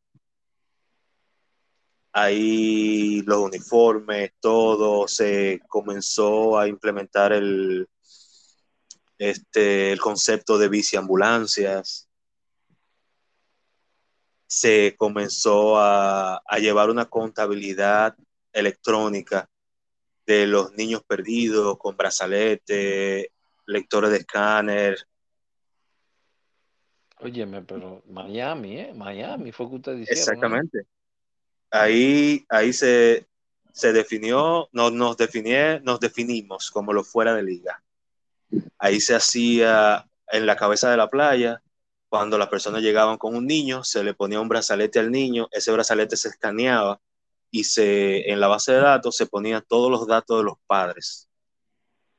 Ahí 2.11 3.21
los 3.27 3.41
uniformes, 3.41 4.33
todo, 4.41 5.07
se 5.07 5.61
comenzó 5.69 6.59
a 6.59 6.67
implementar 6.67 7.35
el, 7.35 7.87
este, 9.19 9.93
el 9.93 10.01
concepto 10.01 10.57
de 10.57 10.71
biciambulancias, 10.71 12.09
se 14.47 14.95
comenzó 14.97 15.79
a, 15.79 16.41
llevar 16.59 16.89
una 16.89 17.05
contabilidad 17.05 18.17
electrónica 18.59 19.49
de 20.27 20.47
los 20.47 20.73
niños 20.73 21.03
perdidos 21.07 21.79
con 21.79 21.97
brazalete, 21.97 23.33
lectores 23.67 24.11
de 24.11 24.17
escáner. 24.19 25.07
Óyeme, 27.19 27.63
pero 27.63 28.03
Miami, 28.09 28.79
¿eh? 28.79 28.93
Miami 28.95 29.53
fue 29.53 29.69
que 29.69 29.77
ustedes 29.77 29.99
dijeron. 30.01 30.19
Exactamente 30.19 30.87
ahí, 31.71 32.45
ahí 32.49 32.73
se, 32.73 33.27
definió, 33.83 34.69
nos, 34.73 34.93
nos, 34.93 35.17
nos 35.83 36.01
definimos 36.01 36.71
como 36.71 36.93
lo 36.93 37.05
fuera 37.05 37.35
de 37.35 37.43
liga. 37.43 37.83
Ahí 38.79 39.01
se 39.01 39.15
hacía 39.15 40.09
en 40.29 40.47
la 40.47 40.57
cabeza 40.57 40.91
de 40.91 40.97
la 40.97 41.11
playa, 41.11 41.63
cuando 42.09 42.39
las 42.39 42.49
personas 42.49 42.83
llegaban 42.83 43.19
con 43.19 43.35
un 43.35 43.47
niño, 43.47 43.85
se 43.85 44.03
le 44.03 44.15
ponía 44.15 44.41
un 44.41 44.49
brazalete 44.49 44.99
al 44.99 45.11
niño, 45.11 45.49
ese 45.51 45.73
brazalete 45.73 46.17
se 46.17 46.29
escaneaba 46.29 47.01
y 47.51 47.65
se, 47.65 48.31
en 48.31 48.41
la 48.41 48.49
base 48.49 48.73
de 48.73 48.81
datos 48.81 49.17
se 49.17 49.27
ponían 49.27 49.65
todos 49.67 49.91
los 49.91 50.07
datos 50.07 50.39
de 50.39 50.45
los 50.45 50.57
padres. 50.67 51.29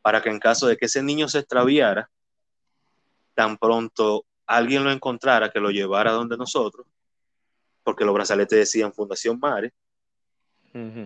para 0.01 0.21
que 0.21 0.29
en 0.29 0.39
caso 0.39 0.67
de 0.67 0.77
que 0.77 0.85
ese 0.85 1.03
niño 1.03 1.27
se 1.27 1.39
extraviara, 1.39 2.09
tan 3.33 3.57
pronto 3.57 4.25
alguien 4.45 4.85
lo 4.85 4.91
encontrara, 4.91 5.51
que 5.51 5.59
lo 5.59 5.69
llevara 5.69 6.13
donde 6.13 6.37
nosotros, 6.37 6.87
porque 7.83 8.05
los 8.05 8.13
brazaletes 8.13 8.57
decían 8.57 8.93
Fundación 8.93 9.37
Mare, 9.37 9.73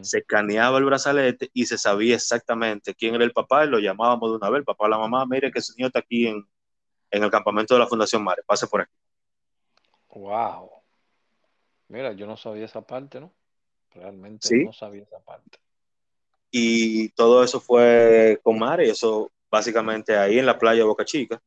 se 0.02 0.20
escaneaba 0.20 0.78
el 0.78 0.86
brazalete 0.86 1.50
y 1.52 1.66
se 1.66 1.80
sabía 1.80 2.16
exactamente 2.16 2.94
quién 2.94 3.16
era 3.16 3.24
el 3.24 3.32
papá 3.32 3.66
y 3.66 3.70
lo 3.70 3.80
llamábamos 3.80 4.30
de 4.30 4.36
una 4.36 4.50
vez, 4.52 4.60
el 4.60 4.66
papá 4.66 4.86
o 4.86 4.88
la 4.90 4.98
mamá, 5.00 5.26
mire 5.26 5.52
que 5.52 5.60
ese 5.60 5.74
niño 5.76 5.88
está 5.88 6.00
aquí 6.00 6.28
en, 6.28 6.46
en 7.10 7.24
el 7.24 7.32
campamento 7.32 7.74
de 7.74 7.80
la 7.80 7.88
Fundación 7.88 8.24
Mare, 8.24 8.44
pase 8.46 8.68
por 8.68 8.82
aquí. 8.82 8.94
Wow. 10.10 10.70
Mira, 11.88 12.12
yo 12.14 12.28
no 12.28 12.38
sabía 12.38 12.66
esa 12.66 12.82
parte, 12.82 13.20
¿no? 13.20 13.34
Realmente 13.94 14.64
no 14.64 14.74
sabía 14.74 15.04
esa 15.04 15.20
parte. 15.20 15.60
Y 16.50 17.10
todo 17.10 17.44
eso 17.44 17.60
fue 17.60 18.40
con 18.44 18.60
Mare, 18.60 18.90
eso 18.90 19.32
básicamente 19.50 20.18
ahí 20.18 20.40
en 20.40 20.46
la 20.46 20.58
playa 20.58 20.86
Boca 20.86 21.06
Chica. 21.06 21.42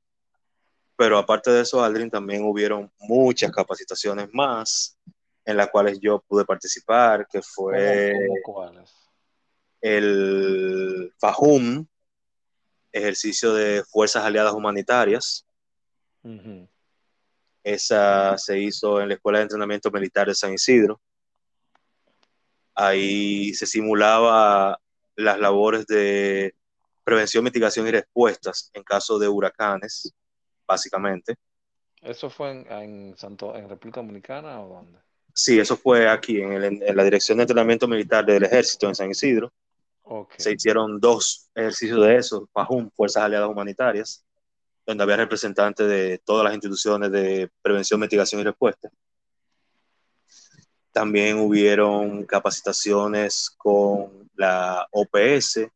Pero 0.96 1.18
aparte 1.18 1.50
de 1.50 1.62
eso, 1.62 1.82
Aldrin, 1.82 2.10
también 2.10 2.44
hubieron 2.44 2.90
muchas 3.00 3.50
capacitaciones 3.50 4.28
más 4.32 4.96
en 5.44 5.56
las 5.56 5.68
cuales 5.68 5.98
yo 6.00 6.20
pude 6.20 6.44
participar, 6.44 7.26
que 7.26 7.42
fue 7.42 8.14
el 9.80 11.12
FAJUM, 11.18 11.86
ejercicio 12.92 13.52
de 13.52 13.82
Fuerzas 13.84 14.24
Aliadas 14.24 14.54
Humanitarias. 14.54 15.44
Esa 17.62 18.38
se 18.38 18.58
hizo 18.58 19.00
en 19.00 19.08
la 19.08 19.14
Escuela 19.14 19.38
de 19.38 19.44
Entrenamiento 19.44 19.90
Militar 19.90 20.28
de 20.28 20.34
San 20.34 20.54
Isidro. 20.54 21.00
Ahí 22.74 23.54
se 23.54 23.66
simulaba 23.66 24.78
las 25.16 25.38
labores 25.38 25.86
de 25.86 26.54
prevención, 27.04 27.44
mitigación 27.44 27.86
y 27.86 27.92
respuestas 27.92 28.70
en 28.72 28.82
caso 28.82 29.18
de 29.18 29.28
huracanes, 29.28 30.12
básicamente. 30.66 31.36
¿Eso 32.00 32.28
fue 32.28 32.50
en, 32.50 33.16
Santo, 33.16 33.54
en 33.56 33.68
República 33.68 34.00
Dominicana 34.00 34.60
o 34.60 34.68
dónde? 34.68 34.98
Sí, 35.32 35.58
eso 35.58 35.76
fue 35.76 36.08
aquí, 36.08 36.40
en, 36.40 36.80
la 36.96 37.04
Dirección 37.04 37.38
de 37.38 37.42
Entrenamiento 37.42 37.88
Militar 37.88 38.24
del 38.24 38.44
Ejército 38.44 38.88
en 38.88 38.94
San 38.94 39.10
Isidro. 39.10 39.52
Se 40.36 40.52
hicieron 40.52 41.00
dos 41.00 41.48
ejercicios 41.54 42.04
de 42.04 42.16
eso, 42.16 42.48
PAJUM, 42.52 42.90
Fuerzas 42.90 43.24
Aliadas 43.24 43.48
Humanitarias, 43.48 44.22
donde 44.86 45.02
había 45.02 45.16
representantes 45.16 45.88
de 45.88 46.18
todas 46.18 46.44
las 46.44 46.52
instituciones 46.52 47.10
de 47.10 47.50
prevención, 47.62 47.98
mitigación 47.98 48.40
y 48.42 48.44
respuesta. 48.44 48.90
También 50.94 51.40
hubieron 51.40 52.22
capacitaciones 52.22 53.52
con 53.58 54.30
la 54.36 54.86
OPS, 54.92 55.66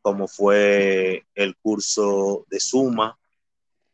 como 0.00 0.28
fue 0.28 1.26
el 1.34 1.56
curso 1.56 2.46
de 2.48 2.60
Suma. 2.60 3.18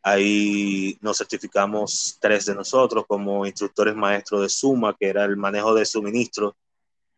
Ahí 0.02 0.98
nos 1.00 1.16
certificamos 1.16 2.18
tres 2.20 2.44
de 2.44 2.54
nosotros 2.54 3.06
como 3.08 3.46
instructores 3.46 3.96
maestros 3.96 4.42
de 4.42 4.50
Suma, 4.50 4.94
que 4.94 5.06
era 5.06 5.24
el 5.24 5.38
manejo 5.38 5.74
de 5.74 5.86
suministros 5.86 6.52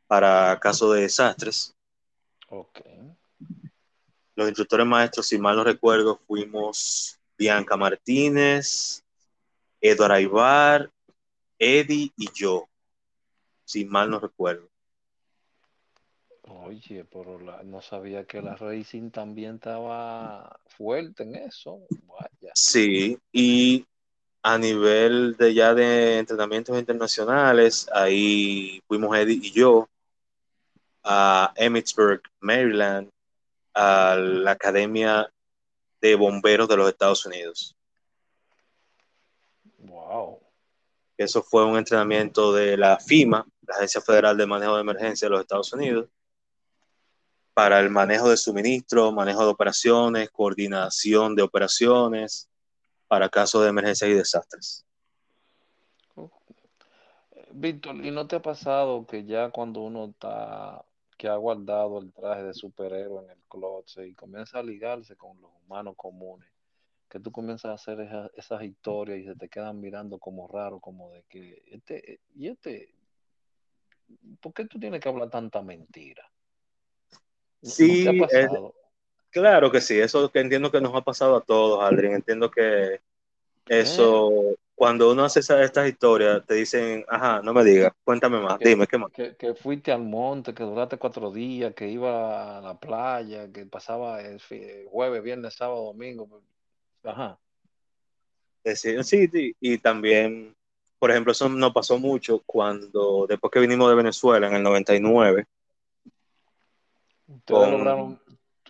para 0.07 0.57
casos 0.61 0.95
de 0.95 1.01
desastres. 1.01 1.75
Okay. 2.49 3.17
Los 4.37 4.47
instructores 4.47 4.87
maestros, 4.87 5.27
si 5.27 5.39
mal 5.39 5.57
no 5.57 5.65
recuerdo, 5.65 6.21
fuimos 6.29 7.19
Bianca 7.37 7.77
Martínez, 7.77 9.03
Eduardo 9.81 10.15
Aybar, 10.15 10.93
Eddie 11.59 12.13
y 12.17 12.29
yo 12.33 12.70
si 13.71 13.85
mal 13.85 14.11
no 14.11 14.19
recuerdo. 14.19 14.69
Oye, 16.43 17.05
pero 17.05 17.39
no 17.65 17.81
sabía 17.81 18.25
que 18.25 18.43
la 18.43 18.57
Racing 18.57 19.11
también 19.11 19.55
estaba 19.57 20.59
fuerte 20.67 21.23
en 21.23 21.37
eso. 21.37 21.79
Sí, 22.55 23.17
y 23.33 23.87
a 24.43 24.59
nivel 24.59 25.37
de 25.37 25.55
ya 25.55 25.73
de 25.75 26.19
entrenamientos 26.19 26.77
internacionales, 26.77 27.89
ahí 27.93 28.83
fuimos 28.89 29.17
Eddie 29.17 29.39
y 29.41 29.53
yo 29.53 29.89
a 31.05 31.53
Emmitsburg, 31.55 32.23
Maryland, 32.41 33.09
a 33.75 34.17
la 34.17 34.51
Academia 34.51 35.31
de 36.01 36.15
Bomberos 36.17 36.69
de 36.69 36.77
los 36.77 36.89
Estados 36.89 37.25
Unidos. 37.27 37.77
Wow. 39.79 40.41
Eso 41.17 41.43
fue 41.43 41.65
un 41.65 41.77
entrenamiento 41.77 42.53
de 42.53 42.77
la 42.77 42.99
FIMA, 42.99 43.47
la 43.71 43.77
Agencia 43.77 44.01
Federal 44.01 44.37
de 44.37 44.47
Manejo 44.47 44.75
de 44.75 44.81
Emergencia 44.81 45.27
de 45.27 45.31
los 45.31 45.41
Estados 45.43 45.73
Unidos, 45.73 46.09
para 47.55 47.79
el 47.79 47.89
manejo 47.89 48.29
de 48.29 48.37
suministro, 48.37 49.13
manejo 49.13 49.45
de 49.45 49.51
operaciones, 49.51 50.31
coordinación 50.31 51.37
de 51.37 51.43
operaciones 51.43 52.49
para 53.07 53.29
casos 53.29 53.63
de 53.63 53.69
emergencias 53.69 54.11
y 54.11 54.15
desastres. 54.15 54.85
Víctor, 57.53 58.05
¿y 58.05 58.11
no 58.11 58.27
te 58.27 58.37
ha 58.37 58.43
pasado 58.43 59.07
que 59.07 59.25
ya 59.25 59.51
cuando 59.51 59.81
uno 59.81 60.07
está, 60.07 60.85
que 61.17 61.29
ha 61.29 61.37
guardado 61.37 61.99
el 62.01 62.13
traje 62.13 62.43
de 62.43 62.55
superhéroe 62.55 63.25
en 63.25 63.31
el 63.31 63.43
closet 63.49 64.07
y 64.07 64.15
comienza 64.15 64.59
a 64.59 64.63
ligarse 64.65 65.17
con 65.17 65.41
los 65.41 65.51
humanos 65.65 65.95
comunes, 65.97 66.49
que 67.09 67.21
tú 67.21 67.31
comienzas 67.31 67.71
a 67.71 67.75
hacer 67.75 68.31
esas 68.35 68.63
historias 68.63 69.19
y 69.19 69.25
se 69.25 69.37
te 69.37 69.49
quedan 69.49 69.81
mirando 69.81 70.19
como 70.19 70.49
raro, 70.49 70.81
como 70.81 71.11
de 71.11 71.25
que, 71.29 71.63
este, 71.67 72.21
y 72.35 72.49
este, 72.49 72.95
¿por 74.41 74.53
qué 74.53 74.65
tú 74.67 74.79
tienes 74.79 75.01
que 75.01 75.09
hablar 75.09 75.31
tanta 75.31 75.63
mentira? 75.63 76.31
Sí, 77.63 78.21
claro 79.31 79.71
que 79.71 79.81
sí, 79.81 79.99
eso 79.99 80.31
que 80.31 80.41
entiendo 80.41 80.71
que 80.71 80.81
nos 80.81 80.95
ha 80.95 81.03
pasado 81.03 81.37
a 81.37 81.41
todos, 81.43 81.83
Aldrin. 81.83 82.15
Entiendo 82.15 82.51
que 82.51 83.01
eso, 83.67 84.57
cuando 84.75 85.13
uno 85.13 85.25
hace 85.25 85.41
estas 85.41 85.89
historias, 85.89 86.45
te 86.47 86.55
dicen, 86.55 87.05
ajá, 87.09 87.43
no 87.43 87.53
me 87.53 87.63
digas, 87.63 87.93
cuéntame 88.03 88.41
más, 88.41 88.59
dime, 88.59 88.87
¿qué 88.87 88.99
más? 88.99 89.11
Que, 89.13 89.55
fuiste 89.55 89.93
al 89.93 90.03
monte, 90.03 90.55
que 90.55 90.63
duraste 90.65 90.97
cuatro 90.97 91.31
días, 91.31 91.75
que 91.75 91.89
iba 91.89 92.59
a 92.59 92.61
la 92.61 92.79
playa, 92.79 93.53
que 93.53 93.67
pasaba 93.67 94.23
el 94.23 94.41
jueves, 94.91 95.23
viernes, 95.23 95.55
sábado, 95.55 95.85
domingo. 95.85 96.27
Pues, 96.27 96.43
ajá. 97.05 97.39
Sí, 98.65 99.03
sí, 99.03 99.57
y 99.61 99.79
también 99.79 100.55
por 101.01 101.11
ejemplo, 101.11 101.33
eso 101.33 101.49
nos 101.49 101.73
pasó 101.73 101.99
mucho 101.99 102.43
cuando, 102.45 103.25
después 103.27 103.51
que 103.51 103.59
vinimos 103.59 103.89
de 103.89 103.95
Venezuela 103.97 104.49
en 104.49 104.57
el 104.57 104.63
99. 104.63 105.47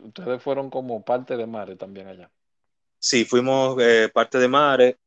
Ustedes, 0.01 0.41
fueron 0.41 0.70
como 0.70 1.05
parte 1.05 1.37
de 1.37 1.45
Mare 1.45 1.74
también 1.74 2.07
allá. 2.07 2.31
Sí, 3.01 3.24
fuimos 3.24 3.76
eh, 3.81 4.09
parte 4.14 4.39
de 4.39 4.47
Mare, 4.47 4.99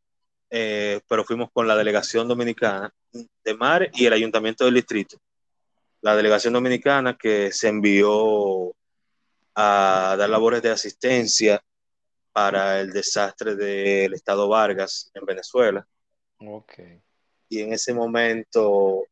eh, 0.49 0.99
pero 1.07 1.23
fuimos 1.23 1.49
con 1.53 1.65
la 1.65 1.77
delegación 1.77 2.27
dominicana 2.27 2.93
de 3.13 3.53
Mare 3.53 3.89
y 3.93 4.05
el 4.05 4.11
ayuntamiento 4.11 4.65
del 4.65 4.73
distrito. 4.73 5.17
La 6.01 6.17
delegación 6.17 6.53
dominicana 6.53 7.17
que 7.17 7.53
se 7.53 7.69
envió 7.69 8.75
a 9.55 10.15
dar 10.19 10.29
labores 10.29 10.61
de 10.61 10.71
asistencia 10.71 11.63
para 12.33 12.81
el 12.81 12.91
desastre 12.91 13.55
del 13.55 14.13
estado 14.13 14.49
Vargas 14.49 15.09
en 15.13 15.25
Venezuela. 15.25 15.87
Okay 16.39 17.01
y 17.53 17.61
en 17.61 17.71
ese 17.71 17.93
momento 17.93 19.03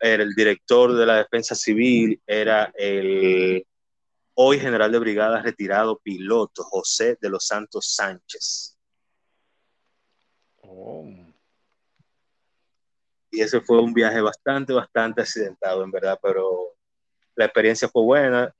era 0.00 0.24
el 0.24 0.34
director 0.34 0.92
de 0.92 1.06
la 1.06 1.18
defensa 1.18 1.54
civil, 1.54 2.20
era 2.26 2.72
el 2.74 3.64
hoy 4.34 4.58
general 4.58 4.90
de 4.90 4.98
brigada 4.98 5.40
retirado 5.40 5.98
piloto 5.98 6.64
José 6.64 7.16
de 7.20 7.30
los 7.30 7.46
Santos 7.46 7.94
Sánchez. 7.94 8.76
Oh. 10.62 11.06
Y 13.30 13.40
ese 13.40 13.60
fue 13.60 13.80
un 13.80 13.94
viaje 13.94 14.20
bastante, 14.20 14.72
bastante 14.72 15.22
accidentado, 15.22 15.84
en 15.84 15.92
verdad, 15.92 16.18
pero 16.20 16.74
la 17.36 17.44
experiencia 17.44 17.88
fue 17.88 18.02
buena. 18.02 18.52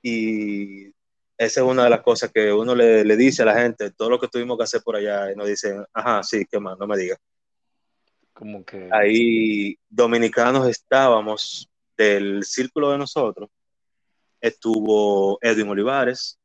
Y 0.00 0.90
esa 1.38 1.60
es 1.60 1.66
una 1.66 1.84
de 1.84 1.90
las 1.90 2.02
cosas 2.02 2.32
que 2.32 2.52
uno 2.52 2.74
le, 2.74 3.16
dice 3.16 3.42
a 3.42 3.46
la 3.46 3.54
gente, 3.54 3.92
todo 3.92 4.10
lo 4.10 4.18
que 4.18 4.26
tuvimos 4.26 4.58
que 4.58 4.64
hacer 4.64 4.82
por 4.82 4.96
allá, 4.96 5.30
y 5.30 5.36
nos 5.36 5.46
dicen, 5.46 5.84
ajá, 5.92 6.20
sí, 6.24 6.44
qué 6.50 6.58
más, 6.58 6.76
no 6.76 6.86
me 6.88 6.98
digas. 6.98 7.18
Como 8.32 8.64
que... 8.64 8.88
Ahí 8.90 9.78
dominicanos 9.88 10.68
estábamos 10.68 11.70
del 11.96 12.42
círculo 12.42 12.90
de 12.90 12.98
nosotros. 12.98 13.48
Estuvo 14.40 15.38
Edwin 15.40 15.68
Olivares, 15.68 16.40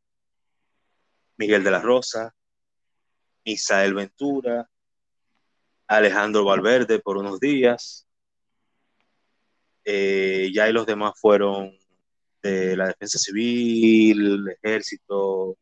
Miguel 1.37 1.63
de 1.63 1.71
la 1.71 1.79
Rosa, 1.79 2.35
Isael 3.43 3.95
Ventura, 3.95 4.69
Alejandro 5.87 6.45
Valverde 6.45 6.99
por 6.99 7.17
unos 7.17 7.39
días. 7.39 8.07
Eh, 9.85 10.51
ya 10.53 10.69
y 10.69 10.73
los 10.73 10.85
demás 10.85 11.13
fueron 11.19 11.75
de 12.43 12.75
la 12.75 12.87
defensa 12.87 13.17
civil, 13.17 14.21
el 14.21 14.57
ejército, 14.61 15.57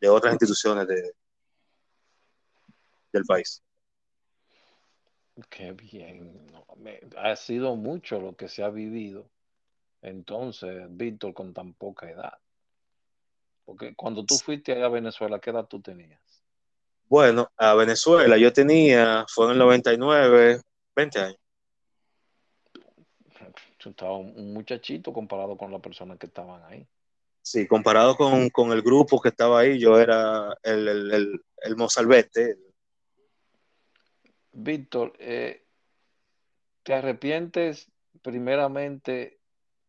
de 0.00 0.08
otras 0.08 0.34
instituciones 0.34 0.86
de, 0.86 1.12
del 3.12 3.24
país. 3.24 3.62
Qué 5.48 5.72
bien. 5.72 6.46
ha 7.16 7.34
sido 7.36 7.74
mucho 7.74 8.20
lo 8.20 8.36
que 8.36 8.48
se 8.48 8.62
ha 8.62 8.68
vivido. 8.68 9.30
Entonces, 10.02 10.84
Víctor, 10.90 11.32
con 11.32 11.54
tan 11.54 11.72
poca 11.72 12.10
edad. 12.10 12.38
Porque 13.64 13.94
cuando 13.94 14.24
tú 14.24 14.36
fuiste 14.36 14.72
allá 14.72 14.86
a 14.86 14.90
Venezuela, 14.90 15.40
¿qué 15.40 15.50
edad 15.50 15.66
tú 15.66 15.80
tenías? 15.80 16.20
Bueno, 17.06 17.50
a 17.56 17.74
Venezuela 17.74 18.36
yo 18.36 18.52
tenía, 18.52 19.24
fue 19.28 19.46
en 19.46 19.52
el 19.52 19.58
99, 19.58 20.60
20 20.96 21.18
años. 21.20 21.41
Yo 23.82 23.90
estaba 23.90 24.16
un 24.16 24.52
muchachito 24.52 25.12
comparado 25.12 25.56
con 25.56 25.72
las 25.72 25.80
personas 25.80 26.18
que 26.18 26.26
estaban 26.26 26.62
ahí. 26.64 26.86
Sí, 27.42 27.66
comparado 27.66 28.16
con, 28.16 28.72
el 28.72 28.82
grupo 28.82 29.20
que 29.20 29.30
estaba 29.30 29.60
ahí, 29.60 29.78
yo 29.78 29.98
era 29.98 30.56
el, 30.62 30.86
el, 30.86 31.44
el, 31.56 31.76
mozalbete. 31.76 32.56
Víctor, 34.52 35.12
eh, 35.18 35.64
¿te 36.84 36.94
arrepientes 36.94 37.90
primeramente 38.22 39.40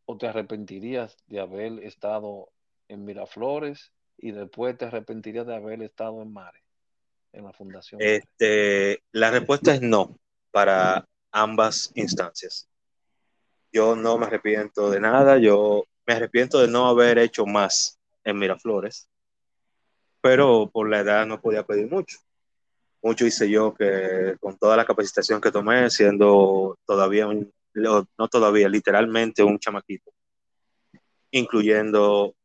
o 0.06 0.18
te 0.18 0.28
arrepentirías 0.28 1.16
de 1.28 1.42
haber 1.42 1.84
estado 1.84 2.50
en 2.88 3.06
Miraflores 3.06 3.92
y 4.18 4.32
después 4.32 4.76
te 4.76 4.86
arrepentirías 4.86 5.46
de 5.46 5.56
haber 5.56 5.84
estado 5.84 6.24
en 6.24 6.34
Mare, 6.34 6.64
en 7.34 7.44
la 7.44 7.54
fundación? 7.54 8.02
Este, 8.02 9.04
la 9.12 9.30
respuesta 9.30 9.76
es 9.76 9.82
no 9.82 10.18
para 10.50 11.08
ambas 11.32 11.92
instancias. 11.94 12.68
Yo 13.74 13.96
no 13.96 14.20
me 14.20 14.28
arrepiento 14.28 14.92
de 14.92 15.00
nada, 15.00 15.40
yo 15.40 15.86
me 16.06 16.14
arrepiento 16.14 16.62
de 16.62 16.68
no 16.68 16.88
haber 16.88 17.18
hecho 17.18 17.46
más 17.48 18.00
en 18.24 18.38
Miraflores, 18.38 19.10
pero 20.22 20.70
por 20.72 20.90
la 20.90 21.00
edad 21.00 21.26
no 21.26 21.42
podía 21.42 21.64
pedir 21.64 21.90
mucho. 21.90 22.20
Mucho 23.02 23.26
hice 23.26 23.50
yo 23.50 23.74
que 23.74 24.38
con 24.40 24.58
toda 24.58 24.78
la 24.78 24.86
capacitación 24.86 25.42
que 25.42 25.52
tomé, 25.52 25.90
siendo 25.90 26.78
todavía 26.86 27.28
un, 27.28 27.52
no 27.74 28.28
todavía, 28.30 28.70
literalmente 28.70 29.42
un 29.44 29.58
chamaquito, 29.58 30.12
incluyendo 31.32 32.36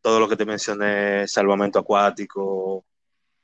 todo 0.00 0.18
lo 0.18 0.28
que 0.28 0.36
te 0.36 0.44
mencioné, 0.44 1.28
salvamento 1.28 1.78
acuático, 1.78 2.84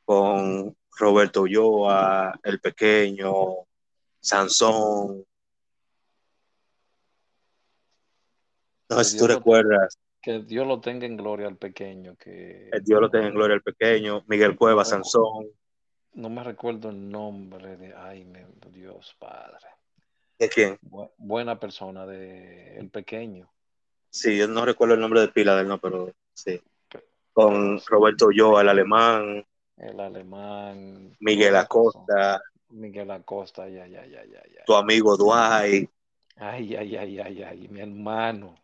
con 0.04 0.76
Roberto 0.98 1.42
Ulloa, 1.42 2.38
el 2.42 2.60
pequeño, 2.60 3.34
Sansón. 4.20 5.24
No 8.88 8.98
sé 8.98 9.04
si 9.04 9.18
tú 9.18 9.26
recuerdas. 9.26 9.98
Que 10.20 10.40
Dios 10.40 10.66
lo 10.66 10.80
tenga 10.80 11.06
en 11.06 11.16
gloria 11.16 11.46
al 11.46 11.56
pequeño. 11.56 12.16
Que... 12.16 12.70
Dios 12.82 13.00
lo 13.00 13.10
tenga 13.10 13.28
en 13.28 13.34
gloria 13.34 13.54
al 13.54 13.62
pequeño. 13.62 14.24
Miguel 14.26 14.56
Cueva, 14.56 14.84
Sansón. 14.84 15.48
No 16.14 16.30
me 16.30 16.42
recuerdo 16.42 16.90
el 16.90 17.08
nombre 17.08 17.76
de. 17.76 17.94
Ay, 17.94 18.26
Dios 18.72 19.14
Padre. 19.18 19.66
¿De 20.38 20.48
quién? 20.48 20.78
buena 21.16 21.58
persona, 21.58 22.06
de 22.06 22.78
El 22.78 22.90
Pequeño. 22.90 23.50
Sí, 24.10 24.36
yo 24.36 24.46
no 24.46 24.64
recuerdo 24.64 24.94
el 24.94 25.00
nombre 25.00 25.20
de 25.20 25.28
pila 25.28 25.54
de 25.56 25.62
él, 25.62 25.68
no, 25.68 25.78
pero 25.78 26.12
sí. 26.32 26.60
Con 27.32 27.80
Roberto 27.86 28.30
Yo, 28.30 28.60
el 28.60 28.68
alemán. 28.68 29.44
El 29.76 30.00
alemán. 30.00 31.16
Miguel 31.20 31.56
Acosta. 31.56 32.40
Miguel 32.70 33.10
Acosta, 33.10 33.68
ya, 33.68 33.86
ya, 33.86 34.04
ya, 34.06 34.24
ya, 34.24 34.42
ya. 34.42 34.64
Tu 34.64 34.74
amigo 34.74 35.16
Dwight. 35.16 35.90
Ay, 36.36 36.76
ay, 36.76 36.96
ay, 36.96 37.18
ay, 37.18 37.42
ay, 37.42 37.68
mi 37.68 37.80
hermano. 37.80 38.54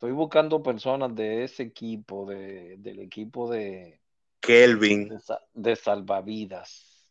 Estoy 0.00 0.12
buscando 0.12 0.62
personas 0.62 1.14
de 1.14 1.44
ese 1.44 1.62
equipo, 1.62 2.24
de, 2.24 2.78
del 2.78 3.00
equipo 3.00 3.50
de 3.50 4.00
Kelvin. 4.40 5.12
De, 5.52 5.76
salvavidas. 5.76 7.06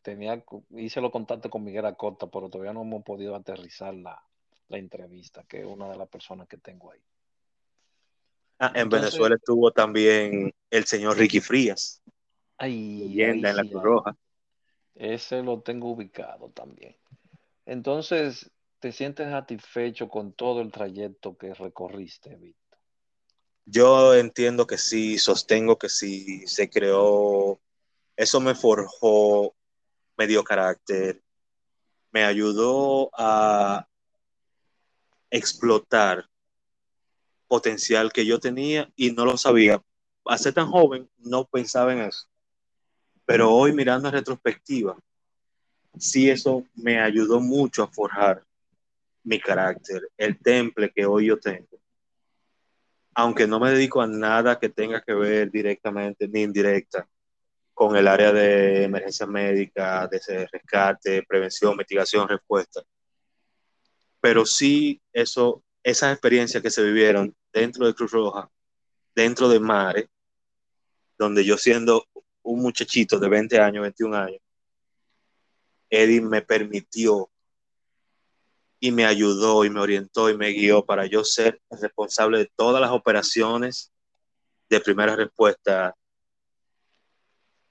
Tenía, 0.00 0.42
hice 0.78 1.02
los 1.02 1.12
contactos 1.12 1.50
con 1.50 1.62
Miguel 1.62 1.84
Acosta, 1.84 2.26
pero 2.26 2.48
todavía 2.48 2.72
no 2.72 2.80
hemos 2.80 3.04
podido 3.04 3.36
aterrizar 3.36 3.92
la, 3.92 4.18
la 4.68 4.78
entrevista, 4.78 5.44
que 5.46 5.60
es 5.60 5.66
una 5.66 5.90
de 5.90 5.98
las 5.98 6.08
personas 6.08 6.48
que 6.48 6.56
tengo 6.56 6.90
ahí. 6.90 7.02
Ah, 8.58 8.72
en 8.74 8.88
Venezuela 8.88 9.36
estuvo 9.36 9.70
también 9.70 10.54
el 10.70 10.86
señor 10.86 11.18
Ricky 11.18 11.40
Frías. 11.40 12.00
Ay, 12.56 13.08
leyenda 13.08 13.50
en 13.50 13.56
la 13.56 13.64
Cruz 13.64 13.82
Roja. 13.82 14.16
Ese 14.94 15.42
lo 15.42 15.60
tengo 15.60 15.90
ubicado 15.90 16.48
también. 16.48 16.96
Entonces, 17.66 18.50
¿te 18.80 18.92
sientes 18.92 19.28
satisfecho 19.30 20.08
con 20.08 20.32
todo 20.32 20.62
el 20.62 20.72
trayecto 20.72 21.36
que 21.36 21.52
recorriste, 21.52 22.34
Víctor? 22.36 22.78
Yo 23.66 24.14
entiendo 24.14 24.66
que 24.66 24.78
sí, 24.78 25.18
sostengo 25.18 25.78
que 25.78 25.90
sí, 25.90 26.46
se 26.46 26.68
creó, 26.70 27.60
eso 28.16 28.40
me 28.40 28.54
forjó 28.54 29.54
medio 30.16 30.42
carácter, 30.42 31.22
me 32.10 32.24
ayudó 32.24 33.10
a 33.12 33.86
explotar 35.30 36.28
potencial 37.46 38.12
que 38.12 38.24
yo 38.24 38.40
tenía 38.40 38.90
y 38.96 39.12
no 39.12 39.24
lo 39.24 39.36
sabía. 39.36 39.82
A 40.24 40.38
ser 40.38 40.54
tan 40.54 40.70
joven 40.70 41.08
no 41.18 41.44
pensaba 41.44 41.92
en 41.92 42.00
eso. 42.00 42.26
Pero 43.26 43.52
hoy 43.52 43.72
mirando 43.72 44.08
en 44.08 44.14
retrospectiva, 44.14 44.96
sí 45.98 46.30
eso 46.30 46.64
me 46.74 47.00
ayudó 47.00 47.40
mucho 47.40 47.82
a 47.82 47.88
forjar 47.88 48.44
mi 49.24 49.38
carácter, 49.40 50.08
el 50.16 50.38
temple 50.38 50.90
que 50.94 51.06
hoy 51.06 51.26
yo 51.26 51.38
tengo. 51.38 51.80
Aunque 53.14 53.46
no 53.46 53.60
me 53.60 53.70
dedico 53.70 54.00
a 54.00 54.06
nada 54.06 54.58
que 54.58 54.68
tenga 54.68 55.02
que 55.02 55.14
ver 55.14 55.50
directamente 55.50 56.28
ni 56.28 56.42
indirecta 56.42 57.08
con 57.74 57.96
el 57.96 58.06
área 58.08 58.32
de 58.32 58.84
emergencia 58.84 59.26
médica, 59.26 60.06
de 60.06 60.46
rescate, 60.52 61.22
prevención, 61.22 61.76
mitigación, 61.76 62.28
respuesta. 62.28 62.82
Pero 64.20 64.44
sí 64.44 65.00
eso, 65.12 65.62
esas 65.82 66.12
experiencias 66.12 66.62
que 66.62 66.70
se 66.70 66.82
vivieron 66.82 67.34
dentro 67.52 67.86
de 67.86 67.94
Cruz 67.94 68.10
Roja, 68.12 68.50
dentro 69.14 69.48
de 69.48 69.60
Mare, 69.60 70.08
donde 71.18 71.44
yo 71.44 71.56
siendo 71.56 72.06
un 72.42 72.60
muchachito 72.60 73.18
de 73.18 73.28
20 73.28 73.58
años, 73.58 73.82
21 73.82 74.16
años, 74.16 74.40
Eddie 75.88 76.20
me 76.20 76.42
permitió 76.42 77.30
y 78.80 78.90
me 78.92 79.04
ayudó 79.04 79.64
y 79.64 79.70
me 79.70 79.80
orientó 79.80 80.30
y 80.30 80.36
me 80.36 80.48
guió 80.48 80.84
para 80.84 81.04
yo 81.04 81.22
ser 81.22 81.60
responsable 81.70 82.38
de 82.38 82.50
todas 82.56 82.80
las 82.80 82.90
operaciones 82.90 83.92
de 84.70 84.80
primera 84.80 85.14
respuesta 85.14 85.94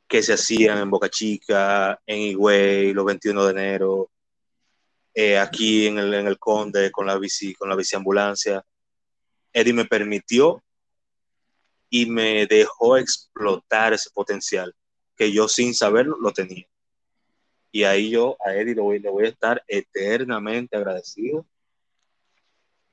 que 0.07 0.21
se 0.21 0.33
hacían 0.33 0.77
en 0.77 0.89
Boca 0.89 1.09
Chica, 1.09 1.99
en 2.05 2.19
Higüey, 2.19 2.93
los 2.93 3.05
21 3.05 3.45
de 3.45 3.51
enero, 3.51 4.11
eh, 5.13 5.37
aquí 5.37 5.87
en 5.87 5.97
el, 5.97 6.13
en 6.13 6.27
el 6.27 6.37
Conde 6.37 6.91
con 6.91 7.07
la 7.07 7.17
bici, 7.17 7.55
con 7.55 7.69
la 7.69 7.75
biciambulancia. 7.75 8.63
Eddie 9.51 9.73
me 9.73 9.85
permitió 9.85 10.63
y 11.89 12.05
me 12.05 12.45
dejó 12.45 12.97
explotar 12.97 13.93
ese 13.93 14.11
potencial 14.11 14.75
que 15.15 15.31
yo 15.31 15.47
sin 15.47 15.73
saberlo 15.73 16.17
lo 16.19 16.31
tenía. 16.31 16.68
Y 17.71 17.83
ahí 17.83 18.09
yo 18.09 18.37
a 18.43 18.55
Eddie 18.55 18.75
le 18.75 18.81
voy, 18.81 18.99
le 18.99 19.09
voy 19.09 19.25
a 19.25 19.29
estar 19.29 19.63
eternamente 19.67 20.75
agradecido. 20.75 21.45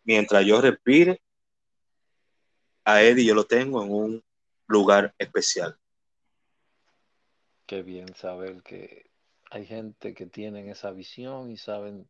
Mientras 0.05 0.45
yo 0.45 0.61
respire, 0.61 1.21
a 2.85 3.03
Eddie 3.03 3.25
yo 3.25 3.35
lo 3.35 3.45
tengo 3.45 3.83
en 3.83 3.91
un 3.91 4.25
lugar 4.67 5.15
especial. 5.19 5.77
Qué 7.67 7.83
bien 7.83 8.15
saber 8.15 8.63
que 8.63 9.11
hay 9.51 9.67
gente 9.67 10.15
que 10.15 10.27
tienen 10.27 10.69
esa 10.69 10.93
visión 10.93 11.51
y 11.51 11.57
saben 11.57 12.09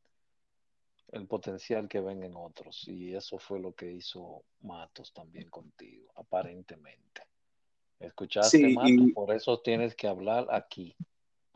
el 1.12 1.26
potencial 1.26 1.88
que 1.88 2.00
ven 2.00 2.22
en 2.22 2.36
otros. 2.36 2.86
Y 2.88 3.14
eso 3.14 3.38
fue 3.38 3.60
lo 3.60 3.74
que 3.74 3.90
hizo 3.90 4.44
Matos 4.60 5.12
también 5.12 5.48
contigo, 5.48 6.12
aparentemente. 6.16 7.22
¿Escuchaste, 7.98 8.68
Matos? 8.68 9.12
Por 9.14 9.32
eso 9.32 9.60
tienes 9.60 9.94
que 9.94 10.08
hablar 10.08 10.46
aquí. 10.50 10.94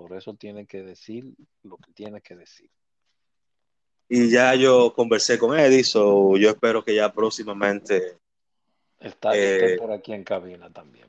Por 0.01 0.14
eso 0.14 0.32
tiene 0.32 0.66
que 0.66 0.82
decir 0.82 1.35
lo 1.62 1.77
que 1.77 1.93
tiene 1.93 2.22
que 2.22 2.35
decir. 2.35 2.70
Y 4.09 4.31
ya 4.31 4.55
yo 4.55 4.94
conversé 4.94 5.39
con 5.39 5.59
Edison, 5.59 6.36
yo 6.36 6.48
espero 6.48 6.82
que 6.82 6.94
ya 6.94 7.12
próximamente 7.12 8.18
Está, 8.98 9.36
esté 9.36 9.74
eh, 9.74 9.77
por 9.77 9.93
aquí 9.93 10.14
en 10.14 10.24
cabina 10.24 10.70
también. 10.70 11.06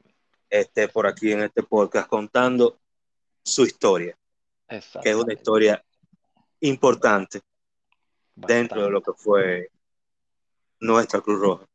Esté 0.50 0.90
por 0.90 1.08
aquí 1.08 1.32
en 1.32 1.44
este 1.44 1.64
podcast 1.64 2.10
contando 2.10 2.82
su 3.42 3.64
historia, 3.64 4.18
que 4.68 5.10
es 5.10 5.16
una 5.16 5.32
historia 5.32 5.82
importante 6.60 7.40
dentro 8.36 8.84
de 8.84 8.90
lo 8.90 9.02
que 9.02 9.14
fue 9.14 9.72
nuestra 10.82 11.22
Cruz 11.22 11.40
Roja. 11.40 11.66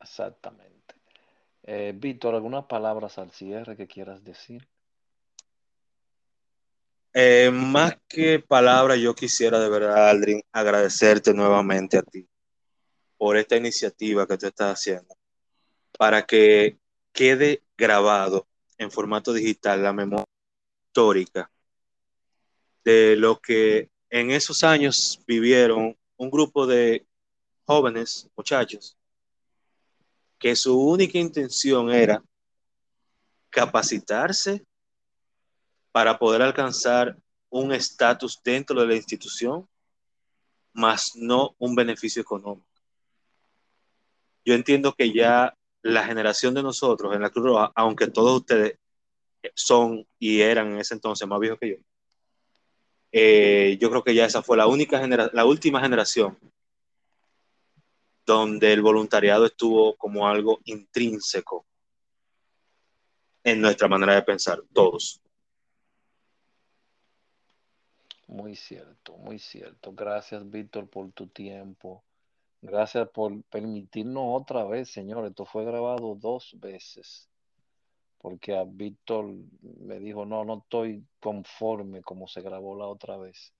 Exactamente. 0.00 0.94
Eh, 1.64 1.92
Víctor, 1.94 2.34
¿algunas 2.34 2.64
palabras 2.64 3.18
al 3.18 3.30
cierre 3.30 3.76
que 3.76 3.86
quieras 3.86 4.24
decir? 4.24 4.66
Eh, 7.14 7.50
más 7.52 7.96
que 8.08 8.38
palabras, 8.40 8.98
yo 8.98 9.14
quisiera 9.14 9.60
de 9.60 9.68
verdad, 9.68 10.08
Aldrin, 10.08 10.42
agradecerte 10.50 11.34
nuevamente 11.34 11.98
a 11.98 12.02
ti 12.02 12.26
por 13.18 13.36
esta 13.36 13.56
iniciativa 13.56 14.26
que 14.26 14.38
tú 14.38 14.46
estás 14.46 14.80
haciendo, 14.80 15.14
para 15.98 16.24
que 16.24 16.78
quede 17.12 17.62
grabado 17.76 18.46
en 18.78 18.90
formato 18.90 19.32
digital 19.32 19.82
la 19.82 19.92
memoria 19.92 20.24
histórica 20.86 21.50
de 22.82 23.16
lo 23.16 23.38
que 23.38 23.90
en 24.08 24.30
esos 24.30 24.64
años 24.64 25.22
vivieron 25.26 25.96
un 26.16 26.30
grupo 26.30 26.66
de 26.66 27.06
jóvenes, 27.64 28.28
muchachos, 28.34 28.96
que 30.38 30.56
su 30.56 30.80
única 30.80 31.18
intención 31.18 31.90
era 31.90 32.24
capacitarse 33.50 34.64
para 35.92 36.18
poder 36.18 36.42
alcanzar 36.42 37.16
un 37.50 37.72
estatus 37.72 38.40
dentro 38.42 38.80
de 38.80 38.86
la 38.86 38.96
institución, 38.96 39.68
más 40.72 41.12
no 41.14 41.54
un 41.58 41.74
beneficio 41.74 42.22
económico. 42.22 42.66
Yo 44.44 44.54
entiendo 44.54 44.94
que 44.94 45.12
ya 45.12 45.54
la 45.82 46.04
generación 46.04 46.54
de 46.54 46.62
nosotros 46.62 47.14
en 47.14 47.22
la 47.22 47.30
Cruz 47.30 47.46
Roja, 47.46 47.72
aunque 47.74 48.06
todos 48.08 48.40
ustedes 48.40 48.78
son 49.54 50.06
y 50.18 50.40
eran 50.40 50.72
en 50.72 50.78
ese 50.78 50.94
entonces 50.94 51.28
más 51.28 51.38
viejos 51.38 51.58
que 51.60 51.70
yo, 51.70 51.76
eh, 53.12 53.76
yo 53.80 53.90
creo 53.90 54.02
que 54.02 54.14
ya 54.14 54.24
esa 54.24 54.42
fue 54.42 54.56
la 54.56 54.66
única 54.66 54.98
generación, 54.98 55.36
la 55.36 55.44
última 55.44 55.80
generación 55.80 56.38
donde 58.24 58.72
el 58.72 58.80
voluntariado 58.80 59.46
estuvo 59.46 59.94
como 59.96 60.26
algo 60.26 60.60
intrínseco 60.64 61.66
en 63.44 63.60
nuestra 63.60 63.88
manera 63.88 64.14
de 64.14 64.22
pensar, 64.22 64.62
todos. 64.72 65.21
Muy 68.32 68.56
cierto, 68.56 69.18
muy 69.18 69.38
cierto. 69.38 69.92
Gracias, 69.92 70.48
Víctor, 70.48 70.88
por 70.88 71.12
tu 71.12 71.26
tiempo. 71.26 72.02
Gracias 72.62 73.06
por 73.10 73.42
permitirnos 73.44 74.24
otra 74.40 74.64
vez, 74.64 74.90
señor. 74.90 75.26
Esto 75.26 75.44
fue 75.44 75.66
grabado 75.66 76.14
dos 76.14 76.56
veces. 76.58 77.28
Porque 78.16 78.56
a 78.56 78.64
Víctor 78.64 79.26
me 79.60 79.98
dijo, 79.98 80.24
no, 80.24 80.46
no 80.46 80.60
estoy 80.60 81.04
conforme 81.20 82.00
como 82.00 82.26
se 82.26 82.40
grabó 82.40 82.74
la 82.74 82.86
otra 82.86 83.18
vez. 83.18 83.52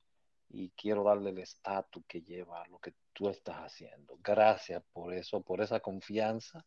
Y 0.48 0.70
quiero 0.70 1.04
darle 1.04 1.30
el 1.30 1.38
estatus 1.40 2.02
que 2.08 2.22
lleva 2.22 2.62
a 2.62 2.68
lo 2.68 2.78
que 2.78 2.94
tú 3.12 3.28
estás 3.28 3.56
haciendo. 3.56 4.18
Gracias 4.24 4.82
por 4.94 5.12
eso, 5.12 5.42
por 5.42 5.60
esa 5.60 5.80
confianza. 5.80 6.64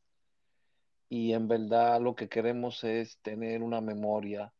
Y 1.09 1.33
en 1.33 1.47
verdad 1.47 1.99
lo 1.99 2.13
que 2.13 2.29
queremos 2.29 2.83
es 2.83 3.17
tener 3.23 3.63
una 3.63 3.81
memoria 3.81 4.53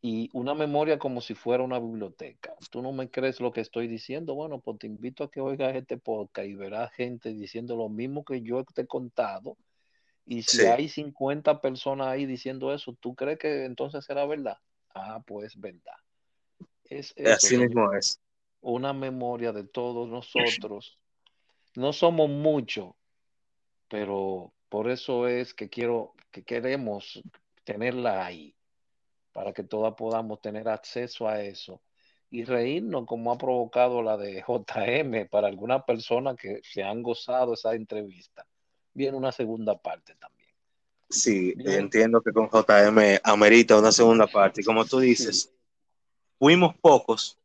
y 0.00 0.30
una 0.32 0.54
memoria 0.54 0.98
como 0.98 1.20
si 1.20 1.34
fuera 1.34 1.64
una 1.64 1.80
biblioteca. 1.80 2.54
Tú 2.70 2.82
no 2.82 2.92
me 2.92 3.10
crees 3.10 3.40
lo 3.40 3.52
que 3.52 3.60
estoy 3.60 3.88
diciendo, 3.88 4.34
bueno, 4.34 4.60
pues 4.60 4.78
te 4.78 4.86
invito 4.86 5.24
a 5.24 5.30
que 5.30 5.40
oigas 5.40 5.74
este 5.74 5.96
podcast 5.96 6.46
y 6.46 6.54
verás 6.54 6.92
gente 6.92 7.34
diciendo 7.34 7.76
lo 7.76 7.88
mismo 7.88 8.24
que 8.24 8.42
yo 8.42 8.64
te 8.64 8.82
he 8.82 8.86
contado. 8.86 9.56
Y 10.24 10.42
si 10.42 10.66
hay 10.66 10.88
50 10.88 11.60
personas 11.60 12.08
ahí 12.08 12.26
diciendo 12.26 12.72
eso, 12.72 12.96
¿tú 13.00 13.14
crees 13.14 13.38
que 13.38 13.64
entonces 13.64 14.04
será 14.04 14.26
verdad? 14.26 14.58
Ah, 14.94 15.22
pues 15.26 15.58
verdad. 15.58 15.96
Es 16.84 17.14
Así 17.26 17.56
mismo 17.56 17.92
es. 17.92 18.20
Una 18.60 18.92
memoria 18.92 19.52
de 19.52 19.64
todos 19.64 20.08
nosotros. 20.08 20.98
No 21.74 21.92
somos 21.92 22.28
muchos, 22.28 22.92
pero 23.88 24.52
por 24.68 24.90
eso 24.90 25.26
es 25.28 25.54
que 25.54 25.68
quiero, 25.68 26.14
que 26.30 26.44
queremos 26.44 27.22
tenerla 27.64 28.24
ahí 28.24 28.54
para 29.38 29.52
que 29.52 29.62
todas 29.62 29.94
podamos 29.94 30.40
tener 30.40 30.68
acceso 30.68 31.28
a 31.28 31.40
eso 31.40 31.80
y 32.28 32.42
reírnos 32.42 33.06
como 33.06 33.30
ha 33.30 33.38
provocado 33.38 34.02
la 34.02 34.16
de 34.16 34.42
JM 34.42 35.28
para 35.30 35.46
algunas 35.46 35.84
personas 35.84 36.36
que 36.36 36.60
se 36.64 36.82
han 36.82 37.04
gozado 37.04 37.54
esa 37.54 37.72
entrevista. 37.76 38.44
Viene 38.92 39.16
una 39.16 39.30
segunda 39.30 39.78
parte 39.78 40.16
también. 40.16 40.50
Sí, 41.08 41.54
entiendo 41.56 42.20
que 42.20 42.32
con 42.32 42.50
JM 42.50 43.20
amerita 43.22 43.78
una 43.78 43.92
segunda 43.92 44.26
parte. 44.26 44.64
Como 44.64 44.84
tú 44.84 44.98
dices, 44.98 45.54
fuimos 46.36 46.74
pocos, 46.78 47.38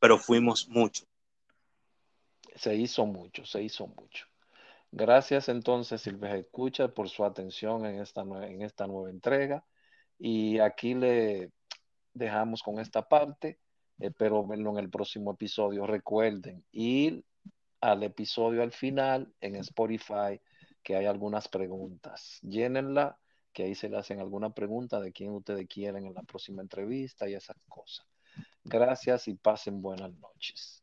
pero 0.00 0.16
fuimos 0.16 0.66
muchos. 0.70 1.06
Se 2.56 2.74
hizo 2.74 3.04
mucho, 3.04 3.44
se 3.44 3.62
hizo 3.62 3.86
mucho. 3.88 4.24
Gracias 4.90 5.50
entonces, 5.50 6.00
Silvia 6.00 6.34
Escucha, 6.34 6.88
por 6.88 7.10
su 7.10 7.26
atención 7.26 7.84
en 7.84 8.00
esta, 8.00 8.22
en 8.22 8.62
esta 8.62 8.86
nueva 8.86 9.10
entrega. 9.10 9.66
Y 10.18 10.58
aquí 10.58 10.94
le 10.94 11.52
dejamos 12.12 12.62
con 12.62 12.78
esta 12.78 13.08
parte. 13.08 13.58
Espero 13.98 14.46
verlo 14.46 14.70
en 14.70 14.78
el 14.78 14.90
próximo 14.90 15.32
episodio. 15.32 15.86
Recuerden 15.86 16.64
ir 16.72 17.24
al 17.80 18.02
episodio 18.02 18.62
al 18.62 18.72
final 18.72 19.32
en 19.40 19.56
Spotify 19.56 20.40
que 20.82 20.96
hay 20.96 21.06
algunas 21.06 21.48
preguntas. 21.48 22.38
Llénenla, 22.42 23.18
que 23.52 23.64
ahí 23.64 23.74
se 23.74 23.88
le 23.88 23.98
hacen 23.98 24.20
alguna 24.20 24.50
pregunta 24.50 25.00
de 25.00 25.12
quién 25.12 25.32
ustedes 25.32 25.66
quieren 25.68 26.06
en 26.06 26.14
la 26.14 26.22
próxima 26.22 26.62
entrevista 26.62 27.28
y 27.28 27.34
esas 27.34 27.56
cosas. 27.68 28.06
Gracias 28.64 29.28
y 29.28 29.34
pasen 29.34 29.82
buenas 29.82 30.12
noches. 30.14 30.82